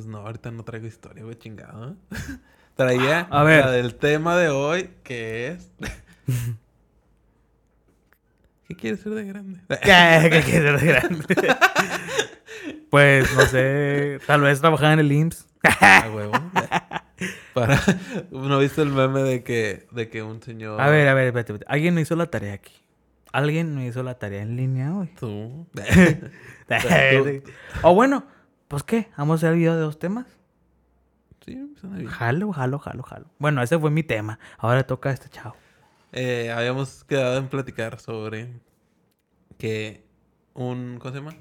Pues 0.00 0.08
no, 0.08 0.20
ahorita 0.20 0.50
no 0.50 0.64
traigo 0.64 0.86
historia, 0.86 1.24
güey, 1.24 1.36
chingado. 1.36 1.94
Traía 2.74 3.28
A 3.30 3.42
ver. 3.42 3.66
la 3.66 3.70
del 3.70 3.96
tema 3.96 4.34
de 4.34 4.48
hoy, 4.48 4.88
que 5.02 5.48
es... 5.48 5.70
¿Qué 8.66 8.76
quieres 8.76 9.00
ser 9.00 9.12
de 9.12 9.26
grande? 9.26 9.60
¿Qué, 9.68 10.30
qué 10.30 10.40
quieres 10.42 10.80
ser 10.80 10.88
grande? 10.88 11.36
Pues, 12.88 13.30
no 13.36 13.42
sé, 13.42 14.20
tal 14.26 14.40
vez 14.40 14.58
trabajar 14.62 14.94
en 14.94 15.00
el 15.00 15.12
IMSS. 15.12 15.46
Huevo. 16.14 16.32
Para... 17.52 17.78
¿No 18.30 18.58
viste 18.58 18.80
el 18.80 18.88
meme 18.88 19.20
de 19.20 19.42
que, 19.42 19.86
de 19.90 20.08
que 20.08 20.22
un 20.22 20.42
señor... 20.42 20.80
A 20.80 20.88
ver, 20.88 21.08
a 21.08 21.12
ver, 21.12 21.26
espérate, 21.26 21.52
espérate. 21.52 21.74
Alguien 21.74 21.94
no 21.94 22.00
hizo 22.00 22.16
la 22.16 22.30
tarea 22.30 22.54
aquí. 22.54 22.72
Alguien 23.32 23.74
no 23.74 23.84
hizo 23.84 24.02
la 24.02 24.14
tarea 24.14 24.40
en 24.40 24.56
línea 24.56 24.94
hoy. 24.94 25.08
Tú. 25.20 25.66
o 27.82 27.94
bueno, 27.94 28.24
pues 28.70 28.84
qué, 28.84 29.08
vamos 29.18 29.42
a 29.42 29.46
hacer 29.48 29.56
video 29.58 29.74
de 29.74 29.80
dos 29.80 29.98
temas. 29.98 30.26
sí, 31.44 31.74
suena 31.80 31.96
bien. 31.96 32.08
Jalo, 32.08 32.52
jalo, 32.52 32.78
jalo, 32.78 33.02
jalo. 33.02 33.26
Bueno, 33.40 33.62
ese 33.64 33.76
fue 33.76 33.90
mi 33.90 34.04
tema. 34.04 34.38
Ahora 34.58 34.86
toca 34.86 35.10
este 35.10 35.28
chavo. 35.28 35.56
Eh, 36.12 36.52
habíamos 36.54 37.02
quedado 37.02 37.38
en 37.38 37.48
platicar 37.48 37.98
sobre 37.98 38.60
que 39.58 40.06
un... 40.54 40.98
¿Cómo 41.00 41.12
se 41.12 41.18
llama? 41.20 41.34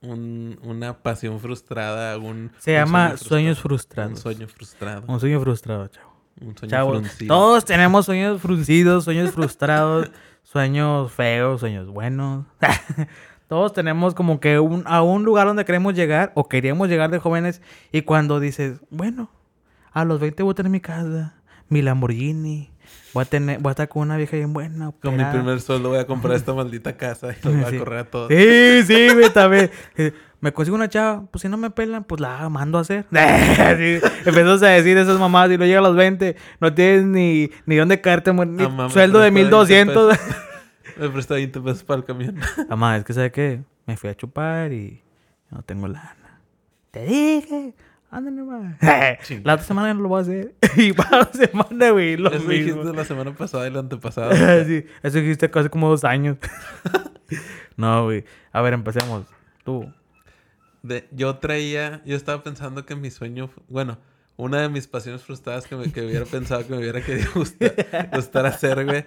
Un, 0.00 0.58
una 0.62 1.02
pasión 1.02 1.38
frustrada, 1.38 2.16
un... 2.16 2.50
Se 2.60 2.70
un 2.70 2.76
llama 2.78 3.08
sueño 3.18 3.54
sueños 3.54 3.60
frustrado. 3.60 4.08
frustrados. 4.08 4.18
Un 4.18 4.22
sueño 4.22 4.48
frustrado. 4.48 5.04
Un 5.06 5.20
sueño 5.20 5.40
frustrado, 5.42 5.88
chavo. 5.88 6.16
Un 6.40 6.56
sueño 6.56 6.70
Chavo, 6.70 6.90
fruncido. 6.92 7.34
todos 7.34 7.64
tenemos 7.66 8.06
sueños 8.06 8.40
fruncidos, 8.40 9.04
sueños 9.04 9.32
frustrados, 9.32 10.10
sueños 10.44 11.12
feos, 11.12 11.60
sueños 11.60 11.88
buenos. 11.88 12.46
todos 13.48 13.72
tenemos 13.72 14.14
como 14.14 14.40
que 14.40 14.58
un, 14.60 14.82
a 14.86 15.02
un 15.02 15.24
lugar 15.24 15.46
donde 15.46 15.64
queremos 15.64 15.94
llegar 15.94 16.32
o 16.34 16.48
queríamos 16.48 16.88
llegar 16.88 17.10
de 17.10 17.18
jóvenes 17.18 17.62
y 17.90 18.02
cuando 18.02 18.40
dices, 18.40 18.80
bueno, 18.90 19.30
a 19.92 20.04
los 20.04 20.20
20 20.20 20.42
voy 20.42 20.52
a 20.52 20.54
tener 20.54 20.70
mi 20.70 20.80
casa, 20.80 21.34
mi 21.68 21.80
Lamborghini, 21.82 22.70
voy 23.14 23.22
a 23.22 23.24
tener, 23.24 23.58
voy 23.58 23.70
a 23.70 23.72
estar 23.72 23.88
con 23.88 24.02
una 24.02 24.18
vieja 24.18 24.36
bien 24.36 24.52
buena. 24.52 24.92
Con 25.02 25.12
mi 25.16 25.22
operada". 25.22 25.32
primer 25.32 25.60
sueldo 25.62 25.88
voy 25.88 25.98
a 25.98 26.06
comprar 26.06 26.34
esta 26.36 26.52
maldita 26.54 26.96
casa 26.96 27.28
y 27.32 27.36
los 27.46 27.56
voy 27.56 27.74
a 27.74 27.78
correr 27.78 27.98
a 28.00 28.04
todos. 28.04 28.28
Sí, 28.28 28.82
sí, 28.86 29.08
güey, 29.14 29.30
también. 29.32 29.70
Me 30.40 30.52
consigo 30.52 30.76
una 30.76 30.88
chava, 30.88 31.24
pues 31.32 31.42
si 31.42 31.48
no 31.48 31.56
me 31.56 31.70
pelan, 31.70 32.04
pues 32.04 32.20
la 32.20 32.48
mando 32.48 32.78
a 32.78 32.82
hacer. 32.82 33.06
Sí, 33.10 33.98
Empezamos 34.26 34.62
a 34.62 34.68
decir 34.68 34.96
esas 34.98 35.18
mamadas 35.18 35.50
y 35.52 35.58
no 35.58 35.64
llega 35.64 35.78
a 35.80 35.82
los 35.82 35.96
20, 35.96 36.36
no 36.60 36.74
tienes 36.74 37.04
ni, 37.04 37.50
ni 37.66 37.76
dónde 37.76 38.00
caerte, 38.00 38.32
ni 38.32 38.62
Ah, 38.62 38.88
sueldo 38.90 39.18
de 39.20 39.32
presta 39.32 39.56
20 39.56 39.94
1200. 39.94 40.18
Me 40.96 41.08
presta 41.08 41.34
20 41.34 41.60
pesos 41.60 41.84
para 41.84 41.98
el 41.98 42.04
camión. 42.04 42.38
Mamá, 42.68 42.96
es 42.96 43.04
que 43.04 43.12
¿sabes 43.12 43.32
qué? 43.32 43.62
Me 43.86 43.96
fui 43.96 44.10
a 44.10 44.16
chupar 44.16 44.72
y 44.72 45.02
no 45.50 45.62
tengo 45.62 45.88
lana. 45.88 46.40
Te 46.90 47.04
dije, 47.04 47.74
ándale, 48.10 48.42
más. 48.42 48.76
La 49.44 49.54
otra 49.54 49.64
semana 49.66 49.92
no 49.94 50.00
lo 50.02 50.08
voy 50.08 50.18
a 50.18 50.22
hacer. 50.22 50.54
y 50.76 50.92
para 50.92 51.18
la 51.18 51.32
semana, 51.32 51.90
güey, 51.90 52.16
lo 52.16 52.30
Eso 52.30 52.38
mismo. 52.40 52.52
dijiste 52.52 52.92
la 52.96 53.04
semana 53.04 53.34
pasada 53.34 53.66
y 53.68 53.70
la 53.70 53.80
antepasada. 53.80 54.64
sí, 54.64 54.84
eso 55.02 55.18
dijiste 55.18 55.50
hace 55.54 55.70
como 55.70 55.88
dos 55.88 56.04
años. 56.04 56.36
no, 57.76 58.04
güey. 58.04 58.24
A 58.52 58.60
ver, 58.62 58.74
empecemos. 58.74 59.26
Tú. 59.64 59.92
De- 60.82 61.08
yo 61.12 61.36
traía, 61.36 62.02
yo 62.04 62.16
estaba 62.16 62.42
pensando 62.42 62.86
que 62.86 62.94
mi 62.96 63.10
sueño, 63.10 63.50
bueno, 63.68 63.98
una 64.36 64.60
de 64.62 64.68
mis 64.68 64.86
pasiones 64.86 65.22
frustradas 65.22 65.66
que, 65.66 65.76
me, 65.76 65.90
que 65.92 66.00
hubiera 66.06 66.24
pensado 66.24 66.64
que 66.64 66.72
me 66.72 66.78
hubiera 66.78 67.02
querido 67.02 67.30
gustar, 67.34 67.74
gustar 68.14 68.46
hacer, 68.46 68.84
güey, 68.84 69.04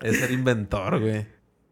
es 0.00 0.18
ser 0.18 0.30
inventor, 0.30 1.00
güey. 1.00 1.26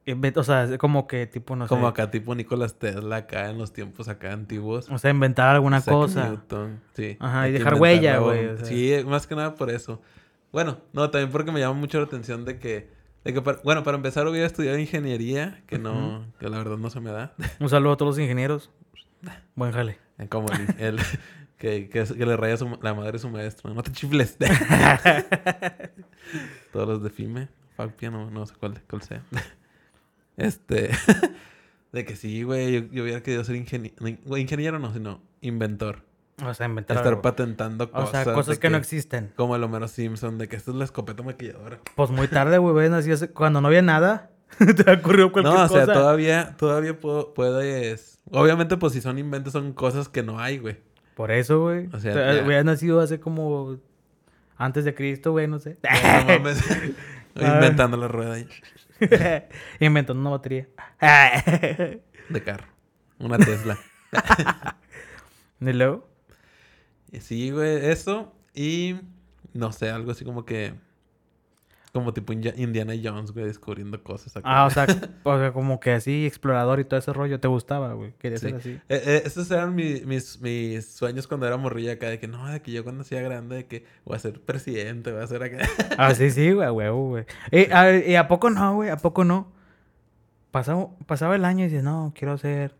Invent- 0.06 0.36
O 0.36 0.44
sea, 0.44 0.64
es 0.64 0.76
como 0.78 1.06
que 1.06 1.26
tipo, 1.26 1.56
no 1.56 1.66
Como 1.66 1.86
sé. 1.86 1.88
acá, 1.90 2.10
tipo 2.10 2.34
Nicolás 2.34 2.78
Tesla, 2.78 3.16
acá 3.16 3.48
en 3.48 3.56
los 3.58 3.72
tiempos 3.72 4.08
acá 4.08 4.32
antiguos. 4.32 4.90
O 4.90 4.98
sea, 4.98 5.10
inventar 5.10 5.54
alguna 5.54 5.78
Isaac 5.78 5.94
cosa. 5.94 6.28
Newton, 6.28 6.80
sí. 6.92 7.16
Ajá, 7.20 7.42
Hay 7.42 7.50
y 7.50 7.52
dejar 7.54 7.74
huella, 7.74 8.12
la 8.14 8.18
güey, 8.18 8.38
bomba. 8.46 8.54
o 8.54 8.56
sea. 8.58 8.66
Sí, 8.66 8.94
más 9.06 9.26
que 9.26 9.34
nada 9.34 9.54
por 9.54 9.70
eso. 9.70 10.02
Bueno, 10.52 10.78
no, 10.92 11.08
también 11.10 11.30
porque 11.32 11.50
me 11.52 11.60
llama 11.60 11.74
mucho 11.74 11.98
la 11.98 12.04
atención 12.04 12.44
de 12.44 12.58
que, 12.58 12.90
de 13.24 13.32
que 13.32 13.40
para- 13.40 13.60
bueno, 13.64 13.82
para 13.82 13.96
empezar 13.96 14.26
hubiera 14.28 14.46
estudiado 14.46 14.78
ingeniería, 14.78 15.62
que 15.66 15.78
no, 15.78 16.26
que 16.38 16.48
la 16.50 16.58
verdad 16.58 16.76
no 16.76 16.90
se 16.90 17.00
me 17.00 17.10
da. 17.10 17.32
Un 17.58 17.68
saludo 17.70 17.92
a 17.94 17.96
todos 17.96 18.16
los 18.16 18.22
ingenieros. 18.22 18.70
Buen 19.54 19.72
jale. 19.72 19.98
Como 20.28 20.48
el, 20.48 20.74
el- 20.78 20.98
que, 21.56 21.88
que, 21.88 22.04
que 22.04 22.26
le 22.26 22.36
raya 22.36 22.58
su- 22.58 22.78
la 22.82 22.92
madre 22.92 23.16
a 23.16 23.18
su 23.18 23.30
maestro. 23.30 23.72
No 23.72 23.82
te 23.82 23.90
chifles. 23.90 24.36
Todos 26.72 26.88
los 26.88 27.02
de 27.02 27.08
FIME. 27.10 27.48
Falpia, 27.76 28.10
no, 28.10 28.30
no 28.30 28.46
sé 28.46 28.54
cuál, 28.58 28.80
cuál 28.88 29.02
sea. 29.02 29.22
Este. 30.36 30.90
de 31.92 32.04
que 32.04 32.16
sí, 32.16 32.42
güey. 32.42 32.72
Yo, 32.72 32.80
yo 32.90 33.02
hubiera 33.04 33.22
querido 33.22 33.44
ser 33.44 33.54
ingeniero. 33.56 33.96
Ingeniero 34.36 34.78
no, 34.80 34.92
sino 34.92 35.20
inventor. 35.42 36.02
O 36.44 36.52
sea, 36.52 36.66
inventar 36.66 36.96
Estar 36.96 37.10
algo. 37.12 37.22
patentando 37.22 37.84
O 37.84 37.90
cosas. 37.92 38.24
sea, 38.24 38.34
cosas 38.34 38.58
que, 38.58 38.68
no 38.68 38.76
existen. 38.76 39.32
Como 39.36 39.54
el 39.54 39.62
Homero 39.62 39.86
Simpson, 39.86 40.36
de 40.38 40.48
que 40.48 40.56
esta 40.56 40.72
es 40.72 40.76
la 40.76 40.84
escopeta 40.84 41.22
maquilladora. 41.22 41.78
Pues 41.94 42.10
muy 42.10 42.26
tarde, 42.26 42.58
güey. 42.58 42.90
cuando 43.32 43.60
no 43.60 43.68
había 43.68 43.82
nada. 43.82 44.30
Te 44.58 44.90
ocurrió 44.90 45.30
cualquier 45.30 45.54
No, 45.54 45.64
o 45.64 45.68
sea, 45.68 45.82
cosa. 45.82 45.92
todavía, 45.92 46.56
todavía 46.56 46.98
puedo, 46.98 47.34
puedes. 47.34 48.18
Obviamente, 48.30 48.76
pues 48.76 48.92
si 48.92 49.00
son 49.00 49.18
inventos, 49.18 49.52
son 49.52 49.72
cosas 49.72 50.08
que 50.08 50.22
no 50.24 50.40
hay, 50.40 50.58
güey. 50.58 50.78
Por 51.14 51.30
eso, 51.30 51.60
güey. 51.62 51.86
O 51.92 52.00
sea, 52.00 52.10
O 52.10 52.14
sea, 52.14 52.46
ya. 52.48 52.64
nacido 52.64 53.00
hace 53.00 53.20
como... 53.20 53.78
Antes 54.56 54.84
de 54.84 54.94
Cristo, 54.94 55.32
güey, 55.32 55.46
no 55.46 55.58
sé. 55.58 55.78
No 55.82 56.24
mames. 56.26 56.60
Inventando 57.36 57.96
la 57.96 58.08
rueda 58.08 58.34
ahí 58.34 58.48
Inventando 59.80 60.20
una 60.20 60.30
batería. 60.30 60.68
de 62.28 62.42
carro. 62.44 62.66
Una 63.18 63.38
Tesla. 63.38 63.78
¿Y 65.60 65.72
luego? 65.72 66.08
Sí, 67.20 67.50
güey, 67.50 67.90
eso. 67.90 68.32
Y 68.54 68.96
no 69.52 69.72
sé, 69.72 69.90
algo 69.90 70.12
así 70.12 70.24
como 70.24 70.44
que. 70.44 70.74
Como 71.94 72.12
tipo 72.12 72.32
India- 72.32 72.52
Indiana 72.56 72.92
Jones, 73.00 73.30
güey, 73.30 73.46
descubriendo 73.46 74.02
cosas 74.02 74.36
acá. 74.36 74.46
Ah, 74.46 74.66
o 74.66 74.70
sea, 74.70 74.84
o 75.22 75.38
sea, 75.38 75.52
como 75.52 75.78
que 75.78 75.92
así, 75.92 76.26
explorador 76.26 76.80
y 76.80 76.84
todo 76.84 76.98
ese 76.98 77.12
rollo, 77.12 77.38
¿te 77.38 77.46
gustaba, 77.48 77.92
güey? 77.94 78.12
Quería 78.18 78.36
Sí. 78.38 78.48
ser 78.48 78.56
así. 78.56 78.70
Eh, 78.88 79.02
eh, 79.06 79.22
esos 79.24 79.48
eran 79.52 79.76
mi- 79.76 80.00
mis, 80.04 80.40
mis 80.40 80.84
sueños 80.86 81.28
cuando 81.28 81.46
era 81.46 81.56
morrilla 81.56 81.92
acá, 81.92 82.08
de 82.08 82.18
que 82.18 82.26
no, 82.26 82.46
de 82.48 82.60
que 82.60 82.72
yo 82.72 82.82
cuando 82.82 83.04
sea 83.04 83.22
grande, 83.22 83.54
de 83.56 83.66
que 83.66 83.86
voy 84.04 84.16
a 84.16 84.18
ser 84.18 84.40
presidente, 84.40 85.12
voy 85.12 85.22
a 85.22 85.26
ser 85.28 85.42
acá. 85.44 85.58
Ah, 85.96 86.12
sí, 86.16 86.30
sí, 86.30 86.50
güey, 86.52 86.68
huevo, 86.68 87.08
güey. 87.10 87.24
Y 87.52 87.70
a, 87.70 87.84
ver, 87.84 88.08
¿y 88.08 88.16
a 88.16 88.26
poco 88.26 88.50
no, 88.50 88.74
güey? 88.74 88.90
¿A 88.90 88.96
poco 88.96 89.22
no? 89.24 89.52
Pasaba, 90.50 90.88
pasaba 91.06 91.36
el 91.36 91.44
año 91.44 91.64
y 91.64 91.68
dices, 91.68 91.82
no, 91.84 92.12
quiero 92.16 92.38
ser, 92.38 92.74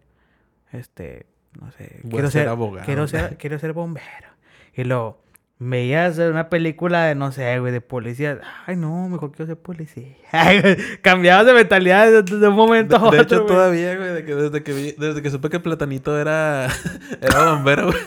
este, 0.72 1.26
no 1.60 1.70
sé, 1.72 2.00
Voy 2.02 2.10
quiero 2.12 2.30
ser 2.30 2.42
ser, 2.42 2.48
abogado. 2.48 2.84
Quiero 2.86 3.06
ser, 3.08 3.36
quiero 3.36 3.58
ser 3.58 3.72
bombero. 3.72 4.28
Y 4.74 4.84
luego, 4.84 5.22
veías 5.66 6.18
una 6.18 6.48
película 6.48 7.04
de, 7.06 7.14
no 7.14 7.32
sé, 7.32 7.58
güey, 7.58 7.72
de 7.72 7.80
policía. 7.80 8.40
Ay, 8.66 8.76
no, 8.76 9.08
mejor 9.08 9.32
quiero 9.32 9.46
ser 9.46 9.56
policía. 9.56 10.14
Ay, 10.32 10.60
güey, 10.60 10.76
cambiabas 11.02 11.46
de 11.46 11.54
mentalidad 11.54 12.06
de, 12.10 12.22
de 12.22 12.48
un 12.48 12.54
momento 12.54 12.98
De, 12.98 13.06
a 13.06 13.10
de 13.10 13.20
otro, 13.20 13.22
hecho, 13.22 13.44
güey. 13.44 13.54
todavía, 13.54 13.96
güey, 13.96 14.12
de 14.14 14.24
que 14.24 14.34
desde 14.34 14.62
que 14.62 14.72
vi, 14.72 14.92
desde 14.92 15.22
que 15.22 15.30
supe 15.30 15.48
que 15.50 15.60
Platanito 15.60 16.18
era, 16.18 16.68
era 17.20 17.52
bombero, 17.52 17.86
güey. 17.86 17.98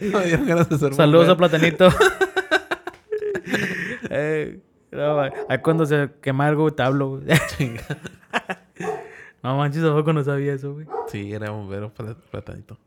no 0.12 0.20
dieron 0.20 0.46
ganas 0.46 0.68
de 0.68 0.78
ser 0.78 0.94
Saludos 0.94 1.28
a. 1.28 1.36
Platanito. 1.36 1.88
Eh, 4.10 4.60
no, 4.90 5.20
ahí 5.20 5.58
cuando 5.62 5.84
se 5.86 6.10
quema 6.22 6.46
algo, 6.46 6.72
te 6.72 6.82
hablo, 6.82 7.18
güey. 7.18 7.24
No 9.42 9.56
manches, 9.56 9.84
a 9.84 9.92
poco 9.92 10.12
no 10.12 10.24
sabía 10.24 10.54
eso, 10.54 10.72
güey. 10.74 10.86
Sí, 11.08 11.32
era 11.32 11.50
bombero, 11.50 11.90
Pla- 11.92 12.16
Platanito. 12.30 12.78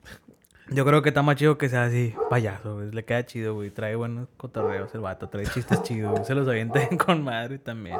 Yo 0.70 0.86
creo 0.86 1.02
que 1.02 1.10
está 1.10 1.22
más 1.22 1.36
chido 1.36 1.58
que 1.58 1.68
sea 1.68 1.84
así, 1.86 2.16
payaso, 2.30 2.76
güey. 2.76 2.92
Le 2.92 3.04
queda 3.04 3.26
chido, 3.26 3.56
güey. 3.56 3.72
Trae 3.72 3.96
buenos 3.96 4.30
cotorreos 4.38 4.94
el 4.96 5.02
vato, 5.02 5.28
trae 5.28 5.46
chistes 5.46 5.82
chidos, 5.84 6.12
güey. 6.12 6.26
Se 6.26 6.34
los 6.36 6.48
avienta 6.48 6.80
con 7.06 7.24
madre 7.24 7.58
también. 7.58 7.98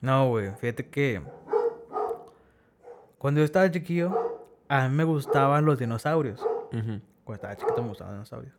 No, 0.00 0.28
güey, 0.28 0.50
fíjate 0.58 0.88
que 0.88 1.20
cuando 3.18 3.40
yo 3.40 3.44
estaba 3.44 3.70
chiquillo, 3.70 4.40
a 4.68 4.88
mí 4.88 4.96
me 4.96 5.04
gustaban 5.04 5.66
los 5.66 5.78
dinosaurios. 5.78 6.40
Cuando 6.70 7.34
estaba 7.34 7.54
chiquito 7.56 7.82
me 7.82 7.88
gustaban 7.88 8.16
los 8.16 8.30
dinosaurios. 8.30 8.54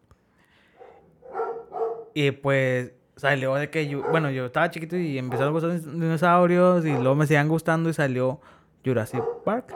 Y 2.14 2.30
pues 2.32 2.94
salió 3.16 3.56
de 3.56 3.70
que 3.70 3.88
yo, 3.88 4.04
bueno, 4.10 4.30
yo 4.30 4.46
estaba 4.46 4.70
chiquito 4.70 4.98
y 4.98 5.18
empezaron 5.18 5.50
a 5.50 5.52
gustar 5.54 5.72
los 5.72 5.86
dinosaurios 5.86 6.86
y 6.86 6.92
luego 6.92 7.16
me 7.16 7.26
seguían 7.26 7.48
gustando 7.48 7.90
y 7.90 7.94
salió 7.94 8.40
Jurassic 8.86 9.24
Park. 9.44 9.74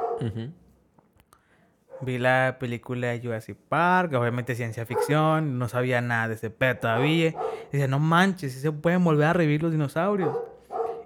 Vi 2.02 2.18
la 2.18 2.58
película 2.60 3.08
de 3.08 3.22
Jurassic 3.22 3.58
Park, 3.70 4.14
obviamente 4.14 4.56
ciencia 4.56 4.86
ficción, 4.86 5.58
no 5.58 5.70
sabía 5.70 6.02
nada 6.02 6.28
de 6.28 6.36
ese 6.36 6.50
pedo 6.50 6.78
todavía. 6.78 7.34
Decía, 7.72 7.88
no 7.88 8.00
manches, 8.00 8.54
si 8.54 8.60
se 8.60 8.72
pueden 8.72 9.04
volver 9.04 9.28
a 9.28 9.34
revivir 9.34 9.64
los 9.64 9.72
dinosaurios. 9.72 10.38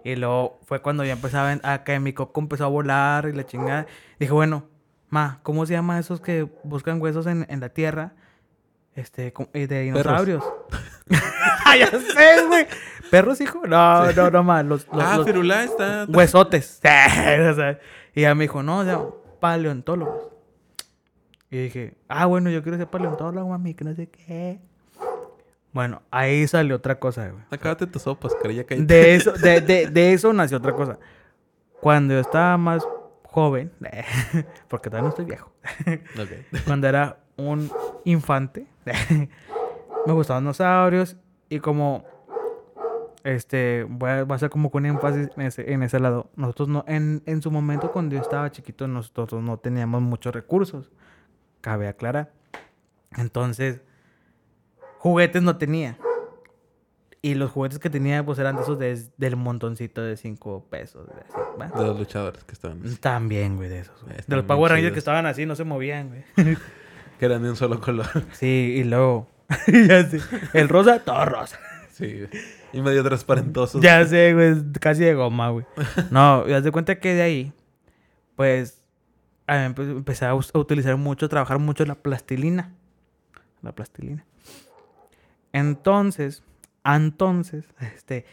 Y 0.03 0.15
luego 0.15 0.59
fue 0.65 0.81
cuando 0.81 1.03
ya 1.03 1.13
empezaba 1.13 1.57
a 1.63 1.83
que 1.83 1.99
mi 1.99 2.13
coco 2.13 2.39
empezó 2.41 2.65
a 2.65 2.69
volar 2.69 3.27
y 3.27 3.33
la 3.33 3.45
chingada. 3.45 3.85
Dije, 4.19 4.31
bueno, 4.31 4.65
ma, 5.09 5.39
¿cómo 5.43 5.65
se 5.65 5.73
llama 5.73 5.99
esos 5.99 6.21
que 6.21 6.47
buscan 6.63 7.01
huesos 7.01 7.27
en, 7.27 7.45
en 7.49 7.59
la 7.59 7.69
tierra? 7.69 8.13
Este, 8.95 9.33
eh, 9.53 9.67
de 9.67 9.81
dinosaurios. 9.81 10.43
ya 11.79 11.87
sé, 11.87 12.45
güey. 12.47 12.67
¿Perros, 13.09 13.41
hijo? 13.41 13.65
No, 13.65 14.11
no, 14.11 14.29
no, 14.29 14.43
ma. 14.43 14.63
Los, 14.63 14.87
los, 14.91 15.03
ah, 15.03 15.17
los 15.17 15.25
Firulá 15.25 15.63
está... 15.63 16.05
huesotes. 16.07 16.81
Y 18.15 18.21
ya 18.21 18.33
me 18.33 18.45
dijo, 18.45 18.63
no, 18.63 18.79
o 18.79 18.83
sea, 18.83 18.99
paleontólogos. 19.39 20.23
Y 21.51 21.63
dije, 21.63 21.95
ah, 22.07 22.25
bueno, 22.25 22.49
yo 22.49 22.61
quiero 22.61 22.77
ser 22.77 22.87
paleontólogo, 22.87 23.49
mami, 23.49 23.73
que 23.73 23.83
no 23.83 23.93
sé 23.95 24.07
qué. 24.07 24.59
Bueno, 25.71 26.01
ahí 26.11 26.47
salió 26.47 26.75
otra 26.75 26.99
cosa, 26.99 27.29
güey. 27.29 27.43
Acábate 27.51 27.87
tus 27.87 28.03
sopas, 28.03 28.35
creía 28.41 28.65
que... 28.65 28.75
De 28.75 29.15
eso, 29.15 29.33
de, 29.33 29.61
de, 29.61 29.87
de 29.87 30.13
eso 30.13 30.33
nació 30.33 30.57
otra 30.57 30.73
cosa. 30.73 30.97
Cuando 31.81 32.13
yo 32.13 32.19
estaba 32.19 32.57
más 32.57 32.83
joven, 33.23 33.71
porque 34.67 34.89
todavía 34.89 35.03
no 35.03 35.09
estoy 35.09 35.25
viejo, 35.25 35.51
Ok. 36.19 36.63
cuando 36.65 36.87
era 36.87 37.19
un 37.37 37.71
infante, 38.03 38.67
me 40.05 40.13
gustaban 40.13 40.43
los 40.43 40.57
dinosaurios 40.57 41.17
y 41.49 41.59
como, 41.59 42.03
este, 43.23 43.85
voy 43.87 44.09
a, 44.09 44.23
voy 44.23 44.33
a 44.33 44.35
hacer 44.35 44.49
como 44.49 44.71
con 44.71 44.85
énfasis 44.85 45.29
en 45.35 45.43
ese, 45.43 45.71
en 45.71 45.83
ese 45.83 45.99
lado. 45.99 46.29
Nosotros 46.35 46.67
no, 46.67 46.83
en, 46.87 47.21
en 47.27 47.41
su 47.41 47.51
momento 47.51 47.91
cuando 47.91 48.15
yo 48.15 48.21
estaba 48.21 48.51
chiquito, 48.51 48.87
nosotros 48.87 49.41
no 49.41 49.57
teníamos 49.57 50.01
muchos 50.01 50.33
recursos, 50.33 50.91
cabe 51.61 51.87
aclarar. 51.87 52.31
Entonces, 53.17 53.81
juguetes 54.97 55.41
no 55.41 55.57
tenía. 55.57 55.97
Y 57.21 57.33
los 57.35 57.51
juguetes 57.51 57.79
que 57.79 57.89
tenía, 57.89 58.25
pues 58.25 58.39
eran 58.39 58.55
de 58.55 58.61
esos 58.61 58.79
de- 58.79 59.07
del 59.17 59.35
montoncito 59.35 60.01
de 60.01 60.15
5 60.15 60.67
pesos. 60.69 61.05
de 61.07 61.13
así, 61.65 61.73
los 61.75 61.99
luchadores 61.99 62.43
que 62.45 62.53
estaban... 62.53 62.81
También, 63.01 63.57
güey, 63.57 63.67
de 63.67 63.79
esos. 63.79 64.01
güey. 64.03 64.15
De 64.25 64.35
los 64.37 64.45
Power 64.45 64.71
Rangers 64.71 64.83
chidos. 64.85 64.93
que 64.93 64.99
estaban 64.99 65.25
así, 65.25 65.45
no 65.45 65.55
se 65.55 65.63
movían, 65.65 66.07
güey. 66.09 66.23
Que 67.19 67.25
eran 67.25 67.43
de 67.43 67.49
un 67.49 67.57
solo 67.57 67.81
color. 67.81 68.05
Sí, 68.31 68.75
y 68.77 68.85
luego. 68.85 69.27
ya 69.67 70.05
sé. 70.09 70.21
El 70.53 70.69
rosa, 70.69 70.99
todo 71.03 71.25
rosa. 71.25 71.59
sí. 71.91 72.05
güey. 72.19 72.29
Y 72.71 72.81
medio 72.81 73.03
transparentosos. 73.03 73.81
Ya 73.81 74.05
sé, 74.05 74.33
güey. 74.33 74.55
Casi 74.79 75.03
de 75.03 75.13
goma, 75.15 75.49
güey. 75.49 75.65
No, 76.11 76.47
y 76.47 76.53
haz 76.53 76.63
de 76.63 76.71
cuenta 76.71 76.97
que 77.01 77.15
de 77.15 77.21
ahí, 77.21 77.53
pues. 78.37 78.78
Empecé 79.49 80.25
a 80.25 80.35
utilizar 80.35 80.97
mucho, 80.97 81.25
a 81.25 81.29
trabajar 81.29 81.59
mucho 81.59 81.85
la 81.85 81.95
plastilina. 81.95 82.73
La 83.61 83.71
plastilina. 83.71 84.25
Entonces, 85.51 86.43
entonces, 86.83 87.65
este. 87.95 88.25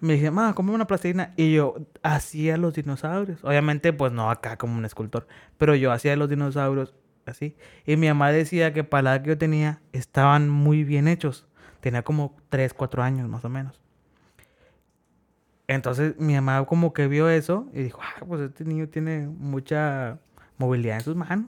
Me 0.00 0.14
dije, 0.14 0.30
ma, 0.30 0.54
come 0.54 0.72
una 0.72 0.86
plastilina. 0.86 1.32
Y 1.36 1.54
yo 1.54 1.76
hacía 2.02 2.56
los 2.56 2.74
dinosaurios. 2.74 3.42
Obviamente, 3.42 3.92
pues 3.92 4.12
no 4.12 4.30
acá 4.30 4.58
como 4.58 4.76
un 4.76 4.84
escultor. 4.84 5.26
Pero 5.56 5.74
yo 5.74 5.92
hacía 5.92 6.16
los 6.16 6.28
dinosaurios 6.28 6.94
así. 7.26 7.56
Y 7.86 7.96
mi 7.96 8.08
mamá 8.08 8.30
decía 8.30 8.72
que 8.72 8.84
para 8.84 9.02
la 9.02 9.14
edad 9.14 9.22
que 9.22 9.28
yo 9.30 9.38
tenía, 9.38 9.80
estaban 9.92 10.50
muy 10.50 10.84
bien 10.84 11.08
hechos. 11.08 11.46
Tenía 11.80 12.02
como 12.02 12.36
3, 12.50 12.74
4 12.74 13.02
años 13.02 13.28
más 13.28 13.44
o 13.44 13.48
menos. 13.48 13.80
Entonces 15.66 16.18
mi 16.18 16.34
mamá 16.34 16.64
como 16.66 16.92
que 16.92 17.08
vio 17.08 17.28
eso 17.28 17.68
y 17.72 17.84
dijo, 17.84 18.00
ah, 18.02 18.24
pues 18.26 18.42
este 18.42 18.64
niño 18.64 18.88
tiene 18.88 19.26
mucha 19.26 20.18
movilidad 20.58 20.96
en 20.96 21.02
sus 21.02 21.16
manos. 21.16 21.46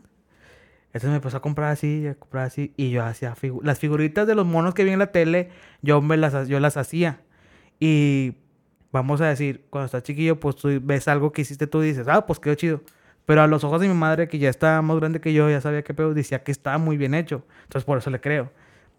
Entonces 0.89 1.11
me 1.11 1.17
empezó 1.17 1.37
a 1.37 1.43
comprar 1.43 1.71
así, 1.73 2.07
a 2.07 2.15
comprar 2.15 2.45
así. 2.47 2.73
Y 2.77 2.91
yo 2.91 3.05
hacía 3.05 3.35
figu- 3.35 3.63
las 3.63 3.79
figuritas 3.79 4.27
de 4.27 4.35
los 4.35 4.47
monos 4.47 4.75
que 4.75 4.85
vi 4.85 4.91
en 4.91 4.99
la 4.99 5.09
tele, 5.13 5.51
yo, 5.83 6.01
me 6.01 6.17
las, 6.17 6.49
yo 6.49 6.59
las 6.61 6.77
hacía. 6.77 7.21
Y 7.79 8.37
vamos 8.93 9.21
a 9.21 9.27
decir, 9.29 9.67
cuando 9.71 9.87
estás 9.87 10.03
chiquillo, 10.05 10.41
pues 10.41 10.57
tú 10.57 10.69
ves 10.83 11.07
algo 11.09 11.33
que 11.33 11.43
hiciste 11.43 11.67
tú 11.67 11.81
dices, 11.81 12.09
ah, 12.09 12.25
pues 12.27 12.41
quedó 12.41 12.55
chido. 12.55 12.81
Pero 13.27 13.43
a 13.43 13.47
los 13.47 13.65
ojos 13.65 13.81
de 13.81 13.89
mi 13.89 13.95
madre, 13.95 14.29
que 14.29 14.39
ya 14.39 14.49
está 14.49 14.81
más 14.83 14.97
grande 14.99 15.21
que 15.21 15.33
yo, 15.35 15.51
ya 15.51 15.61
sabía 15.61 15.83
qué 15.83 15.93
pedo, 15.95 16.15
decía 16.15 16.43
que 16.45 16.53
estaba 16.53 16.79
muy 16.79 16.97
bien 16.97 17.13
hecho. 17.15 17.45
Entonces 17.65 17.85
por 17.85 17.99
eso 17.99 18.09
le 18.11 18.21
creo. 18.21 18.53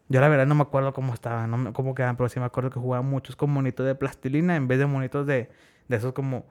Yo 0.09 0.21
la 0.21 0.27
verdad 0.29 0.45
no 0.45 0.55
me 0.55 0.61
acuerdo 0.63 0.93
cómo 0.93 1.13
estaban, 1.13 1.49
no 1.49 1.57
me- 1.57 1.73
cómo 1.73 1.95
quedaban, 1.95 2.15
pero 2.17 2.29
sí 2.29 2.39
me 2.39 2.45
acuerdo 2.45 2.69
que 2.69 2.79
jugaban 2.79 3.05
muchos 3.09 3.35
con 3.35 3.49
monitos 3.49 3.85
de 3.85 3.95
plastilina 3.95 4.55
en 4.55 4.67
vez 4.67 4.79
de 4.79 4.85
monitos 4.85 5.25
de, 5.25 5.49
de 5.87 5.95
esos 5.97 6.13
como 6.13 6.45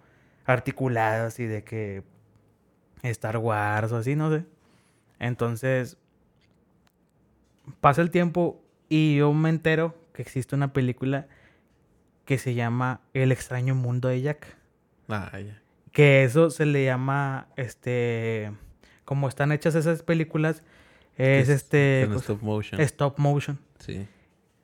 articulados 0.44 1.38
y 1.40 1.46
de 1.46 1.64
que 1.64 2.02
Star 3.02 3.38
Wars 3.38 3.92
o 3.92 3.96
así, 3.96 4.16
no 4.16 4.30
sé. 4.30 4.44
Entonces, 5.18 5.96
pasa 7.80 8.02
el 8.02 8.10
tiempo 8.10 8.62
y 8.88 9.16
yo 9.16 9.32
me 9.32 9.48
entero 9.48 9.94
que 10.12 10.22
existe 10.22 10.54
una 10.54 10.72
película 10.72 11.26
que 12.24 12.38
se 12.38 12.54
llama 12.54 13.00
El 13.14 13.32
extraño 13.32 13.74
mundo 13.74 14.08
de 14.08 14.20
Jack. 14.20 14.56
Ah, 15.08 15.38
ya. 15.38 15.62
Que 15.92 16.24
eso 16.24 16.50
se 16.50 16.66
le 16.66 16.84
llama, 16.84 17.48
este, 17.56 18.52
como 19.04 19.28
están 19.28 19.52
hechas 19.52 19.74
esas 19.74 20.02
películas, 20.02 20.62
es, 21.16 21.48
este, 21.48 22.04
pues, 22.08 22.22
stop 22.22 22.42
motion. 22.42 22.80
stop 22.80 23.18
motion. 23.18 23.58
Sí. 23.78 24.06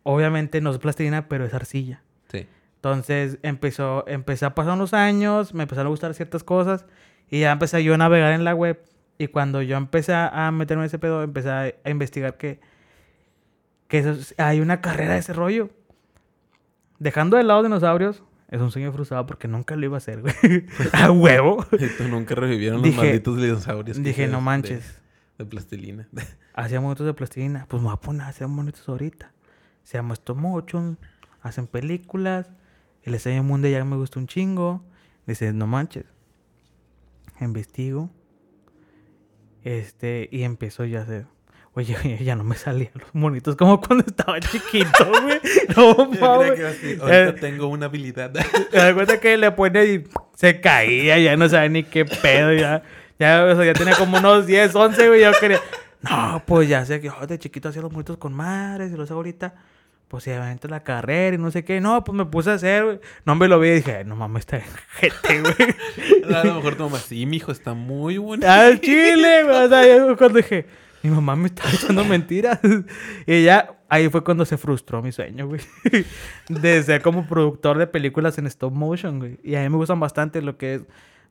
Obviamente 0.02 0.60
no 0.60 0.70
es 0.70 0.78
plastilina, 0.78 1.28
pero 1.28 1.44
es 1.46 1.54
arcilla. 1.54 2.02
Sí. 2.30 2.46
Entonces 2.76 3.38
empezó, 3.42 4.04
empecé 4.08 4.44
a 4.44 4.54
pasar 4.54 4.76
los 4.76 4.92
años, 4.92 5.54
me 5.54 5.62
empezaron 5.62 5.86
a 5.86 5.90
gustar 5.90 6.12
ciertas 6.14 6.42
cosas 6.42 6.84
y 7.32 7.40
ya 7.40 7.52
empecé 7.52 7.82
yo 7.82 7.94
a 7.94 7.96
navegar 7.96 8.32
en 8.34 8.44
la 8.44 8.54
web. 8.54 8.78
Y 9.16 9.28
cuando 9.28 9.62
yo 9.62 9.78
empecé 9.78 10.12
a 10.14 10.50
meterme 10.52 10.82
en 10.82 10.86
ese 10.88 10.98
pedo, 10.98 11.22
empecé 11.22 11.48
a, 11.48 11.72
a 11.84 11.90
investigar 11.90 12.36
que, 12.36 12.60
que 13.88 13.98
eso 13.98 14.34
hay 14.36 14.60
una 14.60 14.82
carrera 14.82 15.14
de 15.14 15.20
ese 15.20 15.32
rollo. 15.32 15.70
Dejando 16.98 17.36
de 17.38 17.42
lado 17.44 17.62
dinosaurios, 17.62 18.22
es 18.48 18.60
un 18.60 18.70
sueño 18.70 18.92
frustrado 18.92 19.24
porque 19.26 19.48
nunca 19.48 19.76
lo 19.76 19.84
iba 19.86 19.96
a 19.96 19.98
hacer, 19.98 20.20
güey. 20.20 20.34
a 20.92 21.10
huevo. 21.10 21.64
Tú 21.98 22.08
nunca 22.08 22.34
revivieron 22.34 22.78
los 22.82 22.84
Dije- 22.90 22.96
malditos 23.02 23.40
dinosaurios. 23.40 24.02
Dije, 24.02 24.28
no 24.28 24.40
manches. 24.40 25.00
De, 25.38 25.46
plastilina. 25.46 26.06
Hacía 26.54 26.80
monitos 26.80 27.06
de 27.06 27.14
plastilina. 27.14 27.64
Pues 27.68 27.82
me 27.82 27.88
voy 27.88 27.94
a 27.94 28.00
poner 28.00 28.22
a 28.22 28.28
hacer 28.28 28.46
monitos 28.46 28.86
ahorita. 28.88 29.32
Se 29.84 29.96
llama 29.98 30.14
stop 30.14 30.36
motion. 30.36 30.98
Hacen 31.40 31.66
películas. 31.66 32.50
El 33.02 33.14
extraño 33.14 33.42
mundo 33.42 33.68
ya 33.68 33.84
me 33.84 33.96
gusta 33.96 34.20
un 34.20 34.26
chingo. 34.26 34.84
Dice, 35.26 35.52
no 35.52 35.66
manches. 35.66 36.04
Investigo. 37.40 38.10
Este, 39.64 40.28
y 40.32 40.42
empezó 40.42 40.84
ya 40.84 41.00
a 41.00 41.02
hacer. 41.02 41.26
Oye, 41.74 42.18
ya 42.22 42.36
no 42.36 42.44
me 42.44 42.56
salían 42.56 42.90
los 42.94 43.14
monitos 43.14 43.56
como 43.56 43.80
cuando 43.80 44.04
estaba 44.06 44.38
chiquito, 44.40 45.10
güey. 45.22 45.40
No, 45.76 45.94
mames. 46.20 46.60
Ahorita 47.00 47.28
Eh, 47.28 47.32
tengo 47.40 47.68
una 47.68 47.86
habilidad. 47.86 48.30
Te 48.70 48.76
das 48.76 48.92
cuenta 48.94 49.18
que 49.20 49.36
le 49.36 49.50
pone 49.52 49.84
y 49.86 50.04
se 50.34 50.60
caía, 50.60 51.18
ya 51.18 51.36
no 51.36 51.48
sabía 51.48 51.68
ni 51.68 51.82
qué 51.84 52.04
pedo, 52.04 52.52
ya. 52.52 52.82
Ya, 53.18 53.44
o 53.44 53.54
sea, 53.56 53.64
ya 53.64 53.72
tenía 53.72 53.94
como 53.94 54.18
unos 54.18 54.46
10, 54.46 54.74
11, 54.74 55.08
güey. 55.08 55.22
Yo 55.22 55.30
quería. 55.38 55.60
No, 56.02 56.42
pues 56.44 56.68
ya 56.68 56.84
sé 56.84 57.00
que 57.00 57.06
yo 57.06 57.26
de 57.26 57.38
chiquito 57.38 57.68
hacía 57.68 57.80
los 57.82 57.92
monitos 57.92 58.16
con 58.16 58.32
madres 58.32 58.90
y 58.92 58.96
los 58.96 59.08
hago 59.10 59.20
ahorita. 59.20 59.54
Pues 60.12 60.28
aventa 60.28 60.68
la 60.68 60.84
carrera 60.84 61.36
y 61.36 61.38
no 61.38 61.50
sé 61.50 61.64
qué. 61.64 61.80
No, 61.80 62.04
pues 62.04 62.14
me 62.14 62.26
puse 62.26 62.50
a 62.50 62.52
hacer, 62.52 62.84
güey. 62.84 63.00
No 63.24 63.34
me 63.34 63.48
lo 63.48 63.58
vi 63.58 63.68
y 63.68 63.72
dije, 63.76 63.96
"Ay, 63.96 64.04
no 64.04 64.14
mames, 64.14 64.40
está 64.40 64.58
en 64.58 64.64
gente, 64.90 65.40
güey. 65.40 66.34
a 66.36 66.44
lo 66.44 66.56
mejor 66.56 66.74
tu 66.74 66.82
mamá, 66.82 66.98
sí, 66.98 67.24
mijo, 67.24 67.50
está 67.50 67.72
muy 67.72 68.18
bonito. 68.18 68.46
Al 68.46 68.78
chile, 68.82 69.42
güey. 69.42 69.56
O 69.56 69.68
sea, 69.70 69.86
yo 69.86 70.14
cuando 70.18 70.36
dije, 70.36 70.66
mi 71.02 71.08
mamá 71.08 71.34
me 71.34 71.46
está 71.46 71.62
echando 71.72 72.04
mentiras. 72.04 72.60
Y 73.26 73.44
ya, 73.44 73.74
ahí 73.88 74.10
fue 74.10 74.22
cuando 74.22 74.44
se 74.44 74.58
frustró 74.58 75.00
mi 75.00 75.12
sueño, 75.12 75.46
güey. 75.46 75.62
De 76.50 76.82
ser 76.82 77.00
como 77.00 77.26
productor 77.26 77.78
de 77.78 77.86
películas 77.86 78.36
en 78.36 78.46
stop 78.48 78.74
motion, 78.74 79.18
güey. 79.18 79.38
Y 79.42 79.54
a 79.54 79.62
mí 79.62 79.70
me 79.70 79.76
gustan 79.76 79.98
bastante 79.98 80.42
lo 80.42 80.58
que 80.58 80.74
es 80.74 80.82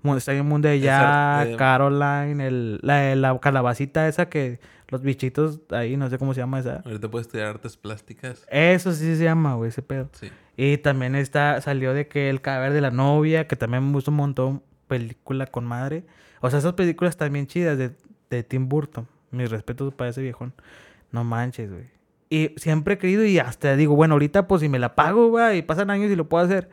Está 0.03 0.31
en 0.31 0.39
el 0.39 0.43
mundo 0.43 0.67
de 0.67 0.79
ya, 0.79 1.45
eh, 1.47 1.55
Caroline, 1.57 2.47
el, 2.47 2.79
la, 2.81 3.15
la 3.15 3.39
calabacita 3.39 4.07
esa 4.07 4.29
que 4.29 4.59
los 4.91 5.01
bichitos 5.01 5.61
ahí, 5.69 5.95
no 5.95 6.09
sé 6.09 6.17
cómo 6.17 6.33
se 6.33 6.41
llama 6.41 6.59
esa. 6.59 6.81
Ahorita 6.85 7.09
puedes 7.09 7.27
estudiar 7.27 7.47
artes 7.47 7.77
plásticas. 7.77 8.45
Eso 8.51 8.91
sí 8.91 9.15
se 9.15 9.23
llama, 9.23 9.55
güey, 9.55 9.69
ese 9.69 9.81
pedo. 9.81 10.09
Sí. 10.11 10.29
Y 10.57 10.77
también 10.77 11.15
está, 11.15 11.61
salió 11.61 11.93
de 11.93 12.07
que 12.07 12.29
el 12.29 12.41
cadáver 12.41 12.73
de 12.73 12.81
la 12.81 12.91
novia, 12.91 13.47
que 13.47 13.55
también 13.55 13.85
me 13.87 13.93
gustó 13.93 14.11
un 14.11 14.17
montón, 14.17 14.63
película 14.87 15.47
con 15.47 15.65
madre. 15.65 16.03
O 16.41 16.49
sea, 16.49 16.59
esas 16.59 16.73
películas 16.73 17.15
también 17.15 17.47
chidas 17.47 17.77
de, 17.77 17.91
de 18.29 18.43
Tim 18.43 18.67
Burton. 18.67 19.07
Mis 19.31 19.49
respetos 19.49 19.93
para 19.93 20.09
ese 20.09 20.21
viejón. 20.21 20.53
No 21.11 21.23
manches, 21.23 21.71
güey. 21.71 21.85
Y 22.29 22.53
siempre 22.57 22.95
he 22.95 22.97
querido 22.97 23.23
y 23.23 23.39
hasta 23.39 23.75
digo, 23.77 23.95
bueno, 23.95 24.15
ahorita 24.15 24.47
pues 24.47 24.61
si 24.61 24.69
me 24.69 24.79
la 24.79 24.93
pago, 24.93 25.29
güey, 25.29 25.59
y 25.59 25.61
pasan 25.61 25.89
años 25.89 26.11
y 26.11 26.15
lo 26.17 26.27
puedo 26.27 26.43
hacer. 26.43 26.69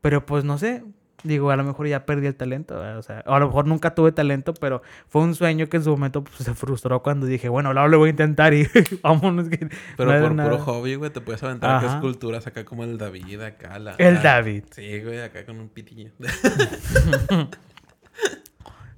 Pero 0.00 0.26
pues 0.26 0.44
no 0.44 0.58
sé, 0.58 0.84
digo, 1.24 1.50
a 1.50 1.56
lo 1.56 1.64
mejor 1.64 1.88
ya 1.88 2.06
perdí 2.06 2.26
el 2.28 2.36
talento, 2.36 2.74
¿verdad? 2.74 2.98
o 2.98 3.02
sea, 3.02 3.24
o 3.26 3.34
a 3.34 3.40
lo 3.40 3.46
mejor 3.46 3.66
nunca 3.66 3.94
tuve 3.94 4.12
talento, 4.12 4.54
pero 4.54 4.82
fue 5.08 5.22
un 5.22 5.34
sueño 5.34 5.68
que 5.68 5.78
en 5.78 5.84
su 5.84 5.90
momento 5.90 6.22
pues, 6.22 6.36
se 6.36 6.54
frustró 6.54 7.02
cuando 7.02 7.26
dije, 7.26 7.48
bueno, 7.48 7.70
ahora 7.70 7.88
lo 7.88 7.98
voy 7.98 8.08
a 8.08 8.10
intentar 8.10 8.54
y 8.54 8.68
vámonos. 9.02 9.48
Que 9.48 9.68
Pero 9.96 10.12
no 10.12 10.20
por 10.22 10.34
nada. 10.34 10.50
puro 10.50 10.62
hobby, 10.62 10.94
güey, 10.94 11.10
te 11.10 11.20
puedes 11.20 11.42
aventar 11.42 11.84
Ajá. 11.84 11.96
esculturas 11.96 12.46
acá 12.46 12.64
como 12.64 12.84
el 12.84 12.96
David, 12.98 13.40
acá 13.40 13.78
la... 13.78 13.94
El 13.98 14.14
la- 14.14 14.20
David. 14.22 14.64
Sí, 14.70 15.00
güey, 15.00 15.20
acá 15.20 15.44
con 15.44 15.58
un 15.58 15.68
pitillo. 15.68 16.10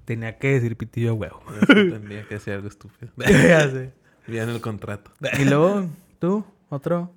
Tenía 0.04 0.38
que 0.38 0.48
decir 0.52 0.76
pitillo 0.76 1.14
huevo. 1.14 1.42
Tendría 1.66 2.22
que 2.28 2.38
ser 2.38 2.54
algo 2.54 2.68
estúpido. 2.68 3.10
ya 3.16 3.68
sé. 3.68 3.92
Bien 4.26 4.48
el 4.48 4.60
contrato. 4.60 5.10
Y 5.38 5.44
luego, 5.44 5.88
tú, 6.20 6.44
otro. 6.68 7.12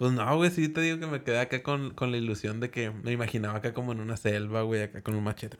Pues 0.00 0.12
no, 0.12 0.34
güey, 0.38 0.50
sí 0.50 0.70
te 0.70 0.80
digo 0.80 0.98
que 0.98 1.06
me 1.06 1.22
quedé 1.22 1.38
acá 1.40 1.62
con, 1.62 1.90
con 1.90 2.10
la 2.10 2.16
ilusión 2.16 2.58
de 2.58 2.70
que 2.70 2.90
me 2.90 3.12
imaginaba 3.12 3.58
acá 3.58 3.74
como 3.74 3.92
en 3.92 4.00
una 4.00 4.16
selva, 4.16 4.62
güey, 4.62 4.82
acá 4.84 5.02
con 5.02 5.14
un 5.14 5.22
machete. 5.22 5.58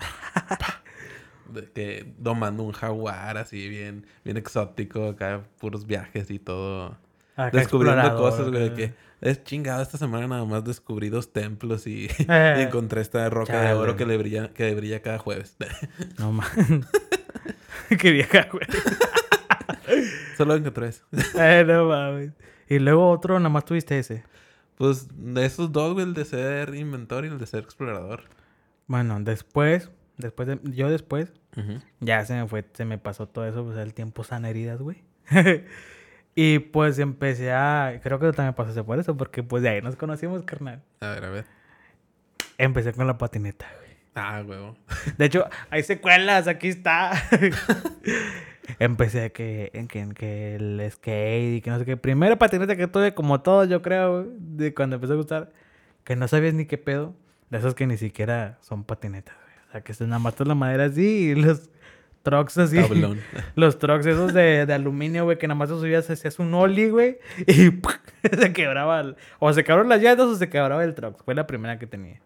De 1.53 1.70
que 1.70 2.14
domando 2.16 2.62
un 2.62 2.72
jaguar 2.72 3.36
así 3.36 3.68
bien, 3.68 4.07
bien 4.24 4.38
exótico, 4.38 5.09
acá 5.09 5.43
puros 5.59 5.86
viajes 5.86 6.30
y 6.30 6.38
todo. 6.38 6.97
Acá 7.36 7.59
Descubriendo 7.59 8.16
cosas, 8.16 8.49
güey, 8.51 8.66
acá. 8.68 8.76
que 8.76 8.95
es 9.20 9.45
chingado 9.45 9.82
esta 9.82 9.99
semana 9.99 10.26
nada 10.26 10.45
más 10.47 10.64
descubrí 10.64 11.11
dos 11.11 11.34
templos 11.34 11.86
y, 11.86 12.09
Eh, 12.28 12.55
y 12.59 12.62
encontré 12.62 13.03
esta 13.03 13.28
roca 13.28 13.61
de 13.61 13.74
oro 13.74 13.95
que 13.95 14.07
le 14.07 14.16
brilla, 14.16 14.55
que 14.55 14.64
le 14.70 14.74
brilla 14.74 15.03
cada 15.03 15.18
jueves. 15.18 15.55
No 16.18 16.32
man. 16.32 16.86
Qué 17.99 18.11
vieja, 18.11 18.49
güey. 18.51 18.64
Solo 20.38 20.55
encontré 20.55 20.88
eso. 20.88 21.05
Eh, 21.38 21.62
no 21.66 21.86
mames. 21.88 22.30
Y 22.70 22.78
luego 22.78 23.10
otro, 23.10 23.36
nada 23.40 23.50
más 23.50 23.64
tuviste 23.64 23.98
ese. 23.98 24.22
Pues 24.76 25.08
de 25.12 25.44
esos 25.44 25.72
dos, 25.72 25.92
güey, 25.92 26.06
el 26.06 26.14
de 26.14 26.24
ser 26.24 26.72
inventor 26.76 27.24
y 27.24 27.28
el 27.28 27.36
de 27.36 27.44
ser 27.44 27.64
explorador. 27.64 28.22
Bueno, 28.86 29.18
después, 29.20 29.90
después 30.16 30.46
de, 30.46 30.60
yo 30.62 30.88
después, 30.88 31.32
ya 31.98 32.24
se 32.24 32.34
me 32.34 32.46
fue, 32.46 32.64
se 32.72 32.84
me 32.84 32.96
pasó 32.96 33.26
todo 33.26 33.44
eso, 33.44 33.64
pues 33.64 33.76
el 33.76 33.92
tiempo 33.92 34.22
sana 34.22 34.48
heridas, 34.48 34.80
güey. 34.80 35.02
y 36.36 36.60
pues 36.60 37.00
empecé 37.00 37.50
a, 37.50 37.98
creo 38.04 38.20
que 38.20 38.32
también 38.32 38.54
pasaste 38.54 38.84
por 38.84 39.00
eso, 39.00 39.16
porque 39.16 39.42
pues 39.42 39.64
de 39.64 39.70
ahí 39.70 39.82
nos 39.82 39.96
conocimos, 39.96 40.44
carnal. 40.44 40.80
A 41.00 41.08
ver, 41.08 41.24
a 41.24 41.30
ver. 41.30 41.46
Empecé 42.56 42.92
con 42.92 43.08
la 43.08 43.18
patineta, 43.18 43.66
güey. 43.80 43.90
Ah, 44.14 44.44
huevo. 44.46 44.76
De 45.18 45.24
hecho, 45.24 45.44
hay 45.70 45.82
secuelas, 45.82 46.46
aquí 46.46 46.68
está. 46.68 47.20
Empecé 48.78 49.32
que, 49.32 49.70
en 49.74 49.88
que, 49.88 50.00
en 50.00 50.12
que 50.12 50.54
el 50.56 50.90
skate 50.90 51.56
y 51.56 51.60
que 51.60 51.70
no 51.70 51.78
sé 51.78 51.84
qué. 51.84 51.96
Primera 51.96 52.36
patineta 52.38 52.76
que 52.76 52.86
tuve, 52.86 53.14
como 53.14 53.40
todo, 53.40 53.64
yo 53.64 53.82
creo, 53.82 54.26
de 54.38 54.72
cuando 54.74 54.96
empezó 54.96 55.14
a 55.14 55.16
gustar, 55.16 55.52
que 56.04 56.16
no 56.16 56.28
sabías 56.28 56.54
ni 56.54 56.66
qué 56.66 56.78
pedo. 56.78 57.14
De 57.50 57.58
esos 57.58 57.74
que 57.74 57.86
ni 57.86 57.96
siquiera 57.96 58.58
son 58.60 58.84
patinetas, 58.84 59.34
güey. 59.42 59.56
O 59.68 59.72
sea, 59.72 59.80
que 59.80 59.92
se 59.94 60.04
nada 60.04 60.18
más 60.20 60.38
la 60.38 60.54
madera 60.54 60.84
así 60.84 61.30
y 61.30 61.34
los 61.34 61.68
trucks 62.22 62.58
así. 62.58 62.76
Tablón. 62.80 63.18
Los 63.56 63.78
trucks 63.78 64.06
esos 64.06 64.32
de, 64.32 64.66
de 64.66 64.72
aluminio, 64.72 65.24
güey, 65.24 65.36
que 65.38 65.48
nada 65.48 65.58
más 65.58 65.68
te 65.68 65.74
subías, 65.74 66.08
hacías 66.10 66.38
un 66.38 66.52
ollie, 66.54 66.90
güey, 66.90 67.18
y 67.46 67.70
se 68.36 68.52
quebraba. 68.52 69.00
el- 69.00 69.16
o 69.40 69.52
se 69.52 69.64
quebraron 69.64 69.88
las 69.88 70.00
llantas 70.00 70.26
o 70.26 70.36
se 70.36 70.48
quebraba 70.48 70.84
el 70.84 70.94
truck. 70.94 71.24
Fue 71.24 71.34
la 71.34 71.46
primera 71.46 71.78
que 71.78 71.86
tenía. 71.86 72.20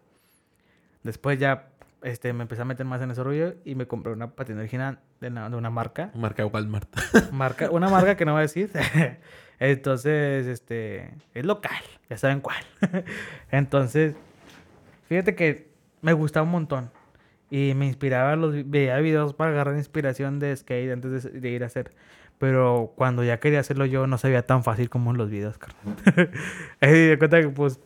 Después 1.03 1.39
ya 1.39 1.69
este, 2.05 2.33
me 2.33 2.43
empecé 2.43 2.63
a 2.63 2.65
meter 2.65 2.87
más 2.87 3.01
en 3.01 3.11
ese 3.11 3.23
rollo 3.25 3.55
y 3.65 3.75
me 3.75 3.87
compré 3.87 4.13
una 4.13 4.31
patineta 4.31 4.61
original 4.61 5.01
de 5.21 5.29
una, 5.29 5.49
de 5.49 5.57
una 5.57 5.71
marca. 5.71 6.11
Marca 6.15 6.45
Walmart. 6.45 6.89
marca. 7.33 7.71
Una 7.71 7.89
marca 7.89 8.17
que 8.17 8.25
no 8.25 8.33
voy 8.33 8.41
a 8.41 8.43
decir. 8.43 8.71
Entonces, 9.59 10.47
este, 10.47 11.15
es 11.33 11.47
local. 11.47 11.83
Ya 12.11 12.19
saben 12.19 12.41
cuál. 12.41 12.63
Entonces, 13.51 14.15
fíjate 15.09 15.35
que 15.35 15.71
me 16.03 16.13
gustaba 16.13 16.45
un 16.45 16.53
montón. 16.53 16.91
Y 17.51 17.73
me 17.75 17.87
inspiraba, 17.87 18.37
los, 18.37 18.69
veía 18.69 18.99
videos 18.99 19.33
para 19.33 19.53
agarrar 19.53 19.77
inspiración 19.77 20.39
de 20.39 20.55
skate 20.55 20.93
antes 20.93 21.25
de, 21.25 21.41
de 21.41 21.49
ir 21.51 21.63
a 21.63 21.67
hacer. 21.67 21.95
Pero 22.39 22.93
cuando 22.97 23.25
ya 23.25 23.41
quería 23.41 23.61
hacerlo 23.61 23.87
yo, 23.87 24.07
no 24.07 24.19
sabía 24.19 24.43
tan 24.45 24.63
fácil 24.63 24.91
como 24.91 25.11
en 25.13 25.17
los 25.17 25.31
videos, 25.31 25.57
carnal. 25.57 26.31
y 26.83 26.87
de 26.87 27.19
cuenta 27.19 27.41
que, 27.41 27.49
pues, 27.49 27.81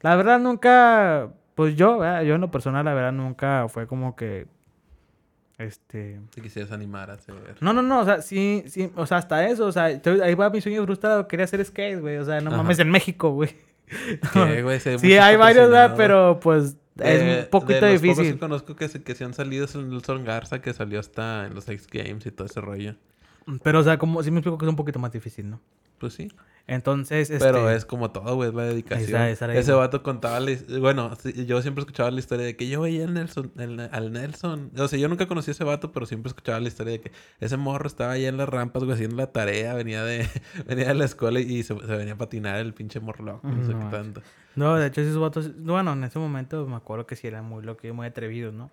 la 0.00 0.14
verdad 0.16 0.38
nunca, 0.38 1.32
pues 1.58 1.74
yo, 1.76 1.98
¿verdad? 1.98 2.22
yo 2.22 2.36
en 2.36 2.40
lo 2.40 2.50
personal, 2.50 2.84
la 2.84 2.94
verdad 2.94 3.12
nunca 3.12 3.66
fue 3.68 3.86
como 3.88 4.14
que, 4.16 4.46
este... 5.58 6.20
Si 6.32 6.40
quisieras 6.40 6.70
animar 6.70 7.10
a 7.10 7.14
hacer. 7.14 7.34
No, 7.60 7.72
no, 7.72 7.82
no, 7.82 8.00
o 8.00 8.04
sea, 8.04 8.22
sí, 8.22 8.62
sí, 8.68 8.90
o 8.94 9.06
sea, 9.06 9.16
hasta 9.18 9.44
eso, 9.48 9.66
o 9.66 9.72
sea, 9.72 9.84
ahí 9.86 10.34
va 10.34 10.50
mi 10.50 10.60
sueño 10.60 10.84
frustrado, 10.84 11.26
quería 11.26 11.44
hacer 11.44 11.64
skate, 11.64 12.00
güey, 12.00 12.16
o 12.18 12.24
sea, 12.24 12.40
no 12.40 12.50
Ajá. 12.50 12.58
mames, 12.58 12.78
en 12.78 12.90
México, 12.90 13.30
güey. 13.30 13.50
¿Qué, 14.32 14.62
güey? 14.62 14.78
Sí, 14.80 15.16
hay 15.18 15.36
varios, 15.36 15.68
¿verdad? 15.70 15.94
Pero 15.96 16.38
pues 16.40 16.76
De- 16.94 17.40
es 17.40 17.44
un 17.44 17.50
poquito 17.50 17.84
de 17.86 17.92
los 17.94 18.00
pocos 18.00 18.02
difícil. 18.18 18.34
que 18.34 18.38
conozco 18.38 18.76
que 18.76 18.86
se, 18.88 19.02
que 19.02 19.14
se 19.14 19.24
han 19.24 19.34
salido 19.34 19.64
es 19.64 19.74
el 19.74 19.88
Nelson 19.90 20.24
Garza, 20.24 20.60
que 20.62 20.72
salió 20.72 21.00
hasta 21.00 21.46
en 21.46 21.54
los 21.54 21.68
X 21.68 21.88
Games 21.90 22.24
y 22.26 22.30
todo 22.30 22.46
ese 22.46 22.60
rollo. 22.60 22.94
Pero, 23.62 23.80
o 23.80 23.82
sea, 23.82 23.98
como 23.98 24.22
sí 24.22 24.30
me 24.30 24.38
explico 24.38 24.58
que 24.58 24.66
es 24.66 24.68
un 24.68 24.76
poquito 24.76 24.98
más 24.98 25.10
difícil, 25.10 25.48
¿no? 25.50 25.60
Pues 25.98 26.14
sí. 26.14 26.28
Entonces, 26.70 27.30
este... 27.30 27.42
Pero 27.42 27.70
es 27.70 27.86
como 27.86 28.10
todo, 28.10 28.34
güey, 28.34 28.50
es 28.50 28.54
la 28.54 28.64
dedicación. 28.64 29.08
Esa- 29.08 29.30
esa 29.30 29.54
Ese 29.54 29.72
vato 29.72 30.02
contaba 30.02 30.38
la 30.38 30.52
Bueno, 30.80 31.16
yo 31.46 31.62
siempre 31.62 31.80
escuchaba 31.80 32.10
la 32.10 32.18
historia 32.18 32.44
de 32.44 32.56
que 32.56 32.68
yo 32.68 32.82
veía 32.82 33.04
al 33.06 33.14
Nelson, 33.14 33.50
el- 33.56 33.80
al 33.90 34.12
Nelson. 34.12 34.70
O 34.76 34.86
sea, 34.86 34.98
yo 34.98 35.08
nunca 35.08 35.26
conocí 35.26 35.50
a 35.50 35.52
ese 35.52 35.64
vato, 35.64 35.92
pero 35.92 36.04
siempre 36.04 36.28
escuchaba 36.28 36.60
la 36.60 36.68
historia 36.68 36.92
de 36.92 37.00
que 37.00 37.12
ese 37.40 37.56
morro 37.56 37.86
estaba 37.86 38.12
allá 38.12 38.28
en 38.28 38.36
las 38.36 38.50
rampas, 38.50 38.82
güey, 38.84 38.92
haciendo 38.94 39.16
la 39.16 39.28
tarea. 39.32 39.72
Venía 39.72 40.04
de, 40.04 40.28
venía 40.66 40.88
de 40.88 40.94
la 40.94 41.06
escuela 41.06 41.40
y 41.40 41.62
se, 41.62 41.74
se 41.74 41.96
venía 41.96 42.12
a 42.12 42.18
patinar 42.18 42.56
el 42.56 42.74
pinche 42.74 43.00
morro 43.00 43.24
loco. 43.24 43.48
No 43.48 43.64
sé 43.66 43.72
qué 43.72 43.84
tanto. 43.90 44.20
No, 44.54 44.76
de 44.76 44.88
hecho, 44.88 45.00
esos 45.00 45.18
vatos... 45.18 45.50
Bueno, 45.62 45.94
en 45.94 46.04
ese 46.04 46.18
momento 46.18 46.66
me 46.66 46.76
acuerdo 46.76 47.06
que 47.06 47.16
sí 47.16 47.26
eran 47.28 47.46
muy 47.46 47.64
locos 47.64 47.86
y 47.86 47.92
muy 47.92 48.06
atrevidos, 48.06 48.52
¿no? 48.52 48.70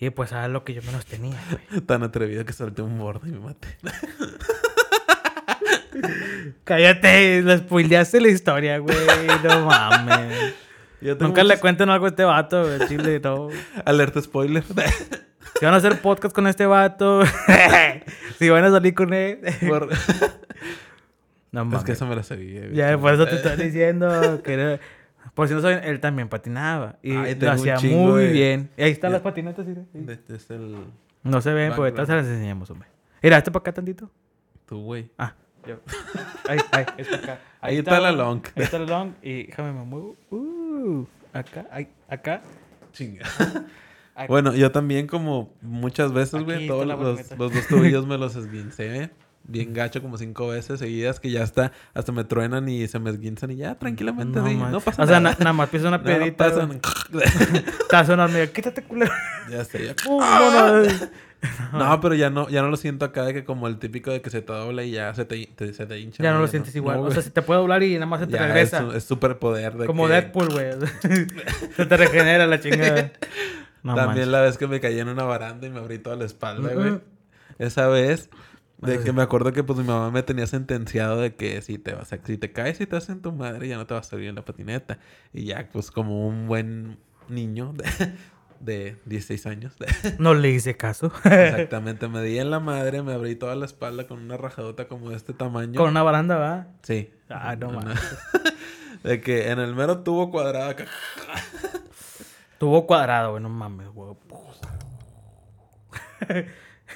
Y 0.00 0.10
pues 0.10 0.32
era 0.32 0.48
lo 0.48 0.64
que 0.64 0.74
yo 0.74 0.82
menos 0.82 1.06
tenía, 1.06 1.40
güey. 1.70 1.80
Tan 1.86 2.02
atrevido 2.02 2.44
que 2.44 2.52
solté 2.54 2.82
un 2.82 2.98
mordo 2.98 3.28
y 3.28 3.30
me 3.30 3.38
maté. 3.38 3.68
Cállate, 6.64 7.42
le 7.42 7.58
spoileaste 7.58 8.20
la 8.20 8.28
historia, 8.28 8.78
güey. 8.78 8.96
No 9.44 9.66
mames. 9.66 10.54
Nunca 11.00 11.42
le 11.42 11.48
muchos- 11.50 11.60
cuenten 11.60 11.88
algo 11.90 12.06
a 12.06 12.08
este 12.10 12.24
vato, 12.24 12.64
güey. 12.64 12.88
Chile, 12.88 13.20
no. 13.22 13.48
Alerta 13.84 14.20
spoiler. 14.22 14.64
Si 15.58 15.64
van 15.66 15.74
a 15.74 15.78
hacer 15.78 16.00
podcast 16.00 16.34
con 16.34 16.46
este 16.46 16.64
vato, 16.64 17.22
si 18.38 18.48
van 18.48 18.64
a 18.64 18.70
salir 18.70 18.94
con 18.94 19.12
él, 19.12 19.40
Por- 19.68 19.88
no 21.52 21.60
Es 21.62 21.66
mames. 21.66 21.84
que 21.84 21.92
eso 21.92 22.06
me 22.06 22.14
lo 22.14 22.22
sabía. 22.22 22.70
Ya, 22.72 22.96
por 22.96 23.12
eso 23.12 23.26
te 23.26 23.34
estoy 23.34 23.56
diciendo 23.56 24.40
que 24.42 24.54
era- 24.54 24.80
Por 25.34 25.48
si 25.48 25.54
no 25.54 25.60
saben, 25.60 25.80
él 25.84 26.00
también 26.00 26.28
patinaba. 26.28 26.96
Y 27.02 27.14
Ay, 27.14 27.34
lo 27.34 27.50
hacía 27.50 27.76
chingo 27.76 28.12
muy 28.12 28.28
bien. 28.28 28.70
Y 28.76 28.82
ahí 28.84 28.92
están 28.92 29.10
Ya. 29.10 29.14
las 29.14 29.22
patinetas, 29.22 29.66
sí, 29.66 29.74
Este 30.08 30.36
es 30.36 30.50
el... 30.50 30.76
No 31.24 31.40
se 31.42 31.52
ven, 31.52 31.70
pues 31.70 31.78
ahorita 31.92 32.06
se 32.06 32.14
las 32.14 32.26
enseñamos, 32.26 32.70
hombre. 32.70 32.88
Mira, 33.22 33.36
este 33.38 33.50
para 33.50 33.60
acá 33.60 33.72
tantito. 33.72 34.08
Tu 34.66 34.80
güey. 34.80 35.10
Ah, 35.18 35.34
yo. 35.66 35.76
Ahí, 36.48 36.58
ahí, 36.72 36.86
es 36.96 37.12
acá. 37.12 37.38
Ahí 37.60 37.76
está 37.78 38.00
la 38.00 38.12
long. 38.12 38.42
Ahí 38.56 38.62
está 38.62 38.78
la 38.78 38.86
long. 38.86 39.12
Y 39.22 39.44
déjame 39.44 39.72
me 39.72 39.84
muevo. 39.84 40.16
Uh, 40.30 41.04
acá, 41.32 41.66
ahí, 41.70 41.88
acá. 42.08 42.42
Chinga. 42.92 43.26
Bueno, 44.28 44.54
yo 44.54 44.70
también 44.70 45.06
como 45.06 45.50
muchas 45.62 46.12
veces, 46.12 46.44
güey, 46.44 46.64
está 46.64 46.74
todos 46.74 46.86
los, 46.86 47.38
los 47.38 47.54
dos 47.54 47.66
tobillos 47.68 48.06
me 48.06 48.18
los 48.18 48.36
esguincé. 48.36 49.10
Bien 49.44 49.72
gacho, 49.74 50.00
como 50.00 50.16
cinco 50.16 50.48
veces 50.48 50.78
seguidas, 50.78 51.18
que 51.18 51.30
ya 51.30 51.42
está, 51.42 51.72
hasta 51.94 52.12
me 52.12 52.22
truenan 52.24 52.68
y 52.68 52.86
se 52.86 52.98
me 53.00 53.10
esguinzan 53.10 53.50
y 53.50 53.56
ya, 53.56 53.74
tranquilamente, 53.76 54.38
No 54.38 54.46
sí, 54.46 54.54
no 54.56 54.80
pasa 54.80 55.02
O 55.02 55.06
sea, 55.06 55.18
nada. 55.18 55.34
na- 55.34 55.38
nada 55.44 55.52
más 55.54 55.68
piensa 55.70 55.88
una 55.88 55.98
No 55.98 56.04
pedita. 56.04 56.36
pasa 56.36 56.66
güey. 56.66 56.78
nada. 57.12 57.64
Te 57.88 57.96
hace 57.96 58.12
una 58.12 58.24
hormiga. 58.24 58.46
Quítate, 58.46 58.82
culero. 58.84 59.10
ya 59.50 59.62
está, 59.62 59.78
ya. 59.78 59.94
Uh, 60.08 60.20
no, 60.20 60.82
no. 60.82 60.88
No, 61.72 62.00
pero 62.00 62.14
ya 62.14 62.28
no, 62.28 62.48
ya 62.50 62.60
no 62.62 62.68
lo 62.68 62.76
siento 62.76 63.06
acá 63.06 63.24
de 63.24 63.32
que 63.32 63.44
como 63.44 63.66
el 63.66 63.78
típico 63.78 64.10
de 64.10 64.20
que 64.20 64.28
se 64.28 64.42
te 64.42 64.52
dobla 64.52 64.84
y 64.84 64.90
ya 64.92 65.14
se 65.14 65.24
te, 65.24 65.46
te- 65.56 65.72
se 65.72 65.86
te 65.86 65.98
hincha. 65.98 66.22
Ya 66.22 66.32
no 66.34 66.38
lo 66.38 66.46
sientes 66.46 66.76
igual. 66.76 66.98
No, 66.98 67.04
o 67.04 67.10
sea, 67.10 67.22
se 67.22 67.30
te 67.30 67.40
puede 67.42 67.60
doblar 67.60 67.82
y 67.82 67.94
nada 67.94 68.04
más 68.06 68.20
se 68.20 68.26
te 68.26 68.34
Ya, 68.34 68.46
regresa. 68.46 68.86
Es, 68.90 68.96
es 68.96 69.04
superpoder 69.04 69.72
de 69.78 69.86
Como 69.86 70.06
que- 70.06 70.12
Deadpool, 70.12 70.50
güey. 70.50 70.66
se 71.76 71.86
te 71.86 71.96
regenera 71.96 72.46
la 72.46 72.60
chingada. 72.60 73.10
No 73.82 73.94
También 73.94 74.08
manches. 74.08 74.28
la 74.28 74.40
vez 74.42 74.58
que 74.58 74.66
me 74.66 74.78
caí 74.78 75.00
en 75.00 75.08
una 75.08 75.24
baranda 75.24 75.66
y 75.66 75.70
me 75.70 75.78
abrí 75.78 75.98
toda 75.98 76.14
la 76.14 76.26
espalda, 76.26 76.74
güey. 76.74 76.90
Ujú. 76.90 77.00
Esa 77.58 77.88
vez, 77.88 78.28
de 78.82 78.92
Ay. 78.98 79.04
que 79.04 79.12
me 79.12 79.22
acuerdo 79.22 79.52
que 79.52 79.62
pues 79.64 79.78
mi 79.78 79.84
mamá 79.84 80.10
me 80.10 80.22
tenía 80.22 80.46
sentenciado 80.46 81.20
de 81.20 81.34
que 81.36 81.60
si 81.62 81.78
te 81.78 81.92
vas 81.94 82.12
a, 82.12 82.18
si 82.24 82.38
te 82.38 82.52
caes 82.52 82.80
y 82.80 82.86
te 82.86 82.96
hacen 82.96 83.20
tu 83.22 83.32
madre, 83.32 83.68
ya 83.68 83.76
no 83.76 83.86
te 83.86 83.94
vas 83.94 84.06
a 84.06 84.10
salir 84.10 84.28
en 84.28 84.34
la 84.36 84.44
patineta. 84.44 84.98
Y 85.32 85.44
ya, 85.44 85.68
pues 85.72 85.90
como 85.90 86.26
un 86.26 86.46
buen 86.46 86.98
niño 87.28 87.72
de, 87.74 87.84
de 88.60 88.96
16 89.06 89.46
años. 89.46 89.74
No 90.18 90.34
le 90.34 90.50
hice 90.50 90.76
caso. 90.76 91.12
Exactamente, 91.24 92.08
me 92.08 92.22
di 92.22 92.38
en 92.38 92.50
la 92.50 92.60
madre, 92.60 93.02
me 93.02 93.12
abrí 93.12 93.36
toda 93.36 93.54
la 93.54 93.66
espalda 93.66 94.06
con 94.06 94.18
una 94.20 94.36
rajadota 94.36 94.88
como 94.88 95.10
de 95.10 95.16
este 95.16 95.32
tamaño. 95.34 95.78
Con 95.78 95.90
una 95.90 96.02
baranda, 96.02 96.36
¿va? 96.36 96.66
Sí. 96.82 97.10
Ah, 97.28 97.56
no 97.56 97.68
Una- 97.68 97.78
mames. 97.80 98.00
De 99.02 99.20
que 99.22 99.50
en 99.50 99.58
el 99.58 99.74
mero 99.74 100.00
tubo 100.00 100.30
cuadrado 100.30 100.68
acá. 100.70 100.84
Tuvo 102.58 102.86
cuadrado, 102.86 103.30
güey. 103.30 103.42
No 103.42 103.48
mames, 103.48 103.88
güey. 103.88 104.14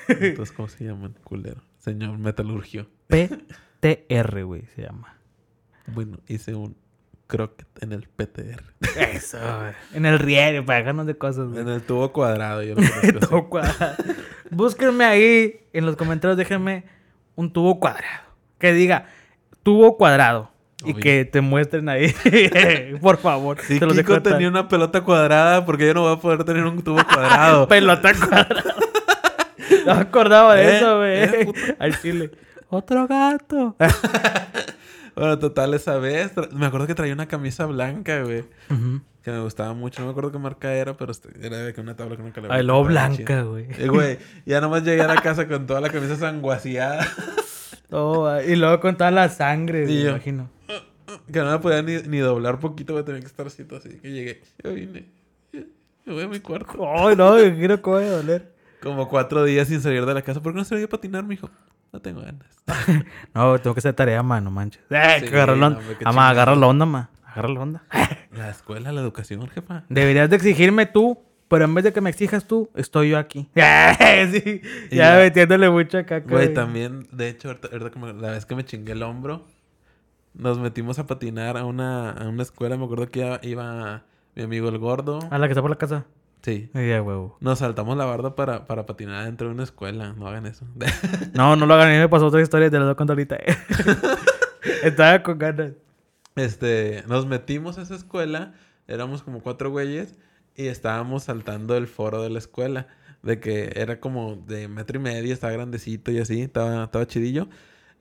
Entonces, 0.09 0.55
¿cómo 0.55 0.69
se 0.69 0.85
llaman? 0.85 1.15
Culero. 1.25 1.63
Señor 1.85 2.17
metalurgio. 2.17 2.87
PTR, 3.09 4.45
güey, 4.45 4.65
se 4.75 4.83
llama. 4.85 5.19
Bueno, 5.87 6.19
hice 6.27 6.55
un 6.55 6.79
croquet 7.27 7.69
en 7.83 7.93
el 7.93 8.09
PTR. 8.09 8.63
Eso, 8.99 9.37
güey. 9.37 9.75
En 9.93 10.07
el 10.07 10.19
riego, 10.19 10.65
para 10.65 10.79
dejarnos 10.79 11.07
de 11.07 11.19
cosas, 11.19 11.49
güey. 11.49 11.61
En 11.61 11.69
el 11.69 11.83
tubo 11.83 12.11
cuadrado, 12.11 12.63
yo 12.63 12.75
lo 12.75 12.77
conozco. 12.77 13.27
Tubo 13.29 13.49
cuadrado. 13.51 13.97
Búsquenme 14.49 15.05
ahí 15.05 15.61
en 15.75 15.85
los 15.85 15.97
comentarios, 15.97 16.39
déjenme 16.39 16.85
un 17.35 17.53
tubo 17.53 17.79
cuadrado. 17.79 18.23
Que 18.59 18.73
diga 18.73 19.09
tubo 19.63 19.99
cuadrado. 19.99 20.51
Y 20.87 20.95
que 20.95 21.27
te 21.27 21.43
muestren 21.43 21.91
ahí. 21.91 22.15
Por 23.03 23.19
favor. 23.19 23.61
Si 23.61 23.79
dejo 23.79 23.93
Kiko 23.93 24.23
tenía 24.23 24.49
una 24.49 24.69
pelota 24.69 25.03
cuadrada, 25.03 25.67
porque 25.67 25.87
yo 25.87 25.93
no 25.93 26.03
voy 26.03 26.15
a 26.15 26.17
poder 26.17 26.45
tener 26.45 26.65
un 26.65 26.83
tubo 26.83 27.05
cuadrado. 27.05 27.69
Pelota 27.69 28.15
cuadrada. 28.15 28.75
No 29.87 29.95
me 29.95 30.01
acordaba 30.01 30.55
de 30.55 30.65
Eh, 30.65 30.77
eso, 30.77 31.05
eh, 31.05 31.27
güey. 31.29 31.45
puto. 31.47 31.59
Al 31.79 32.01
chile. 32.01 32.31
Otro 32.69 33.07
gato. 33.07 33.77
bueno, 35.17 35.39
total, 35.39 35.75
esa 35.75 35.99
vez. 35.99 36.33
Me 36.53 36.67
acuerdo 36.67 36.87
que 36.87 36.95
traía 36.95 37.13
una 37.13 37.27
camisa 37.29 37.67
blanca, 37.67 38.23
güey. 38.23 38.45
Que 39.23 39.31
me 39.31 39.41
gustaba 39.41 39.73
mucho. 39.73 40.01
No 40.01 40.07
me 40.07 40.11
acuerdo 40.11 40.33
qué 40.33 40.39
marca 40.39 40.73
era, 40.75 40.97
pero 40.97 41.13
este- 41.13 41.31
era 41.41 41.59
de 41.59 41.81
una 41.81 41.97
tabla 41.97 42.17
con 42.17 42.25
una 42.27 42.35
calabria. 42.35 42.57
Ay, 42.57 42.61
Estaba 42.63 42.83
blanca, 42.83 43.43
güey. 43.43 43.67
Y, 43.79 43.89
güey, 43.89 44.19
ya 44.45 44.61
nomás 44.61 44.83
llegué 44.85 45.03
a 45.03 45.07
la 45.07 45.21
casa 45.21 45.47
con 45.49 45.67
toda 45.67 45.81
la 45.81 45.91
camisa 45.91 46.17
sanguaseada. 46.17 47.07
Oh, 47.91 48.29
y 48.41 48.57
luego 48.57 48.81
con 48.81 48.97
toda 48.97 49.13
la 49.13 49.29
sangre, 49.29 49.87
me 49.87 49.93
imagino. 49.93 50.51
que 51.33 51.39
no 51.39 51.51
me 51.53 51.59
podía 51.61 51.81
ni, 51.83 51.99
ni 52.09 52.19
doblar 52.19 52.59
poquito, 52.59 52.93
güey. 52.95 53.05
Tenía 53.05 53.21
que 53.21 53.27
estar 53.27 53.47
así, 53.47 53.65
así. 53.77 54.01
Que 54.01 54.11
llegué. 54.11 54.43
Yo 54.65 54.73
vine. 54.73 55.05
Me 56.05 56.13
voy 56.15 56.23
a 56.25 56.29
mi 56.29 56.41
cuarto. 56.41 56.85
Ay, 56.89 57.15
no, 57.15 57.39
yo 57.39 57.55
quiero 57.55 57.81
que 57.81 57.91
voy 57.91 58.05
a 58.05 58.11
doler. 58.11 58.54
Como 58.85 59.09
cuatro 59.09 59.43
días 59.45 59.67
sin 59.69 59.81
salir 59.81 60.05
de 60.07 60.15
la 60.15 60.23
casa. 60.23 60.41
¿Por 60.43 60.53
qué 60.53 60.59
no 60.59 60.65
se 60.65 60.75
veía 60.77 60.89
patinar, 60.89 61.25
mijo? 61.25 61.51
No 61.93 62.01
tengo 62.01 62.21
ganas. 62.21 62.47
No, 63.35 63.59
tengo 63.61 63.75
que 63.75 63.79
hacer 63.81 63.95
tarea, 63.95 64.23
mano, 64.23 64.51
manches. 64.51 64.83
Eh, 64.91 65.17
Sí, 65.21 65.29
que 65.29 65.35
agarrar 65.35 65.57
la 65.57 65.67
onda. 65.69 65.79
Ama, 65.81 65.97
chingado. 65.99 66.21
agarra 66.21 66.55
la 66.57 66.67
onda, 66.67 66.87
ma. 66.87 67.11
Agarra 67.25 67.49
la 67.49 67.61
onda. 67.61 67.83
La 68.33 68.51
escuela, 68.51 68.91
la 68.91 69.01
educación, 69.01 69.47
jefa. 69.49 69.85
Deberías 69.89 70.29
de 70.29 70.35
exigirme 70.37 70.87
tú, 70.87 71.19
pero 71.47 71.65
en 71.67 71.75
vez 71.75 71.85
de 71.85 71.93
que 71.93 72.01
me 72.01 72.11
exijas 72.11 72.47
tú, 72.49 72.69
estoy 72.75 73.11
yo 73.11 73.19
aquí. 73.19 73.49
sí, 74.33 74.61
Y 74.91 74.97
ya 74.97 75.17
metiéndole 75.19 75.71
mucha 75.71 76.05
caca. 76.05 76.29
Güey, 76.29 76.53
también, 76.53 77.07
de 77.13 77.29
hecho, 77.29 77.49
ahorita, 77.49 77.69
ahorita 77.71 77.91
como 77.93 78.09
la 78.09 78.33
vez 78.33 78.45
que 78.45 78.57
me 78.57 78.65
chingué 78.65 78.91
el 78.93 79.05
hombro, 79.05 79.45
nos 80.35 80.59
metimos 80.59 80.99
a 80.99 81.07
patinar 81.07 81.57
a 81.57 81.65
una, 81.65 82.11
a 82.11 82.29
una 82.29 82.43
escuela. 82.43 82.77
Me 82.77 82.85
acuerdo 82.87 83.09
que 83.09 83.21
iba, 83.21 83.39
iba 83.45 84.03
mi 84.35 84.43
amigo 84.43 84.69
el 84.69 84.79
gordo. 84.79 85.21
A 85.31 85.39
la 85.39 85.47
que 85.47 85.53
está 85.53 85.63
por 85.63 85.71
la 85.71 85.79
casa. 85.79 86.07
Sí. 86.45 86.71
Ay, 86.75 86.91
ya, 86.91 87.01
huevo. 87.01 87.39
Nos 87.41 87.61
saltamos 87.61 87.97
la 87.97 88.05
barda 88.05 88.35
para, 88.35 88.67
para 88.67 88.85
patinar 88.85 89.25
dentro 89.25 89.49
de 89.49 89.55
una 89.55 89.63
escuela. 89.63 90.13
No 90.13 90.29
hagan 90.29 90.45
eso. 90.45 90.67
No, 91.33 91.57
no 91.57 91.65
lo 91.65 91.73
hagan. 91.73 91.89
A 91.89 91.93
mí 91.93 91.99
me 91.99 92.09
pasó 92.11 92.27
otra 92.27 92.43
historia, 92.43 92.71
te 92.71 92.79
la 92.79 92.85
doy 92.85 92.95
cuenta 92.97 93.15
ahorita. 93.15 93.39
Estaba 94.83 95.23
con 95.23 95.39
ganas. 95.39 95.73
este, 96.37 97.03
nos 97.07 97.25
metimos 97.25 97.79
a 97.79 97.83
esa 97.83 97.95
escuela. 97.95 98.53
Éramos 98.87 99.23
como 99.23 99.43
cuatro 99.43 99.71
güeyes. 99.71 100.17
Y 100.55 100.67
estábamos 100.67 101.25
saltando 101.25 101.79
el 101.79 101.87
foro 101.87 102.23
de 102.23 102.29
la 102.29 102.39
escuela. 102.41 102.89
De 103.23 103.41
que 103.41 103.73
era 103.77 103.99
como 103.99 104.37
de 104.37 104.69
metro 104.69 104.99
y 104.99 105.03
medio, 105.03 105.33
estaba 105.33 105.55
grandecito 105.55 106.11
y 106.13 106.19
así. 106.19 106.43
Estaba, 106.43 106.85
estaba 106.85 107.07
chidillo. 107.07 107.49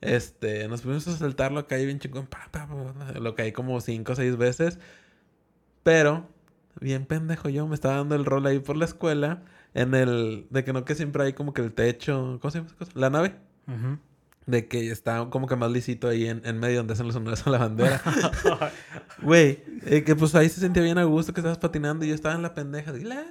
Este, 0.02 0.68
nos 0.68 0.82
fuimos 0.82 1.08
a 1.08 1.16
saltarlo, 1.16 1.66
caí 1.66 1.86
bien 1.86 1.98
chingón. 1.98 2.26
pa, 2.26 2.46
pa, 2.50 2.68
pa, 2.68 3.18
Lo 3.18 3.34
caí 3.34 3.52
como 3.52 3.80
cinco 3.80 4.12
o 4.12 4.16
seis 4.16 4.36
veces. 4.36 4.78
Pero, 5.82 6.28
bien 6.80 7.06
pendejo 7.06 7.48
yo, 7.48 7.66
me 7.66 7.74
estaba 7.74 7.96
dando 7.96 8.14
el 8.14 8.24
rol 8.24 8.46
ahí 8.46 8.58
por 8.58 8.76
la 8.76 8.84
escuela. 8.84 9.42
En 9.74 9.94
el, 9.94 10.46
de 10.50 10.62
que 10.62 10.72
no 10.72 10.84
que 10.84 10.94
siempre 10.94 11.24
hay 11.24 11.32
como 11.32 11.52
que 11.52 11.60
el 11.60 11.72
techo, 11.72 12.38
¿cómo 12.40 12.50
se 12.50 12.58
llama 12.58 12.68
esa 12.68 12.76
cosa? 12.76 12.92
La 12.94 13.10
nave. 13.10 13.34
De 14.46 14.68
que 14.68 14.90
está 14.90 15.26
como 15.30 15.48
que 15.48 15.56
más 15.56 15.70
lisito 15.70 16.06
ahí 16.06 16.28
en, 16.28 16.42
en 16.44 16.60
medio 16.60 16.76
donde 16.78 16.92
hacen 16.92 17.06
los 17.06 17.16
honores 17.16 17.44
a 17.46 17.50
la 17.50 17.58
bandera. 17.58 18.00
Güey, 19.22 19.62
eh, 19.86 20.02
que 20.04 20.14
pues 20.16 20.34
ahí 20.34 20.48
se 20.48 20.60
sentía 20.60 20.82
bien 20.82 20.98
a 20.98 21.04
gusto 21.04 21.32
que 21.32 21.40
estabas 21.40 21.58
patinando 21.58 22.04
y 22.04 22.08
yo 22.08 22.14
estaba 22.14 22.34
en 22.34 22.42
la 22.42 22.52
pendeja. 22.52 22.92
de 22.92 23.04
la. 23.04 23.24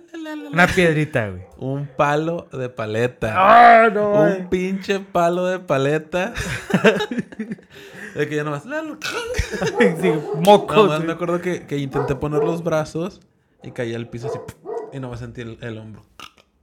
Una 0.52 0.66
piedrita, 0.66 1.30
güey. 1.30 1.44
Un 1.58 1.88
palo 1.88 2.48
de 2.52 2.70
paleta. 2.70 3.34
¡Ah, 3.36 3.90
no! 3.94 4.24
Un 4.24 4.50
pinche 4.50 5.00
palo 5.00 5.46
de 5.46 5.60
paleta. 5.60 6.34
de 8.16 8.28
que 8.28 8.36
yo 8.36 8.44
nomás... 8.44 8.64
sí, 8.64 10.14
mocos. 10.38 10.76
Nomás 10.76 11.04
me 11.04 11.12
acuerdo 11.12 11.42
que, 11.42 11.68
que 11.68 11.78
intenté 11.78 12.16
poner 12.16 12.44
los 12.44 12.64
brazos 12.64 13.22
y 13.64 13.72
caí 13.72 13.94
al 13.96 14.08
piso 14.10 14.28
así. 14.28 14.40
Y 14.92 15.00
nomás 15.00 15.20
sentí 15.20 15.42
el, 15.42 15.58
el 15.62 15.78
hombro. 15.78 16.04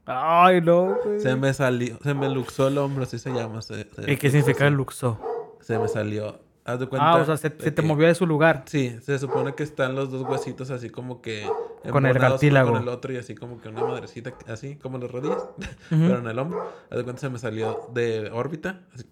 Ay, 0.07 0.61
no, 0.61 0.97
güey. 1.05 1.21
Se 1.21 1.37
me 1.37 1.53
salió, 1.55 1.99
se 2.03 2.15
me 2.15 2.29
luxó 2.29 2.69
el 2.69 2.79
hombro, 2.79 3.05
así 3.05 3.19
se 3.19 3.31
llama. 3.31 3.63
Se, 3.63 3.85
se- 3.91 4.11
¿Y 4.11 4.17
qué 4.17 4.31
significa 4.31 4.67
el 4.67 4.75
luxo? 4.75 5.21
Se 5.61 5.79
me 5.79 5.89
salió. 5.89 6.39
Haz 6.65 6.79
de 6.81 6.87
cuenta. 6.87 7.11
Ah, 7.13 7.17
o 7.17 7.25
sea, 7.25 7.37
se, 7.37 7.49
se 7.49 7.71
te 7.71 7.75
que- 7.75 7.83
movió 7.83 8.07
de 8.07 8.15
su 8.15 8.27
lugar. 8.27 8.65
Sí, 8.67 8.97
se 9.03 9.19
supone 9.19 9.55
que 9.55 9.63
están 9.63 9.95
los 9.95 10.11
dos 10.11 10.23
huesitos 10.23 10.71
así 10.71 10.91
como 10.91 11.21
que... 11.23 11.47
Con 11.91 12.05
el 12.07 12.19
cartílago. 12.19 12.73
Con 12.73 12.83
el 12.83 12.89
otro 12.89 13.13
y 13.13 13.17
así 13.17 13.35
como 13.35 13.61
que 13.61 13.69
una 13.71 13.83
madrecita 13.83 14.35
así 14.49 14.77
como 14.77 14.99
las 14.99 15.11
rodillas. 15.11 15.43
Pero 15.91 16.19
en 16.19 16.27
el 16.27 16.39
hombro. 16.39 16.71
Haz 16.91 16.99
de 16.99 17.05
cuenta 17.05 17.21
se 17.21 17.29
me 17.31 17.39
salió 17.39 17.89
de 17.95 18.31
órbita. 18.33 18.81
Así, 18.95 19.05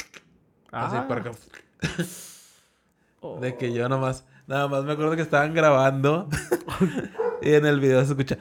así 0.73 0.97
Ah. 0.99 1.07
para 1.09 1.21
acá. 1.23 1.31
Oh. 3.21 3.39
De 3.41 3.57
que 3.57 3.73
yo 3.73 3.89
nada 3.89 4.01
más... 4.01 4.25
Nada 4.47 4.67
más 4.69 4.85
me 4.85 4.93
acuerdo 4.93 5.15
que 5.17 5.23
estaban 5.23 5.53
grabando. 5.55 6.29
y 7.43 7.55
en 7.55 7.67
el 7.67 7.81
video 7.81 8.05
se 8.05 8.13
escucha... 8.13 8.39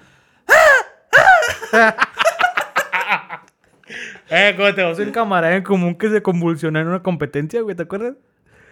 Eh, 4.29 4.53
como 4.57 4.73
te 4.73 4.83
vas 4.83 4.99
un 4.99 5.11
camarada 5.11 5.55
en 5.55 5.63
común 5.63 5.95
que 5.95 6.09
se 6.09 6.21
convulsionó 6.21 6.79
en 6.79 6.87
una 6.87 7.01
competencia, 7.01 7.61
güey, 7.61 7.75
¿te 7.75 7.83
acuerdas? 7.83 8.15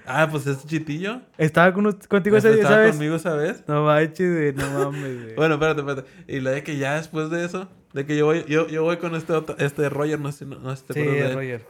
Ah, 0.06 0.28
pues 0.30 0.46
es 0.46 0.66
chitillo. 0.68 1.22
Estaba 1.38 1.74
con 1.74 1.92
contigo 2.10 2.38
ese 2.38 2.50
Este 2.50 2.58
día, 2.58 2.64
estaba 2.64 2.76
¿sabes? 2.82 2.92
conmigo 2.92 3.16
esa 3.16 3.36
vez. 3.36 3.64
No 3.68 3.86
manches, 3.86 4.36
güey, 4.36 4.54
no 4.54 4.92
mames, 4.92 5.24
güey. 5.24 5.36
Bueno, 5.36 5.56
espérate, 5.56 5.80
espérate. 5.80 6.10
Y 6.28 6.42
la 6.42 6.52
de 6.52 6.64
que 6.64 6.78
ya 6.78 6.96
después 6.96 7.30
de 7.30 7.46
eso, 7.46 7.70
de 7.94 8.06
que 8.06 8.18
yo 8.18 8.26
voy, 8.26 8.44
yo, 8.48 8.68
yo 8.68 8.84
voy 8.84 8.98
con 8.98 9.16
este 9.16 9.34
otro, 9.34 9.56
este 9.58 9.90
Roger, 9.90 10.20
no 10.20 10.32
sé, 10.32 10.46
no, 10.46 10.60
no 10.60 10.76
sé 10.76 10.82
si 10.82 10.88
te 10.88 10.94
sí, 10.94 11.00
acuerdas 11.02 11.30
él. 11.30 11.36
Roger. 11.36 11.66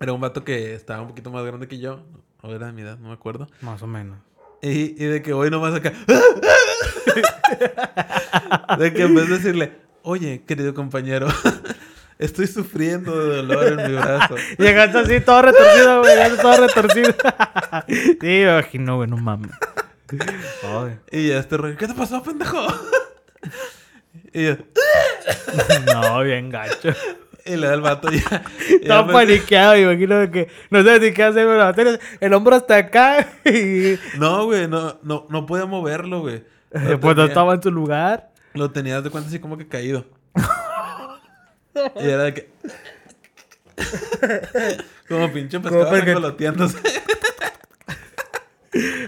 Era 0.00 0.12
un 0.12 0.20
vato 0.20 0.44
que 0.44 0.74
estaba 0.74 1.02
un 1.02 1.08
poquito 1.08 1.30
más 1.30 1.44
grande 1.44 1.68
que 1.68 1.78
yo. 1.78 2.04
O 2.40 2.52
era 2.52 2.66
de 2.66 2.72
mi 2.72 2.82
edad, 2.82 2.98
no 2.98 3.08
me 3.08 3.14
acuerdo. 3.14 3.48
Más 3.60 3.82
o 3.82 3.86
menos. 3.86 4.18
Y, 4.64 4.96
y 4.96 5.06
de 5.06 5.20
que 5.20 5.34
voy 5.34 5.50
nomás 5.50 5.74
acá. 5.74 5.90
de 8.78 8.94
que 8.94 9.02
en 9.02 9.14
vez 9.14 9.28
de 9.28 9.36
decirle, 9.36 9.72
oye, 10.00 10.42
querido 10.46 10.72
compañero, 10.72 11.28
estoy 12.18 12.46
sufriendo 12.46 13.28
de 13.28 13.36
dolor 13.36 13.78
en 13.78 13.92
mi 13.92 13.98
brazo. 13.98 14.36
Llegaste 14.58 14.98
así 14.98 15.20
todo 15.20 15.42
retorcido, 15.42 16.00
güey. 16.00 16.14
Llegaste 16.14 16.40
todo 16.40 16.66
retorcido. 16.66 17.14
sí, 17.88 18.18
me 18.22 18.42
imagino, 18.42 18.96
güey, 18.96 19.10
no 19.10 19.18
mames. 19.18 19.50
Y 21.12 21.28
ya 21.28 21.40
este 21.40 21.58
Roger, 21.58 21.76
¿qué 21.76 21.86
te 21.86 21.94
pasó, 21.94 22.22
pendejo? 22.22 22.66
y 24.32 24.46
yo, 24.46 24.56
No, 25.92 26.22
bien 26.22 26.48
gacho. 26.48 26.88
y 27.46 27.56
le 27.56 27.66
da 27.66 27.74
el 27.74 27.80
vato 27.80 28.10
ya. 28.10 28.42
Estaba 28.80 29.12
paniqueado, 29.12 29.74
me 29.74 29.82
imagino 29.82 30.30
que 30.30 30.48
no 30.70 30.82
sé 30.82 31.00
ni 31.00 31.12
qué 31.12 31.22
hacer, 31.22 31.46
pero 31.76 31.98
el 32.20 32.32
hombro 32.32 32.56
hasta 32.56 32.76
acá 32.76 33.26
y 33.44 33.98
No, 34.18 34.46
güey, 34.46 34.68
no, 34.68 34.98
no, 35.02 35.26
no 35.28 35.46
podía 35.46 35.66
moverlo, 35.66 36.20
güey. 36.20 36.44
Lo 36.70 36.98
pues 36.98 37.16
no 37.16 37.24
estaba 37.24 37.54
en 37.54 37.62
su 37.62 37.70
lugar. 37.70 38.30
Lo 38.54 38.70
tenías 38.70 39.04
de 39.04 39.10
cuenta 39.10 39.28
así 39.28 39.38
como 39.38 39.56
que 39.56 39.68
caído. 39.68 40.06
y 42.00 42.08
era 42.08 42.24
de 42.24 42.34
que. 42.34 42.50
como 45.08 45.32
pinche 45.32 45.60
pescado 45.60 45.90
revoloteándose. 45.90 46.78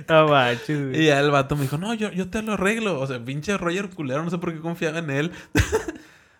No 0.09 0.28
manches, 0.28 0.91
güey. 0.91 1.03
Y 1.03 1.07
ya 1.07 1.18
el 1.18 1.32
vato 1.32 1.57
me 1.57 1.62
dijo, 1.62 1.76
no, 1.76 1.93
yo, 1.95 2.12
yo 2.12 2.30
te 2.30 2.41
lo 2.43 2.53
arreglo. 2.53 3.01
O 3.01 3.07
sea, 3.09 3.24
pinche 3.24 3.57
Roger 3.57 3.91
culero, 3.91 4.22
no 4.22 4.30
sé 4.30 4.39
por 4.39 4.53
qué 4.53 4.61
confiaba 4.61 5.01
en 5.01 5.11
él. 5.11 5.32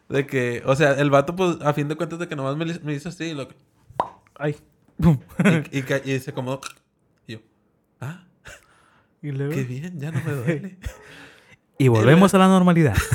De 0.09 0.27
que, 0.27 0.63
o 0.65 0.75
sea, 0.77 0.93
el 0.93 1.11
vato, 1.11 1.35
pues, 1.37 1.57
a 1.63 1.73
fin 1.73 1.89
de 1.89 1.97
cuentas, 1.97 2.19
de 2.19 2.29
que 2.29 2.37
nomás 2.37 2.57
me, 2.57 2.65
me 2.83 2.95
hizo 2.95 3.09
así. 3.09 3.25
y 3.25 3.35
Lo, 3.35 3.49
Ay. 4.39 4.57
Pum. 5.01 5.19
y, 5.73 5.79
y, 5.79 5.83
ca- 5.83 6.01
y 6.05 6.19
se 6.21 6.31
acomodó. 6.31 6.61
Y 7.27 7.33
yo, 7.35 7.39
ah, 8.01 8.25
Y 9.23 9.31
luego. 9.33 9.53
qué 9.53 9.65
bien, 9.65 9.99
ya 9.99 10.11
no 10.13 10.21
me 10.25 10.33
duele. 10.45 10.79
Y 11.79 11.89
volvemos 11.89 12.33
a 12.35 12.39
la 12.39 12.49
normalidad. 12.49 12.97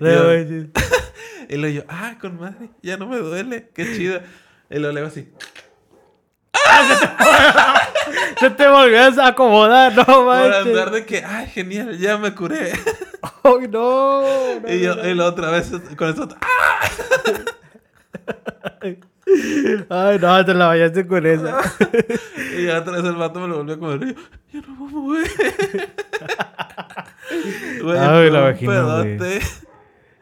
Yo- 0.00 0.24
manches. 0.24 0.66
y 1.48 1.56
luego 1.56 1.74
yo, 1.76 1.82
ah, 1.88 2.16
con 2.20 2.38
madre, 2.38 2.70
ya 2.82 2.96
no 2.96 3.06
me 3.06 3.18
duele. 3.18 3.70
Qué 3.74 3.84
chido. 3.96 4.20
Y 4.70 4.78
luego 4.78 4.92
le 4.94 5.00
hago 5.00 5.08
así. 5.08 5.28
Se 8.40 8.50
te 8.50 8.68
volvió 8.68 9.00
a 9.22 9.26
acomodar, 9.28 9.94
no 9.94 10.04
Por 10.04 10.26
manches. 10.26 10.66
andar 10.66 10.90
de 10.90 11.04
que, 11.06 11.24
ay, 11.24 11.46
genial, 11.48 11.98
ya 11.98 12.18
me 12.18 12.34
curé. 12.34 12.72
Ay, 13.44 13.68
no. 13.70 14.22
no, 14.60 14.72
y 14.72 14.80
yo, 14.80 14.96
no, 14.96 15.06
y 15.08 15.14
la 15.14 15.26
otra 15.26 15.50
vez 15.50 15.70
con 15.96 16.08
eso, 16.08 16.28
¡ah! 16.40 16.80
Ay, 19.88 20.18
no, 20.18 20.44
te 20.44 20.54
la 20.54 20.68
vayaste 20.68 21.06
con 21.06 21.26
esa. 21.26 21.58
Y 22.56 22.66
ya 22.66 22.78
otra 22.78 22.94
vez 22.94 23.04
el 23.04 23.16
vato 23.16 23.40
me 23.40 23.48
lo 23.48 23.56
volvió 23.56 23.74
a 23.74 23.78
comer. 23.78 24.02
Y 24.02 24.14
yo, 24.14 24.20
yo 24.52 24.60
no 24.68 24.78
puedo 24.78 24.90
mover. 25.02 25.26
Ay, 27.98 28.30
la 28.30 28.40
vagina. 28.40 29.04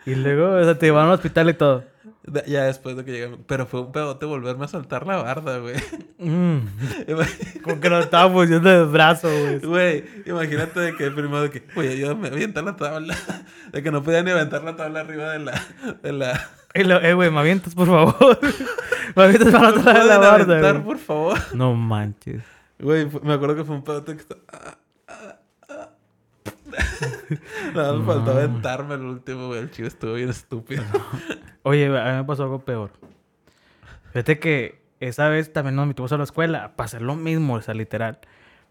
Y 0.07 0.15
luego, 0.15 0.57
o 0.57 0.65
sea, 0.65 0.79
te 0.79 0.87
llevaron 0.87 1.11
al 1.11 1.15
hospital 1.17 1.51
y 1.51 1.55
todo. 1.55 1.85
De- 2.25 2.45
Ya 2.47 2.65
después 2.65 2.97
de 2.97 3.05
que 3.05 3.11
llegué. 3.13 3.37
Pero 3.47 3.67
fue 3.67 3.81
un 3.81 3.93
pedote 3.93 4.27
volverme 4.27 4.65
a 4.65 4.69
saltar 4.69 5.07
la 5.07 5.17
barda, 5.23 5.59
güey. 5.59 5.75
Mm, 6.19 6.59
como 7.65 7.81
que 7.81 7.91
no 7.91 7.99
estaba 7.99 8.33
funcionando 8.33 8.71
el 8.85 8.87
brazo, 8.87 9.29
güey. 9.29 9.59
Güey, 9.59 10.05
imagínate 10.27 10.79
de 10.81 10.95
que 10.97 11.11
primero 11.11 11.43
de 11.43 11.51
que, 11.51 11.65
güey, 11.75 11.89
ayúdame 11.93 12.29
a 12.29 12.31
aventar 12.31 12.63
la 12.65 12.77
tabla. 12.77 13.17
De 13.73 13.83
que 13.83 13.91
no 13.91 14.03
podía 14.03 14.23
ni 14.23 14.31
aventar 14.31 14.63
la 14.63 14.77
tabla 14.77 15.01
arriba 15.01 15.33
de 15.33 15.39
la. 15.41 15.63
De 16.03 16.13
la... 16.13 16.49
Lo- 16.75 17.01
Eh, 17.03 17.13
güey, 17.15 17.31
me 17.31 17.41
avientas, 17.41 17.75
por 17.75 17.87
favor. 17.89 18.39
me 19.17 19.23
avientas 19.25 19.51
para 19.53 19.71
¿No 19.73 19.81
atrás 19.81 20.03
de 20.03 20.09
la 20.09 20.19
barda, 20.19 20.55
aventar, 20.57 20.73
güey. 20.75 20.85
por 20.85 20.99
favor? 20.99 21.39
No 21.55 21.75
manches. 21.75 22.43
Güey, 22.79 23.09
me 23.23 23.33
acuerdo 23.35 23.57
que 23.57 23.65
fue 23.65 23.75
un 23.77 23.85
pedote 23.85 24.15
que 24.15 24.23
estaba. 24.23 24.79
Nada, 27.75 27.93
me 27.95 28.05
faltó 28.05 28.33
aventarme 28.33 28.95
el 28.95 29.03
último, 29.03 29.49
güey. 29.49 29.61
El 29.61 29.71
chico 29.71 29.89
estuvo 29.89 30.15
bien 30.15 30.29
estúpido. 30.31 30.83
Oye, 31.63 31.87
a 31.87 32.11
mí 32.13 32.17
me 32.19 32.25
pasó 32.25 32.43
algo 32.45 32.65
peor. 32.65 32.91
Fíjate 34.13 34.39
que 34.39 34.83
esa 35.01 35.29
vez 35.29 35.53
también 35.53 35.77
nos 35.77 35.87
metimos 35.87 36.13
a 36.13 36.19
la 36.19 36.25
escuela 36.25 36.77
para 36.77 36.87
hacer 36.87 37.03
lo 37.03 37.17
mismo, 37.17 37.55
o 37.55 37.63
sea, 37.63 37.75
literal. 37.75 38.19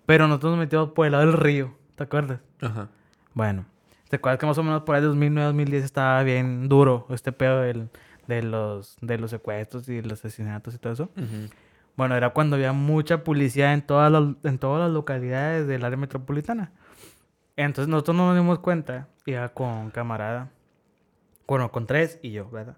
Pero 0.06 0.28
nosotros 0.28 0.52
nos 0.52 0.60
metimos 0.60 0.90
por 0.92 1.06
el 1.06 1.14
lado 1.14 1.26
del 1.26 1.34
río, 1.38 1.76
¿te 1.96 2.04
acuerdas? 2.04 2.40
Ajá. 2.62 2.90
Bueno, 3.34 3.66
¿te 4.10 4.18
acuerdas 4.18 4.40
que 4.40 4.46
más 4.46 4.58
o 4.58 4.64
menos 4.64 4.84
por 4.84 4.96
ahí 4.96 5.02
2009, 5.02 5.46
2010 5.48 5.84
estaba 5.84 6.22
bien 6.24 6.70
duro 6.70 7.08
este 7.10 7.32
pedo 7.32 7.62
del- 7.62 7.90
de, 8.28 8.44
los, 8.44 8.98
de 9.02 9.18
los 9.18 9.32
secuestros 9.32 9.90
y 9.90 10.02
los 10.02 10.20
asesinatos 10.20 10.76
y 10.76 10.78
todo 10.78 10.94
eso? 10.94 11.04
Ujú. 11.18 11.50
Bueno, 11.98 12.16
era 12.16 12.30
cuando 12.32 12.56
había 12.56 12.72
mucha 12.74 13.24
policía 13.24 13.74
en 13.74 13.82
todas 13.82 14.12
las, 14.12 14.24
en 14.44 14.58
todas 14.60 14.82
las 14.82 14.92
localidades 14.92 15.68
del 15.68 15.84
área 15.84 15.98
metropolitana. 15.98 16.72
Entonces 17.56 17.90
nosotros 17.90 18.16
no 18.18 18.28
nos 18.28 18.36
dimos 18.36 18.60
cuenta, 18.60 19.08
iba 19.26 19.48
con 19.50 19.92
camarada, 19.92 20.52
bueno, 21.48 21.72
con 21.72 21.86
tres 21.86 22.20
y 22.22 22.32
yo, 22.32 22.50
¿verdad? 22.50 22.78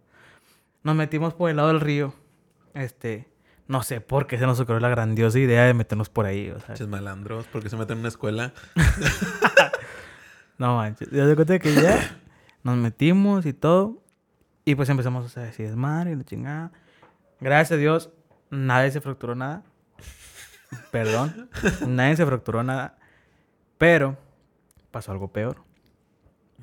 Nos 0.83 0.95
metimos 0.95 1.33
por 1.33 1.49
el 1.49 1.57
lado 1.57 1.69
del 1.69 1.79
río, 1.79 2.13
este, 2.73 3.29
no 3.67 3.83
sé 3.83 4.01
por 4.01 4.27
qué 4.27 4.37
se 4.37 4.45
nos 4.45 4.59
ocurrió 4.59 4.79
la 4.79 4.89
grandiosa 4.89 5.39
idea 5.39 5.63
de 5.63 5.73
meternos 5.73 6.09
por 6.09 6.25
ahí, 6.25 6.49
o 6.49 6.59
sea, 6.59 6.87
malandros, 6.87 7.47
porque 7.47 7.69
se 7.69 7.77
meten 7.77 7.93
en 7.93 7.99
una 7.99 8.09
escuela. 8.09 8.53
no 10.57 10.75
manches, 10.75 11.09
ya 11.11 11.27
se 11.27 11.35
cuenta 11.35 11.59
que 11.59 11.73
ya 11.73 12.19
nos 12.63 12.75
metimos 12.77 13.45
y 13.45 13.53
todo, 13.53 14.03
y 14.65 14.75
pues 14.75 14.89
empezamos 14.89 15.37
a 15.37 15.41
decir 15.41 15.67
desmadre 15.67 16.11
y 16.11 16.15
la 16.15 16.23
chingada. 16.23 16.71
Gracias 17.39 17.73
a 17.73 17.77
Dios, 17.77 18.09
nadie 18.49 18.91
se 18.91 19.01
fracturó 19.01 19.35
nada. 19.35 19.63
Perdón, 20.91 21.49
nadie 21.87 22.15
se 22.15 22.25
fracturó 22.25 22.63
nada, 22.63 22.97
pero 23.77 24.17
pasó 24.93 25.11
algo 25.11 25.27
peor. 25.27 25.57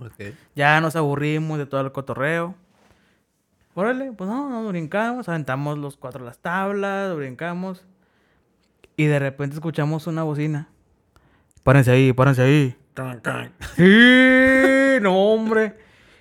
Ok. 0.01 0.33
Ya 0.57 0.81
nos 0.81 0.97
aburrimos 0.97 1.59
de 1.59 1.67
todo 1.67 1.83
el 1.83 1.93
cotorreo. 1.93 2.55
Órale, 3.75 4.13
pues 4.13 4.29
no, 4.31 4.49
nos 4.49 4.69
brincamos, 4.71 5.29
aventamos 5.29 5.77
los 5.79 5.97
cuatro 5.99 6.25
las 6.25 6.39
tablas, 6.39 7.15
brincamos. 7.15 7.85
Y 8.97 9.07
de 9.07 9.19
repente 9.19 9.55
escuchamos 9.55 10.07
una 10.07 10.23
bocina. 10.23 10.69
Párense 11.63 11.91
ahí, 11.91 12.13
párense 12.13 12.43
ahí. 12.43 12.77
Can, 12.95 13.21
can. 13.21 13.53
Sí, 13.77 14.99
no, 15.03 15.15
hombre. 15.17 15.77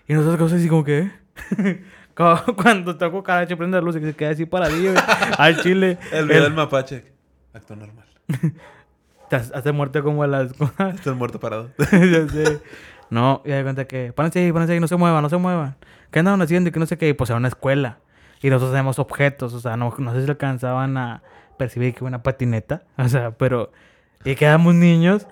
Y 0.08 0.14
nosotros 0.14 0.38
cosas 0.40 0.60
así 0.60 0.68
como 0.68 0.84
que. 0.84 1.10
Como 2.16 2.38
Cuando 2.62 2.98
toco 2.98 3.24
vez 3.24 3.48
prende 3.56 3.78
la 3.78 3.82
luz 3.82 3.96
y 3.96 4.02
se 4.02 4.14
queda 4.14 4.32
así 4.32 4.46
paradillo 4.46 4.92
güey, 4.92 5.04
al 5.38 5.62
chile. 5.64 5.98
El 6.12 6.26
video 6.26 6.38
El- 6.40 6.44
del 6.44 6.54
mapache. 6.54 7.06
Acto 7.54 7.78
normal. 7.78 8.06
te 9.30 9.36
hace 9.36 9.72
muerte 9.72 10.02
como 10.02 10.26
las. 10.26 10.52
Está 10.96 11.10
el 11.10 11.16
muerto 11.16 11.40
parado. 11.40 11.70
ya 11.78 12.28
sé. 12.28 12.62
No, 13.10 13.42
y 13.46 13.50
de 13.50 13.64
cuenta 13.64 13.86
que, 13.86 14.14
párense 14.14 14.40
ahí, 14.40 14.52
párense 14.52 14.74
ahí, 14.74 14.80
no 14.80 14.88
se 14.88 14.96
muevan, 14.96 15.22
no 15.24 15.30
se 15.30 15.38
muevan. 15.38 15.76
¿Qué 16.12 16.20
andaban 16.20 16.42
haciendo? 16.42 16.70
Y 16.70 16.72
que 16.72 16.80
no 16.80 16.86
sé 16.86 16.98
qué. 16.98 17.10
Y 17.10 17.14
pues 17.14 17.30
era 17.30 17.38
una 17.38 17.48
escuela. 17.48 18.00
Y 18.42 18.50
nosotros 18.50 18.72
tenemos 18.72 19.00
objetos, 19.00 19.54
o 19.54 19.60
sea, 19.60 19.76
no, 19.78 19.94
no 19.98 20.14
sé 20.14 20.24
si 20.24 20.30
alcanzaban 20.30 20.98
a 20.98 21.24
percibir 21.58 21.94
que 21.94 22.04
una 22.04 22.24
patineta. 22.24 22.84
O 22.98 23.08
sea, 23.08 23.32
pero. 23.32 23.72
Y 24.26 24.36
quedamos 24.36 24.76
niños. 24.76 25.28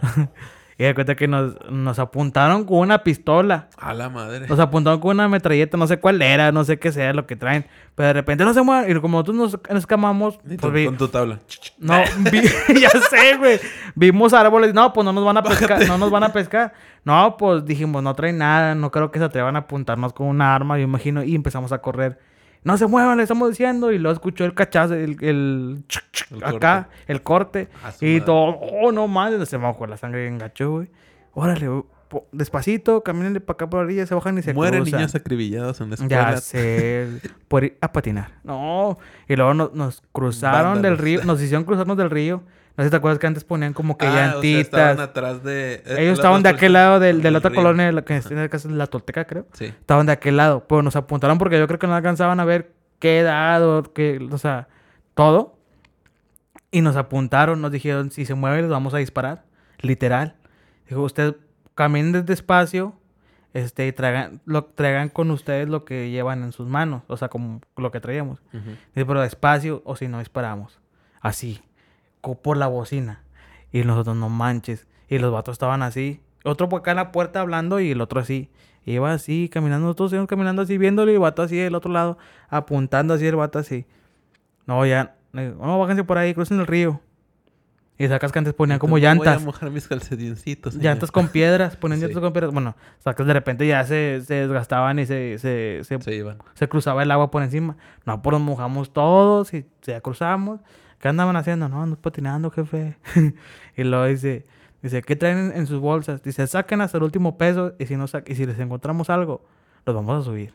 Y 0.80 0.84
de 0.84 0.94
cuenta 0.94 1.16
que 1.16 1.28
nos, 1.28 1.56
nos 1.72 1.98
apuntaron 1.98 2.64
con 2.66 2.78
una 2.80 3.00
pistola. 3.04 3.68
A 3.78 3.94
la 3.96 4.10
madre. 4.10 4.48
Nos 4.48 4.60
apuntaron 4.60 5.00
con 5.00 5.12
una 5.16 5.28
metralleta, 5.28 5.76
no 5.76 5.88
sé 5.88 6.00
cuál 6.00 6.22
era, 6.22 6.52
no 6.52 6.64
sé 6.64 6.78
qué 6.78 6.92
sea 6.92 7.14
lo 7.14 7.26
que 7.26 7.36
traen. 7.36 7.66
Pero 7.96 8.08
de 8.08 8.14
repente 8.14 8.46
no 8.46 8.54
se 8.54 8.62
muevan. 8.62 8.90
Y 8.90 9.00
como 9.02 9.18
nosotros 9.20 9.36
nos, 9.70 9.78
escamamos, 9.78 10.38
pues 10.60 10.74
vi- 10.74 10.86
con 10.86 10.98
tu 10.98 11.08
tabla. 11.08 11.40
no, 11.80 11.96
vi- 12.32 12.80
ya 12.82 12.90
sé, 12.92 13.38
güey. 13.38 13.60
Vimos 13.96 14.34
árboles. 14.34 14.74
No, 14.76 14.94
pues 14.94 15.04
no 15.04 15.14
nos 15.14 15.26
van 15.26 15.38
a 15.38 15.44
pescar. 15.44 15.88
No 15.88 15.98
nos 15.98 16.12
van 16.12 16.24
a 16.24 16.32
pescar. 16.32 16.74
No, 17.04 17.38
pues 17.38 17.66
dijimos, 17.66 18.04
no 18.04 18.14
traen 18.14 18.38
nada. 18.38 18.76
No 18.76 18.92
creo 18.92 19.10
que 19.12 19.18
se 19.18 19.26
atrevan 19.26 19.56
a 19.56 19.60
apuntarnos 19.60 20.14
con 20.14 20.28
una 20.28 20.54
arma, 20.54 20.78
yo 20.78 20.84
imagino. 20.84 21.24
Y 21.24 21.34
empezamos 21.34 21.72
a 21.72 21.80
correr. 21.80 22.20
No 22.64 22.78
se 22.78 22.88
muevan, 22.88 23.18
le 23.18 23.24
estamos 23.24 23.50
diciendo. 23.50 23.92
Y 23.92 23.98
luego 24.00 24.14
escuchó 24.14 24.44
el 24.46 24.54
cachazo, 24.54 24.94
el, 24.96 25.18
el, 25.24 25.84
El 26.32 26.44
acá, 26.44 26.90
el 27.08 27.22
corte. 27.24 27.70
A 27.84 27.92
su 27.92 28.06
Y 28.06 28.14
madre. 28.16 28.26
todo, 28.26 28.46
oh, 28.60 28.92
no 28.92 29.08
mames, 29.08 29.48
se 29.48 29.58
me 29.58 29.64
bajó 29.66 29.88
la 29.88 29.98
sangre 29.98 30.24
bien 30.24 30.38
gacho, 30.38 30.72
güey. 30.72 30.90
Órale, 31.34 31.68
güey, 31.68 31.84
despacito, 32.32 33.04
camínenle 33.04 33.40
para 33.42 33.56
acá 33.56 33.70
por 33.70 33.80
la 33.82 33.86
orilla, 33.86 34.06
se 34.06 34.16
bajan 34.16 34.38
y 34.38 34.42
se 34.42 34.54
Mueren 34.54 34.82
cruzan. 34.82 35.00
niños 35.00 35.14
acribillados 35.16 35.80
en 35.82 35.90
la 35.92 35.96
Ya 35.98 36.04
escuela. 36.34 36.38
sé, 36.42 37.08
por 37.48 37.64
ir 37.66 37.78
a 37.82 37.92
patinar. 37.92 38.32
No, 38.44 38.98
y 39.28 39.36
luego 39.36 39.54
nos, 39.54 39.74
nos 39.74 40.02
cruzaron 40.12 40.82
del 40.82 40.98
río, 40.98 41.24
nos 41.26 41.42
hicieron 41.42 41.64
cruzarnos 41.66 41.98
del 41.98 42.10
río. 42.10 42.44
No 42.78 42.84
sé 42.84 42.90
si 42.90 42.92
te 42.92 42.98
acuerdas 42.98 43.18
que 43.20 43.26
antes 43.28 43.44
ponían 43.44 43.74
como 43.74 43.98
que 43.98 44.06
Ah, 44.06 44.10
o 44.10 44.14
sea, 44.14 44.28
llantitas. 44.34 44.62
estaban 44.62 45.00
atrás 45.00 45.44
de... 45.44 45.74
eh, 45.76 45.84
Ellos 45.88 46.10
los- 46.10 46.20
estaban 46.20 46.44
de 46.44 46.50
aquel 46.50 46.74
lado 46.74 47.00
del- 47.00 47.22
de, 47.24 47.32
la 47.32 47.40
otra 47.40 47.50
río. 47.50 47.58
colonia, 47.62 47.88
de 47.88 47.92
la 47.92 48.04
que 48.04 48.16
en 48.18 48.38
el 48.38 48.50
caso 48.50 48.68
de 48.70 48.76
la 48.76 48.86
Tolteca, 48.88 49.26
creo. 49.26 49.48
Sí. 49.54 49.66
Estaban 49.66 50.06
de 50.06 50.12
aquel 50.12 50.38
lado, 50.38 50.66
pero 50.68 50.84
nos 50.84 50.96
apuntaron 50.96 51.38
porque 51.40 51.58
yo 51.58 51.66
creo 51.68 51.80
que 51.80 51.88
no 51.88 51.96
alcanzaban 51.96 52.40
a 52.40 52.46
ver 52.46 52.72
qué 53.00 53.20
edad 53.20 53.68
o 53.68 53.82
qué, 53.94 54.26
o 54.32 54.38
sea, 54.38 54.68
todo. 55.16 55.58
Y 56.70 56.82
nos 56.82 56.96
apuntaron, 56.98 57.62
nos 57.62 57.72
dijeron, 57.72 58.12
si 58.12 58.26
se 58.26 58.36
mueve 58.36 58.62
les 58.62 58.70
vamos 58.70 58.94
a 58.94 58.98
disparar. 58.98 59.44
Literal. 59.80 60.36
Dijo, 60.88 61.02
usted 61.02 61.36
caminen 61.76 62.26
despacio, 62.26 62.94
este, 63.54 63.88
y 63.88 63.92
traigan, 63.92 64.42
lo, 64.46 64.66
traigan 64.66 65.10
con 65.10 65.32
ustedes 65.32 65.68
lo 65.70 65.84
que 65.86 66.10
llevan 66.12 66.44
en 66.44 66.52
sus 66.52 66.68
manos, 66.68 67.02
o 67.08 67.18
sea, 67.18 67.30
como 67.30 67.62
lo 67.76 67.90
que 67.92 68.00
traíamos. 68.00 68.40
Ujú. 68.54 68.70
Dice, 68.94 69.06
pero 69.06 69.22
despacio 69.22 69.82
o 69.86 69.96
si 69.96 70.08
no 70.08 70.20
disparamos. 70.20 70.80
Así, 71.22 71.62
por 72.22 72.58
la 72.58 72.68
bocina. 72.68 73.24
Y 73.72 73.84
nosotros, 73.84 74.16
no 74.16 74.30
manches. 74.30 74.88
Y 75.10 75.20
los 75.20 75.32
vatos 75.32 75.54
estaban 75.54 75.82
así. 75.84 76.22
Otro 76.44 76.70
por 76.70 76.80
acá 76.82 76.92
en 76.92 76.98
la 76.98 77.12
puerta 77.12 77.42
hablando 77.42 77.80
y 77.80 77.92
el 77.92 78.02
otro 78.02 78.20
así. 78.20 78.50
Y 78.86 78.94
iba 78.94 79.12
así, 79.12 79.50
caminando, 79.52 79.86
nosotros 79.88 80.14
íbamos 80.14 80.30
caminando 80.30 80.62
así, 80.62 80.78
viéndole 80.78 81.12
y 81.12 81.16
el 81.16 81.22
vato 81.22 81.42
así 81.42 81.58
del 81.58 81.76
otro 81.76 81.92
lado, 81.92 82.18
apuntando 82.50 83.14
así 83.14 83.26
el 83.28 83.36
vato 83.36 83.60
así. 83.60 83.86
No, 84.66 84.86
ya, 84.86 85.16
no, 85.34 85.80
bájense 85.80 86.04
por 86.06 86.18
ahí, 86.18 86.34
crucen 86.34 86.60
el 86.62 86.68
río. 86.68 87.02
Y 88.00 88.08
sacas 88.08 88.32
que 88.32 88.38
antes 88.40 88.54
ponían 88.54 88.78
como 88.80 88.92
Voy 88.92 89.02
llantas. 89.02 89.42
a 89.42 89.46
mojar 89.46 89.72
mis 89.72 89.88
calcetincitos. 89.88 90.74
señor. 90.74 90.86
Llantas 90.86 91.12
con 91.12 91.28
piedras, 91.30 91.76
ponían 91.78 92.00
Sí. 92.00 92.06
llantas 92.06 92.22
con 92.22 92.32
piedras. 92.32 92.54
Bueno, 92.54 92.76
sacas 93.00 93.26
de 93.26 93.34
repente 93.34 93.66
ya 93.68 93.84
se, 93.86 94.22
se 94.24 94.36
desgastaban 94.36 95.00
y 95.00 95.06
se, 95.06 95.38
se, 95.40 95.82
se 95.84 96.00
Se 96.02 96.16
iban. 96.16 96.38
se 96.54 96.70
cruzaba 96.70 97.02
el 97.04 97.10
agua 97.12 97.32
por 97.32 97.42
encima. 97.44 97.76
No, 98.06 98.22
pues 98.22 98.32
nos 98.34 98.42
mojamos 98.42 98.94
todos 98.94 99.54
y 99.54 99.66
ya 99.82 100.00
cruzamos. 100.00 100.60
¿Qué 101.00 101.08
andaban 101.08 101.36
haciendo? 101.36 101.70
No, 101.70 101.84
ando 101.84 101.96
patinando, 101.96 102.50
jefe. 102.50 102.98
y 103.78 103.84
luego 103.84 104.06
dice, 104.06 104.46
dice, 104.82 105.02
¿qué 105.02 105.16
traen 105.16 105.52
en, 105.56 105.68
sus 105.68 105.80
bolsas? 105.80 106.24
Dice, 106.24 106.48
saquen 106.48 106.82
hasta 106.82 106.98
el 106.98 107.04
último 107.04 107.38
peso 107.38 107.74
y 107.78 107.86
si, 107.86 107.96
no 107.96 108.06
y 108.26 108.36
si 108.36 108.46
les 108.46 108.60
encontramos 108.60 109.10
algo, 109.10 109.46
los 109.86 109.96
vamos 109.96 110.22
a 110.22 110.26
subir. 110.26 110.54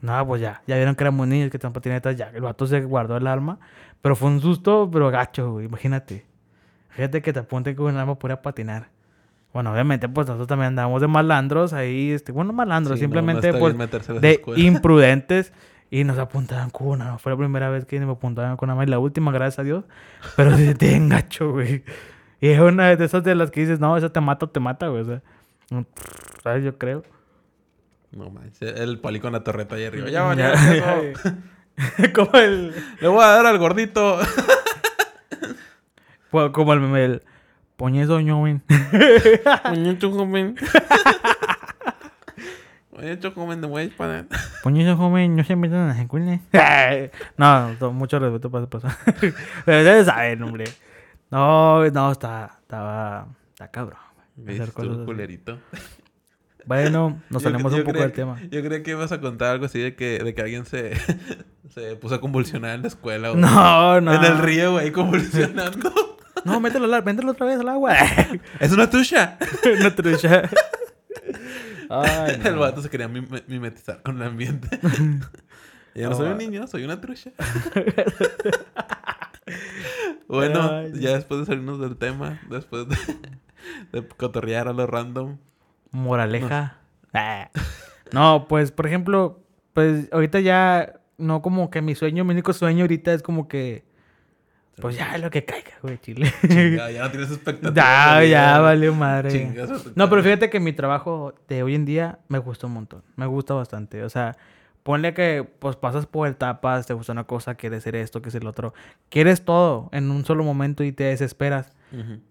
No, 0.00 0.26
pues 0.26 0.42
ya, 0.42 0.62
ya 0.66 0.76
vieron 0.76 0.94
que 0.94 1.04
éramos 1.04 1.26
niños, 1.26 1.50
que 1.50 1.56
estaban 1.56 1.72
patinetas, 1.72 2.16
ya. 2.16 2.30
El 2.34 2.42
vato 2.42 2.66
se 2.66 2.82
guardó 2.82 3.16
el 3.16 3.26
arma, 3.26 3.58
pero 4.02 4.16
fue 4.16 4.28
un 4.28 4.40
susto, 4.40 4.90
pero 4.92 5.10
gacho, 5.10 5.52
güey, 5.52 5.66
imagínate. 5.66 6.26
Gente 6.90 7.22
que 7.22 7.32
te 7.32 7.38
apunte 7.38 7.74
con 7.74 7.86
un 7.86 7.96
arma 7.96 8.18
por 8.18 8.30
ir 8.30 8.34
a 8.34 8.42
patinar. 8.42 8.88
Bueno, 9.52 9.72
obviamente, 9.72 10.08
pues 10.08 10.26
nosotros 10.26 10.48
también 10.48 10.68
andábamos 10.68 11.00
de 11.00 11.06
malandros 11.06 11.72
ahí, 11.72 12.10
este, 12.10 12.30
bueno, 12.30 12.52
malandros, 12.52 12.98
Sí, 12.98 13.06
no, 13.06 13.08
no 13.08 13.20
simplemente, 13.20 13.48
está 13.48 13.58
pues, 13.58 14.20
de 14.20 14.42
imprudentes 14.56 15.52
y 15.90 16.04
nos 16.04 16.18
apuntaban 16.18 16.70
con 16.70 16.88
una. 16.88 17.04
No 17.06 17.18
fue 17.18 17.32
la 17.32 17.38
primera 17.38 17.70
vez 17.70 17.84
que 17.84 17.98
me 18.00 18.12
apuntaban 18.12 18.56
con 18.56 18.70
una 18.70 18.82
y 18.82 18.86
la 18.86 18.98
última, 18.98 19.32
gracias 19.32 19.60
a 19.60 19.62
Dios. 19.62 19.84
Pero 20.36 20.56
sí 20.56 20.74
te 20.74 20.94
engacho, 20.94 21.52
güey. 21.52 21.84
Y 22.40 22.48
es 22.48 22.60
una 22.60 22.94
de 22.94 23.04
esas 23.04 23.24
de 23.24 23.34
las 23.34 23.50
que 23.50 23.60
dices, 23.60 23.80
no, 23.80 23.96
esa 23.96 24.10
te 24.12 24.20
mata 24.20 24.46
o 24.46 24.48
te 24.50 24.60
mata, 24.60 24.88
güey. 24.88 25.02
O 25.02 25.04
sea, 25.04 25.22
¿sabes? 26.42 26.64
Yo 26.64 26.76
creo. 26.76 27.02
No 28.12 28.30
manches. 28.30 28.78
El 28.78 28.98
poli 28.98 29.20
con 29.20 29.32
la 29.32 29.44
torreta 29.44 29.76
ahí 29.76 29.84
arriba. 29.84 30.08
Ya, 30.08 30.34
Ya, 30.34 30.52
como 32.14 32.32
el. 32.38 32.74
Le 33.00 33.08
voy 33.08 33.22
a 33.22 33.28
dar 33.28 33.46
al 33.46 33.58
gordito. 33.58 34.18
Como 36.52 36.72
el 36.74 36.80
meme 36.80 37.00
del. 37.00 37.22
Poñezo. 37.76 38.20
Muñecho 38.20 40.10
joven. 40.10 40.56
Muñecho 42.96 43.30
joven 43.32 43.60
de 43.60 43.66
güey 43.68 43.88
para. 43.90 44.24
Poñezo 44.62 44.96
joven, 44.96 45.36
no 45.36 45.44
se 45.44 45.54
metan 45.56 45.80
en 45.82 45.88
las 45.88 45.98
escuelas. 45.98 46.40
no, 47.36 47.72
no, 47.80 47.92
mucho 47.92 48.18
respeto 48.18 48.50
para 48.50 48.64
esa 48.64 48.70
persona. 48.70 48.96
Pero 49.64 49.78
ustedes 49.80 50.06
saben, 50.06 50.42
hombre. 50.42 50.64
No, 51.30 51.84
no, 51.90 52.12
está, 52.12 52.58
estaba. 52.62 53.26
Está 53.50 53.70
cabrón. 53.70 53.98
güey, 54.36 54.54
hacer 54.56 54.66
¿Viste 54.66 54.80
cosas 54.82 54.96
tú, 54.98 55.04
culerito? 55.04 55.58
Bueno, 56.64 57.20
nos 57.30 57.42
Yo- 57.42 57.50
salimos 57.50 57.72
yo 57.72 57.78
un 57.78 57.84
poco 57.84 57.98
del 58.00 58.10
que- 58.10 58.16
tema. 58.16 58.40
Yo 58.50 58.62
creía 58.62 58.82
que 58.82 58.90
ibas 58.90 59.12
a 59.12 59.20
contar 59.20 59.52
algo 59.52 59.66
así 59.66 59.78
de 59.78 59.94
que, 59.94 60.18
de 60.18 60.34
que 60.34 60.42
alguien 60.42 60.64
se, 60.66 60.94
se 61.72 61.94
puso 61.96 62.16
a 62.16 62.20
convulsionar 62.20 62.74
en 62.74 62.82
la 62.82 62.88
escuela. 62.88 63.30
o 63.32 63.36
No, 63.36 64.00
no. 64.00 64.12
En 64.14 64.24
el 64.24 64.38
río, 64.38 64.72
güey, 64.72 64.90
convulsionando. 64.90 65.92
No, 66.44 66.60
mételo, 66.60 66.92
al- 66.92 67.04
mételo 67.04 67.32
otra 67.32 67.46
vez 67.46 67.60
al 67.60 67.68
agua. 67.68 67.94
¡Es 68.60 68.72
una 68.72 68.88
trucha! 68.90 69.38
Una 69.78 69.94
trucha. 69.94 70.42
Ay, 71.90 72.40
El 72.44 72.54
no. 72.54 72.60
vato 72.60 72.82
se 72.82 72.90
quería 72.90 73.08
mim- 73.08 73.28
mimetizar 73.48 74.02
con 74.02 74.16
el 74.16 74.22
ambiente. 74.28 74.68
Yo 75.94 76.04
no 76.04 76.10
No, 76.10 76.16
soy 76.16 76.26
un 76.26 76.32
va. 76.34 76.38
niño, 76.38 76.66
soy 76.66 76.84
una 76.84 77.00
trucha. 77.00 77.30
bueno, 80.28 80.60
Ay, 80.70 80.90
no. 80.92 80.98
ya 80.98 81.14
después 81.14 81.40
de 81.40 81.46
salirnos 81.46 81.80
del 81.80 81.96
tema, 81.96 82.40
después 82.50 82.86
de, 82.88 82.96
de 83.92 84.06
cotorrear 84.08 84.68
a 84.68 84.72
lo 84.72 84.86
random. 84.86 85.38
Moraleja. 85.92 86.78
Ah. 87.14 87.50
No, 88.12 88.46
pues, 88.48 88.72
por 88.72 88.86
ejemplo, 88.86 89.40
pues 89.72 90.08
ahorita 90.12 90.40
ya, 90.40 91.00
no 91.16 91.40
como 91.40 91.70
que 91.70 91.80
mi 91.80 91.94
sueño, 91.94 92.24
mi 92.24 92.32
único 92.32 92.52
sueño 92.52 92.82
ahorita 92.82 93.14
es 93.14 93.22
como 93.22 93.48
que, 93.48 93.85
pues 94.80 94.96
ya 94.96 95.16
lo 95.16 95.30
que 95.30 95.44
caiga, 95.44 95.72
güey, 95.82 95.98
chile. 95.98 96.32
Chinga, 96.46 96.90
ya 96.90 97.04
no 97.04 97.10
tienes 97.10 97.30
expectativas. 97.30 97.74
ya, 97.74 98.22
ya, 98.24 98.58
valió 98.58 98.94
madre. 98.94 99.30
Chingas 99.30 99.96
No, 99.96 100.10
pero 100.10 100.22
fíjate 100.22 100.50
que 100.50 100.60
mi 100.60 100.72
trabajo 100.72 101.34
de 101.48 101.62
hoy 101.62 101.74
en 101.74 101.86
día 101.86 102.18
me 102.28 102.38
gusta 102.38 102.66
un 102.66 102.74
montón. 102.74 103.02
Me 103.16 103.26
gusta 103.26 103.54
bastante. 103.54 104.04
O 104.04 104.10
sea, 104.10 104.36
ponle 104.82 105.14
que 105.14 105.48
pues 105.58 105.76
pasas 105.76 106.04
por 106.06 106.28
etapas, 106.28 106.86
te 106.86 106.92
gusta 106.92 107.12
una 107.12 107.24
cosa, 107.24 107.54
quieres 107.54 107.84
ser 107.84 107.96
esto, 107.96 108.20
quieres 108.20 108.34
el 108.34 108.46
otro. 108.46 108.74
Quieres 109.08 109.44
todo 109.44 109.88
en 109.92 110.10
un 110.10 110.26
solo 110.26 110.44
momento 110.44 110.84
y 110.84 110.92
te 110.92 111.04
desesperas. 111.04 111.72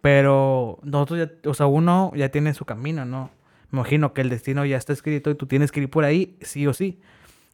Pero 0.02 0.78
nosotros 0.84 1.20
ya, 1.20 1.50
o 1.50 1.54
sea, 1.56 1.66
uno 1.66 2.12
ya 2.16 2.30
tiene 2.30 2.54
su 2.54 2.66
camino, 2.66 3.04
¿no? 3.06 3.32
Me 3.72 3.80
imagino 3.80 4.14
que 4.14 4.22
el 4.22 4.30
destino 4.30 4.64
ya 4.66 4.78
está 4.78 4.93
escrito 4.93 5.32
y 5.32 5.36
tú 5.36 5.48
tienes 5.48 5.72
que 5.72 5.80
ir 5.80 5.89
por 5.89 6.04
ahí, 6.04 6.38
sí 6.41 6.68
o 6.68 6.74
sí. 6.74 7.00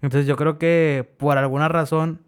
Entonces 0.02 0.28
yo 0.28 0.36
creo 0.36 0.58
que 0.58 1.10
por 1.18 1.38
alguna 1.38 1.70
razón 1.70 2.20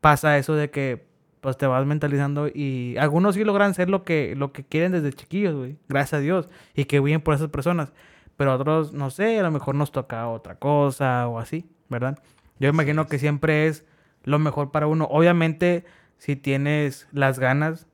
pasa 0.00 0.38
eso 0.38 0.54
de 0.54 0.70
que 0.70 1.04
pues 1.44 1.58
te 1.58 1.66
vas 1.66 1.84
mentalizando 1.84 2.48
y 2.48 2.96
algunos 2.96 3.34
sí 3.34 3.44
logran 3.44 3.74
ser 3.74 3.90
lo 3.90 4.02
que, 4.02 4.34
lo 4.34 4.50
que 4.50 4.64
quieren 4.64 4.92
desde 4.92 5.12
chiquillos, 5.12 5.54
güey. 5.54 5.76
Gracias 5.90 6.14
a 6.14 6.18
Dios. 6.20 6.48
Y 6.74 6.86
que 6.86 7.00
bien 7.00 7.20
por 7.20 7.34
esas 7.34 7.50
personas. 7.50 7.92
Pero 8.38 8.54
otros, 8.54 8.94
no 8.94 9.10
sé, 9.10 9.38
a 9.38 9.42
lo 9.42 9.50
mejor 9.50 9.74
nos 9.74 9.92
toca 9.92 10.26
otra 10.28 10.54
cosa 10.54 11.28
o 11.28 11.38
así, 11.38 11.68
¿verdad? 11.90 12.18
Yo 12.58 12.70
imagino 12.70 13.06
que 13.08 13.18
siempre 13.18 13.66
es 13.66 13.84
lo 14.22 14.38
mejor 14.38 14.70
para 14.70 14.86
uno. 14.86 15.04
Obviamente, 15.10 15.84
si 16.16 16.34
tienes 16.34 17.08
las 17.12 17.38
ganas, 17.38 17.88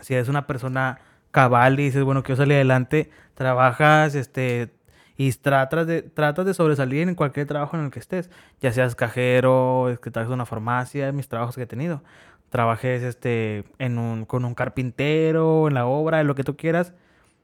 si 0.00 0.14
eres 0.14 0.28
una 0.28 0.48
persona 0.48 0.98
cabal 1.30 1.78
y 1.78 1.84
dices, 1.84 2.02
bueno, 2.02 2.24
quiero 2.24 2.38
salir 2.38 2.54
adelante, 2.54 3.08
trabajas, 3.34 4.16
este, 4.16 4.72
y 5.16 5.30
tratas 5.32 5.86
de, 5.86 6.02
tratas 6.02 6.44
de 6.44 6.54
sobresalir 6.54 7.08
en 7.08 7.14
cualquier 7.14 7.46
trabajo 7.46 7.76
en 7.76 7.84
el 7.84 7.90
que 7.92 8.00
estés, 8.00 8.30
ya 8.60 8.72
seas 8.72 8.96
cajero, 8.96 9.90
es 9.90 10.00
que 10.00 10.10
trabajes 10.10 10.30
en 10.30 10.34
una 10.34 10.46
farmacia, 10.46 11.12
mis 11.12 11.28
trabajos 11.28 11.54
que 11.54 11.62
he 11.62 11.66
tenido, 11.66 12.02
trabajes, 12.50 13.02
este, 13.02 13.64
en 13.78 13.98
un, 13.98 14.24
con 14.26 14.44
un 14.44 14.54
carpintero, 14.54 15.68
en 15.68 15.74
la 15.74 15.86
obra, 15.86 16.20
en 16.20 16.26
lo 16.26 16.34
que 16.34 16.44
tú 16.44 16.56
quieras, 16.56 16.94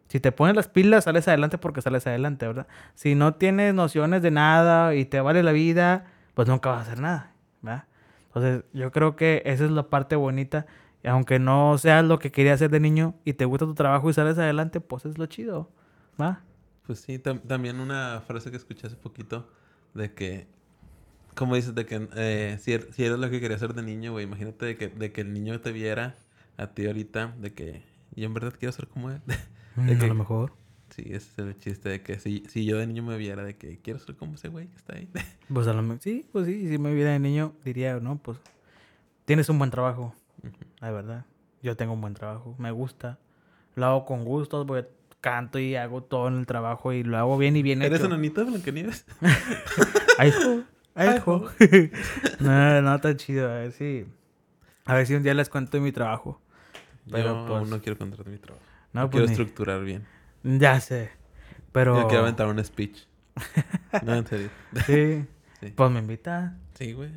si 0.09 0.21
te 0.21 0.33
pones 0.33 0.57
las 0.57 0.69
pilas, 0.69 1.05
sales 1.05 1.29
adelante 1.29 1.59
porque 1.59 1.83
sales 1.83 2.07
adelante, 2.07 2.47
¿verdad? 2.47 2.67
Si 2.95 3.15
no 3.15 3.35
tienes 3.35 3.75
nociones 3.75 4.23
de 4.23 4.31
nada 4.31 4.95
y 4.95 5.05
te 5.05 5.21
vale 5.21 5.43
la 5.43 5.53
vida, 5.53 6.07
pues 6.35 6.49
nunca 6.49 6.71
vas 6.71 6.81
a 6.81 6.83
hacer 6.83 7.01
nada, 7.01 7.33
¿verdad? 7.63 7.85
Entonces, 8.27 8.65
yo 8.73 8.91
creo 8.93 9.17
que 9.17 9.43
esa 9.45 9.65
es 9.65 9.71
la 9.71 9.89
parte 9.89 10.17
bonita. 10.17 10.67
Y 11.03 11.09
aunque 11.09 11.39
no 11.39 11.79
seas 11.79 12.05
lo 12.05 12.19
que 12.19 12.31
querías 12.31 12.57
hacer 12.57 12.71
de 12.71 12.79
niño 12.81 13.15
y 13.25 13.33
te 13.33 13.45
gusta 13.45 13.67
tu 13.67 13.75
trabajo 13.75 14.11
y 14.11 14.13
sales 14.13 14.37
adelante, 14.39 14.81
pues 14.81 15.05
es 15.07 15.17
lo 15.19 15.27
chido, 15.27 15.71
¿va? 16.21 16.41
Pues 16.87 17.01
sí, 17.01 17.19
tam- 17.19 17.41
también 17.41 17.81
una 17.81 18.21
frase 18.27 18.51
que 18.51 18.57
escuché 18.57 18.87
hace 18.89 18.97
poquito 18.97 19.49
de 19.95 20.13
que, 20.13 20.47
como 21.41 21.57
dices, 21.57 21.75
de 21.75 21.87
que 21.87 22.09
eh, 22.15 22.57
si, 22.61 22.71
er- 22.73 22.93
si 22.93 23.05
eres 23.05 23.19
lo 23.19 23.29
que 23.31 23.41
querías 23.41 23.59
ser 23.59 23.75
de 23.75 23.83
niño, 23.83 24.13
güey, 24.13 24.25
imagínate 24.27 24.65
de 24.67 24.77
que, 24.77 24.87
de 24.89 25.11
que 25.11 25.23
el 25.23 25.33
niño 25.33 25.61
te 25.61 25.73
viera 25.73 26.15
a 26.57 26.69
ti 26.69 26.87
ahorita, 26.87 27.35
de 27.41 27.53
que 27.53 27.83
yo 28.15 28.27
en 28.27 28.35
verdad 28.35 28.55
quiero 28.57 28.71
ser 28.73 28.87
como 28.87 29.11
él. 29.11 29.21
De 29.77 29.95
Mm, 29.95 29.99
que- 29.99 30.05
a 30.05 30.09
lo 30.09 30.15
mejor. 30.15 30.53
sí, 30.91 31.03
ese 31.07 31.17
es 31.33 31.39
el 31.39 31.57
chiste 31.59 31.89
de 31.89 32.03
que 32.03 32.19
si, 32.21 32.45
si 32.49 32.65
yo 32.65 32.77
de 32.79 32.87
niño 32.87 33.03
me 33.03 33.17
viera, 33.17 33.43
de 33.45 33.57
que 33.57 33.79
quiero 33.79 33.99
ser 33.99 34.15
como 34.17 34.35
ese 34.35 34.49
güey 34.49 34.67
que 34.69 34.77
está 34.77 34.95
ahí. 34.97 35.09
Pues 35.53 35.67
a 35.67 35.73
lo 35.73 35.83
mejor, 35.83 36.01
sí, 36.03 36.27
pues 36.33 36.47
sí, 36.47 36.69
si 36.69 36.79
me 36.79 36.95
viera 36.95 37.11
de 37.13 37.19
niño, 37.19 37.55
diría, 37.65 37.99
no, 37.99 38.19
pues 38.19 38.39
tienes 39.25 39.49
un 39.49 39.59
buen 39.59 39.71
trabajo, 39.71 40.15
Ujú. 40.45 40.53
la 40.81 40.91
verdad. 40.93 41.25
Yo 41.63 41.77
tengo 41.77 41.93
un 41.95 42.01
buen 42.01 42.15
trabajo, 42.15 42.55
me 42.59 42.71
gusta. 42.71 43.19
Lo 43.77 43.87
hago 43.87 44.05
con 44.05 44.25
gusto, 44.25 44.65
voy, 44.65 44.85
canto 45.21 45.59
y 45.59 45.77
hago 45.77 46.03
todo 46.03 46.29
en 46.29 46.39
el 46.39 46.47
trabajo 46.47 46.93
y 46.93 47.03
lo 47.05 47.17
hago 47.19 47.37
bien 47.39 47.57
y 47.57 47.63
bien 47.63 47.83
¿Eres 47.83 47.99
hecho. 48.01 48.07
enanito 48.07 48.45
Blancanieves? 48.47 49.05
Ay, 50.19 50.33
jo, 50.33 50.63
no, 52.41 52.83
no, 52.83 52.95
está 52.95 53.17
chido, 53.17 53.51
a 53.51 53.55
ver 53.55 53.73
si... 53.73 54.07
A 54.87 54.95
ver 54.95 55.07
si 55.07 55.15
un 55.15 55.23
día 55.23 55.35
les 55.35 55.49
cuento 55.49 55.77
de 55.77 55.81
mi 55.83 55.93
trabajo. 55.93 56.41
Pero, 57.11 57.25
yo 57.43 57.47
pues, 57.47 57.59
aún 57.61 57.71
no 57.71 57.81
quiero 57.81 57.99
contar 57.99 58.27
mi 58.27 58.39
trabajo. 58.39 58.65
No, 58.93 59.03
pues 59.03 59.11
quiero 59.13 59.27
ni- 59.27 59.33
estructurar 59.33 59.85
bien. 59.85 60.05
Ya 60.43 60.81
sé. 60.81 61.11
Pero... 61.73 61.97
Yo 62.01 62.07
quiero 62.09 62.23
aventar 62.25 62.47
un 62.47 62.63
speech. 62.65 63.07
no, 64.03 64.15
en 64.15 64.27
serio. 64.27 64.49
Sí. 64.87 65.25
Sí. 65.61 65.73
Pues 65.75 65.91
me 65.91 66.01
invita. 66.01 66.57
Sí, 66.75 66.93
güey. 66.93 67.11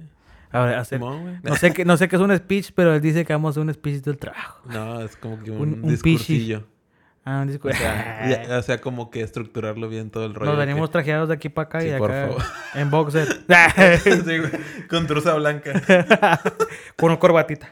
A 0.52 0.66
ver, 0.66 0.76
a 0.76 0.82
hacer... 0.82 1.00
Güey. 1.00 1.40
No 1.42 1.56
sé, 1.56 1.74
qué, 1.74 1.84
no 1.86 1.98
sé 1.98 2.08
qué 2.08 2.16
es 2.18 2.22
un 2.22 2.36
speech, 2.36 2.72
pero 2.76 2.94
él 2.94 3.02
dice 3.02 3.26
que 3.26 3.34
vamos 3.34 3.50
a 3.50 3.52
hacer 3.52 3.64
un 3.68 3.74
speech 3.74 4.04
del 4.04 4.18
trabajo. 4.18 4.62
No, 4.70 5.02
es 5.02 5.16
como 5.16 5.42
que 5.42 5.50
un, 5.52 5.58
Un- 5.62 5.74
un 5.86 5.90
discursillo. 5.90 6.68
Ah, 7.26 7.42
un 7.42 7.50
O 7.64 7.72
sea, 7.74 8.28
ya- 8.48 8.58
o 8.58 8.62
sea, 8.64 8.82
como 8.82 9.10
que 9.10 9.22
estructurarlo 9.22 9.88
bien 9.88 10.10
todo 10.12 10.26
el 10.26 10.34
rollo. 10.34 10.52
Nos 10.52 10.60
venimos 10.60 10.92
trajeados 10.92 11.30
de 11.30 11.36
aquí 11.36 11.48
para 11.50 11.68
acá 11.68 11.80
Sí, 11.82 11.88
y 11.88 11.92
de 11.92 11.98
por 11.98 12.12
acá 12.12 12.28
favor. 12.28 12.44
en 12.76 12.92
boxer. 12.92 13.28
Sí. 14.04 14.42
Con 14.90 15.08
truza 15.08 15.34
blanca. 15.36 15.72
Con 16.98 17.12
una 17.12 17.20
corbatita. 17.20 17.70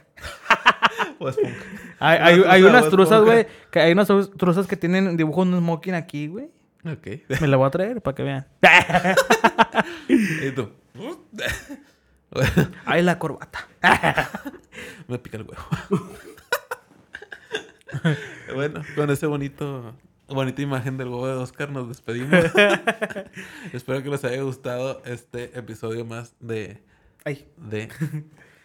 o 1.19 1.27
esponja. 1.29 1.57
Hay, 1.99 2.41
hay, 2.47 2.63
unas 2.63 2.89
truzas, 2.89 3.21
güey. 3.23 3.45
Hay 3.75 3.91
unas 3.91 4.07
truz- 4.09 4.31
truzas 4.37 4.67
que 4.67 4.75
tienen 4.77 5.17
dibujo 5.17 5.43
de 5.45 5.51
un 5.51 5.57
smoking 5.59 5.93
aquí, 5.95 6.27
güey. 6.27 6.49
Ok. 6.85 7.39
Me 7.41 7.47
la 7.47 7.57
voy 7.57 7.67
a 7.67 7.71
traer 7.71 8.01
para 8.01 8.15
que 8.15 8.23
vean. 8.23 8.47
y 10.09 10.51
tú. 10.51 10.71
Ay, 12.85 13.01
la 13.03 13.19
corbata. 13.19 13.67
Me 15.07 15.19
pica 15.19 15.37
el 15.37 15.43
huevo. 15.43 15.61
bueno, 18.55 18.81
con 18.95 19.09
ese 19.09 19.25
bonito, 19.27 19.93
bonita 20.27 20.61
imagen 20.61 20.97
del 20.97 21.07
huevo 21.09 21.27
de 21.27 21.33
Oscar 21.33 21.69
nos 21.71 21.87
despedimos. 21.87 22.31
Espero 23.73 24.01
que 24.03 24.09
les 24.09 24.23
haya 24.23 24.41
gustado 24.41 25.01
este 25.05 25.57
episodio 25.57 26.05
más 26.05 26.33
de... 26.39 26.83
Ay, 27.25 27.47
de 27.57 27.89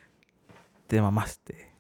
te 0.87 1.01
mamaste. 1.03 1.71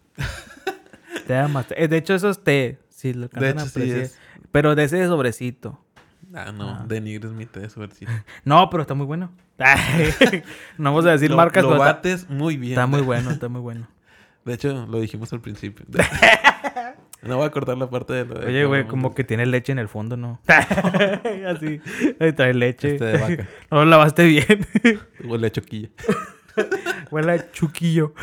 te 1.27 1.35
mamaste. 1.43 1.83
Eh, 1.83 1.89
De 1.89 1.97
hecho, 1.97 2.15
eso 2.15 2.29
es 2.31 2.43
té. 2.43 2.79
Sí, 2.89 3.13
lo 3.15 3.29
de 3.29 3.51
hecho, 3.51 3.67
sí 3.67 3.91
es... 3.91 4.19
Pero 4.53 4.75
de 4.75 4.85
ese 4.85 5.07
sobrecito. 5.07 5.83
Ah, 6.35 6.51
no. 6.53 6.71
Ah. 6.71 6.85
Denigres 6.87 7.31
mi 7.33 7.47
té, 7.47 7.69
su 7.71 7.81
versión. 7.81 8.11
No, 8.45 8.69
pero 8.71 8.83
está 8.83 8.95
muy 8.95 9.07
bueno. 9.07 9.31
no 10.79 10.91
vamos 10.91 11.07
a 11.07 11.13
decir 11.13 11.31
Lo- 11.31 11.37
marcas, 11.37 11.63
lo 11.63 11.71
pero 11.71 11.83
está, 11.83 11.95
bates 11.95 12.29
muy 12.29 12.57
bien. 12.57 12.73
está 12.73 12.87
muy 12.87 13.01
bueno, 13.01 13.31
está 13.31 13.49
muy 13.49 13.61
bueno. 13.61 13.89
De 14.45 14.55
hecho, 14.55 14.87
lo 14.87 15.01
dijimos 15.01 15.33
al 15.33 15.41
principio. 15.41 15.85
No 17.27 17.37
voy 17.37 17.47
a 17.47 17.51
cortar 17.51 17.77
la 17.77 17.89
parte 17.89 18.13
de 18.13 18.25
lo 18.25 18.35
de 18.39 18.47
Oye, 18.47 18.65
güey, 18.65 18.87
como 18.87 19.15
que 19.15 19.25
tiene 19.25 19.47
leche 19.47 19.73
en 19.73 19.79
el 19.79 19.89
fondo, 19.89 20.17
¿no? 20.17 20.41
Así. 20.47 21.81
Ahí 22.21 22.33
trae 22.33 22.55
leche. 22.55 22.93
Este 22.93 23.05
de 23.05 23.19
vaca. 23.19 23.49
No 23.71 23.85
lo 23.85 23.91
lavaste 23.91 24.25
bien. 24.25 24.67
Huele 25.25 25.49
a 25.49 25.51
choquilla. 25.51 25.89
Huele 27.11 27.33
a 27.33 27.53
chuquillo. 27.53 28.13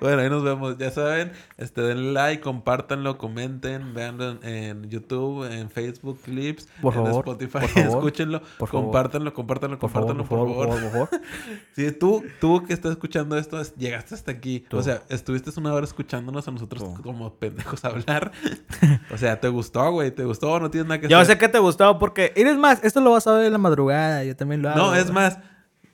Bueno, 0.00 0.22
ahí 0.22 0.30
nos 0.30 0.42
vemos. 0.42 0.78
Ya 0.78 0.90
saben, 0.90 1.32
este, 1.58 1.82
denle 1.82 2.12
like, 2.12 2.42
compártanlo, 2.42 3.18
comenten, 3.18 3.92
veanlo 3.92 4.30
en, 4.30 4.38
en 4.42 4.88
YouTube, 4.90 5.44
en 5.44 5.68
Facebook 5.68 6.18
Clips, 6.22 6.68
Por 6.80 6.94
en 6.94 7.04
favor, 7.04 7.20
Spotify, 7.28 7.52
por 7.58 7.68
favor, 7.68 7.88
escúchenlo, 7.90 8.40
por 8.58 8.68
favor. 8.70 8.84
compártanlo, 8.86 9.34
compártanlo, 9.34 9.78
Por 9.78 9.90
compártanlo, 9.92 10.24
por 10.24 10.38
favor, 10.38 10.68
por 10.68 10.78
favor, 10.80 11.08
favor. 11.08 11.08
Si 11.76 11.92
tú, 11.92 12.24
tú 12.40 12.64
que 12.64 12.72
estás 12.72 12.92
escuchando 12.92 13.36
esto, 13.36 13.60
es- 13.60 13.74
llegaste 13.76 14.14
hasta 14.14 14.32
aquí. 14.32 14.60
Tú. 14.60 14.78
O 14.78 14.82
sea, 14.82 15.02
estuviste 15.10 15.50
una 15.60 15.74
hora 15.74 15.84
escuchándonos 15.84 16.48
a 16.48 16.50
nosotros 16.50 16.82
Tú. 16.82 17.02
como 17.02 17.34
pendejos 17.34 17.84
hablar. 17.84 18.32
o 19.12 19.18
sea, 19.18 19.38
¿te 19.38 19.48
gustó, 19.48 19.92
güey? 19.92 20.10
¿Te 20.10 20.24
gustó 20.24 20.58
no 20.60 20.70
tienes 20.70 20.88
nada 20.88 21.00
que 21.02 21.08
Yo 21.08 21.18
hacer? 21.18 21.34
sé 21.34 21.38
que 21.38 21.48
te 21.48 21.58
gustó 21.58 21.98
porque... 21.98 22.32
Eres 22.36 22.56
más, 22.56 22.82
esto 22.82 23.02
lo 23.02 23.10
vas 23.10 23.26
a 23.26 23.32
ver 23.34 23.46
en 23.46 23.52
la 23.52 23.58
madrugada. 23.58 24.24
Yo 24.24 24.34
también 24.34 24.62
lo 24.62 24.70
hago. 24.70 24.78
No, 24.78 24.94
es 24.94 25.10
más, 25.10 25.38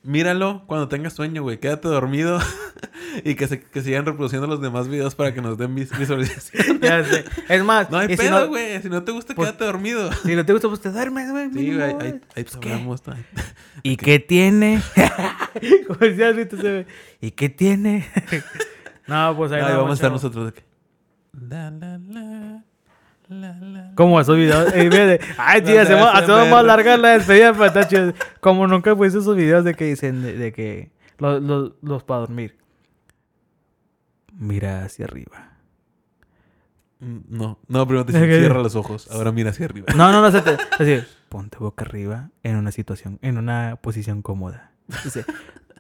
míralo 0.03 0.65
cuando 0.67 0.89
tengas 0.89 1.13
sueño, 1.13 1.43
güey. 1.43 1.59
Quédate 1.59 1.89
dormido 1.89 2.39
y 3.25 3.35
que, 3.35 3.47
se, 3.49 3.61
que 3.61 3.83
sigan 3.83 4.07
reproduciendo 4.07 4.47
los 4.47 4.61
demás 4.61 4.89
videos 4.89 5.15
para 5.15 5.35
que 5.35 5.43
nos 5.43 5.59
den 5.59 5.75
vis- 5.75 5.97
visualización. 5.99 6.81
Ya 6.83 7.05
sé. 7.05 7.25
Es 7.49 7.63
más, 7.65 7.91
No 7.91 7.99
hay 7.99 8.09
si 8.09 8.17
pedo, 8.17 8.41
no- 8.41 8.49
güey. 8.49 8.81
Si 8.83 8.89
no 8.89 9.03
te 9.05 9.13
gusta, 9.13 9.35
Pues- 9.35 9.49
quédate 9.49 9.65
dormido. 9.65 10.11
Si 10.25 10.35
no 10.35 10.45
te 10.47 10.53
gusta, 10.53 10.69
pues 10.69 10.81
te 10.81 10.91
duermes, 10.91 11.31
güey. 11.31 11.51
Sí, 11.53 11.75
güey. 11.75 11.83
Ahí, 11.83 12.21
ahí 12.37 12.45
Pues, 12.45 12.55
hablamos. 12.57 13.03
¿Y 13.83 13.97
qué 13.97 14.19
tiene? 14.19 14.81
Como 15.87 15.99
¿viste? 16.01 16.57
Se 16.57 16.63
ve, 16.71 16.87
¿Y 17.21 17.31
qué 17.33 17.49
tiene? 17.49 18.09
no, 19.07 19.35
pues 19.37 19.53
ahí 19.53 19.61
nos 19.63 19.73
vamos 19.77 19.91
a 19.91 19.95
estar 19.95 20.13
nosotros 20.13 20.47
de 20.47 20.53
que... 20.53 20.65
La, 21.49 21.71
la, 21.71 21.99
la, 21.99 22.65
La, 23.31 23.53
la. 23.61 23.93
Como 23.95 24.21
esos 24.21 24.37
videos. 24.37 24.73
eh, 24.75 24.89
de, 24.91 25.21
Ay, 25.39 25.61
Donde 25.61 25.79
hacemos, 25.79 26.51
más 26.51 26.65
larga 26.65 26.97
la 26.97 27.11
despedida, 27.11 27.53
pero 27.53 27.67
está 27.67 27.87
chido. 27.87 28.13
Como 28.41 28.67
nunca 28.67 28.95
fuiste 28.97 29.21
esos 29.21 29.37
videos 29.37 29.65
de 29.65 29.75
que 29.75 29.85
dicen 29.85 30.21
de, 30.23 30.33
de 30.37 30.53
que 30.53 30.91
los, 31.19 31.41
los, 31.43 31.73
los 31.81 32.03
para 32.03 32.21
dormir. 32.21 32.59
Mira 34.33 34.85
hacia 34.85 35.05
arriba. 35.05 35.53
Mm, 36.99 37.19
No, 37.29 37.59
no, 37.69 37.87
primero 37.87 38.05
te 38.05 38.13
dicen, 38.13 38.29
Ok. 38.31 38.37
cierra 38.39 38.63
los 38.63 38.75
ojos. 38.75 39.09
Ahora 39.13 39.31
mira 39.33 39.51
hacia 39.51 39.67
arriba. 39.67 39.87
No, 39.97 40.11
no, 40.13 40.21
no, 40.23 40.31
se 40.33 40.41
te, 40.43 40.57
así, 40.79 41.07
ponte 41.29 41.59
boca 41.59 41.85
arriba 41.85 42.31
en 42.43 42.57
una 42.57 42.73
situación, 42.73 43.19
en 43.23 43.39
una 43.39 43.79
posición 43.81 44.23
cómoda. 44.23 44.73
Dice, 45.05 45.25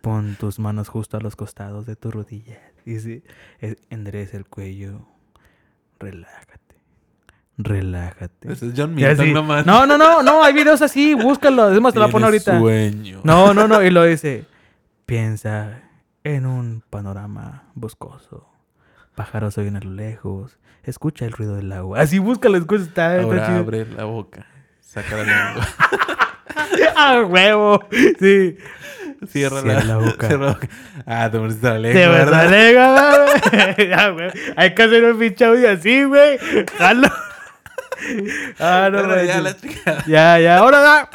pon 0.02 0.36
tus 0.38 0.58
manos 0.60 0.88
justo 0.88 1.16
a 1.16 1.20
los 1.20 1.34
costados 1.36 1.84
de 1.86 1.96
tu 1.96 2.10
rodilla. 2.12 2.60
Dice, 2.84 3.22
eh, 3.60 3.76
endereza 3.90 4.36
el 4.36 4.46
cuello. 4.46 5.06
Relájate. 5.98 6.49
Relájate. 7.58 8.52
Ese 8.52 8.66
es 8.68 8.72
John 8.76 8.94
así, 8.94 9.04
Milton 9.04 9.32
nomás. 9.34 9.66
No, 9.66 9.86
no, 9.86 9.98
no, 9.98 10.22
no, 10.22 10.42
hay 10.42 10.52
videos 10.54 10.80
así, 10.82 11.14
búscalo. 11.14 11.72
Es 11.72 11.80
más, 11.80 11.92
te 11.92 12.00
la 12.00 12.06
Tienes 12.08 12.24
ahorita. 12.24 12.58
sueño. 12.58 13.20
No, 13.24 13.52
no, 13.54 13.68
no. 13.68 13.82
Y 13.82 13.90
lo 13.90 14.04
dice. 14.06 14.44
Piensa 15.06 15.82
en 16.24 16.46
un 16.46 16.82
panorama 16.88 17.64
boscoso. 17.74 18.46
Pájaros 19.14 19.58
oyen 19.58 19.76
a 19.76 19.80
lo 19.80 19.90
lejos. 19.90 20.58
Escucha 20.84 21.26
el 21.26 21.32
ruido 21.32 21.56
del 21.56 21.70
agua. 21.72 22.00
Así 22.00 22.18
búscalo, 22.18 22.56
escucha. 22.56 22.84
Está, 22.84 23.16
está 23.16 23.22
Ahora 23.26 23.46
chido. 23.46 23.58
abre 23.58 23.86
la 23.86 24.04
boca. 24.04 24.46
Saca 24.80 25.16
la 25.18 25.24
lengua. 25.24 25.68
¡Ah, 26.96 27.22
huevo! 27.28 27.84
Sí. 28.18 28.56
Cierra, 29.28 29.60
Cierra 29.60 29.84
la 29.84 29.96
boca. 29.98 30.26
cierra 30.28 30.46
la 30.46 30.52
boca. 30.52 30.68
Ah, 31.06 31.28
te 31.30 31.38
moriste 31.38 31.66
la 31.66 31.78
lengua, 31.78 32.00
Te 32.00 32.06
vas 32.08 32.16
a 32.20 32.24
¿verdad? 32.24 32.50
legar, 32.50 33.26
Ah, 34.00 34.08
güey. 34.12 34.30
Hay 34.56 34.74
que 34.74 34.82
hacer 34.82 35.04
un 35.04 35.18
pinche 35.18 35.44
audio 35.44 35.70
así, 35.70 36.04
güey. 36.04 36.38
Jalo. 36.78 37.08
Ah, 38.58 38.88
no, 38.90 39.22
ya 39.22 39.40
la. 39.40 39.56
Ya, 40.06 40.38
ya. 40.38 40.58
Ahora 40.58 40.80
da. 40.80 41.10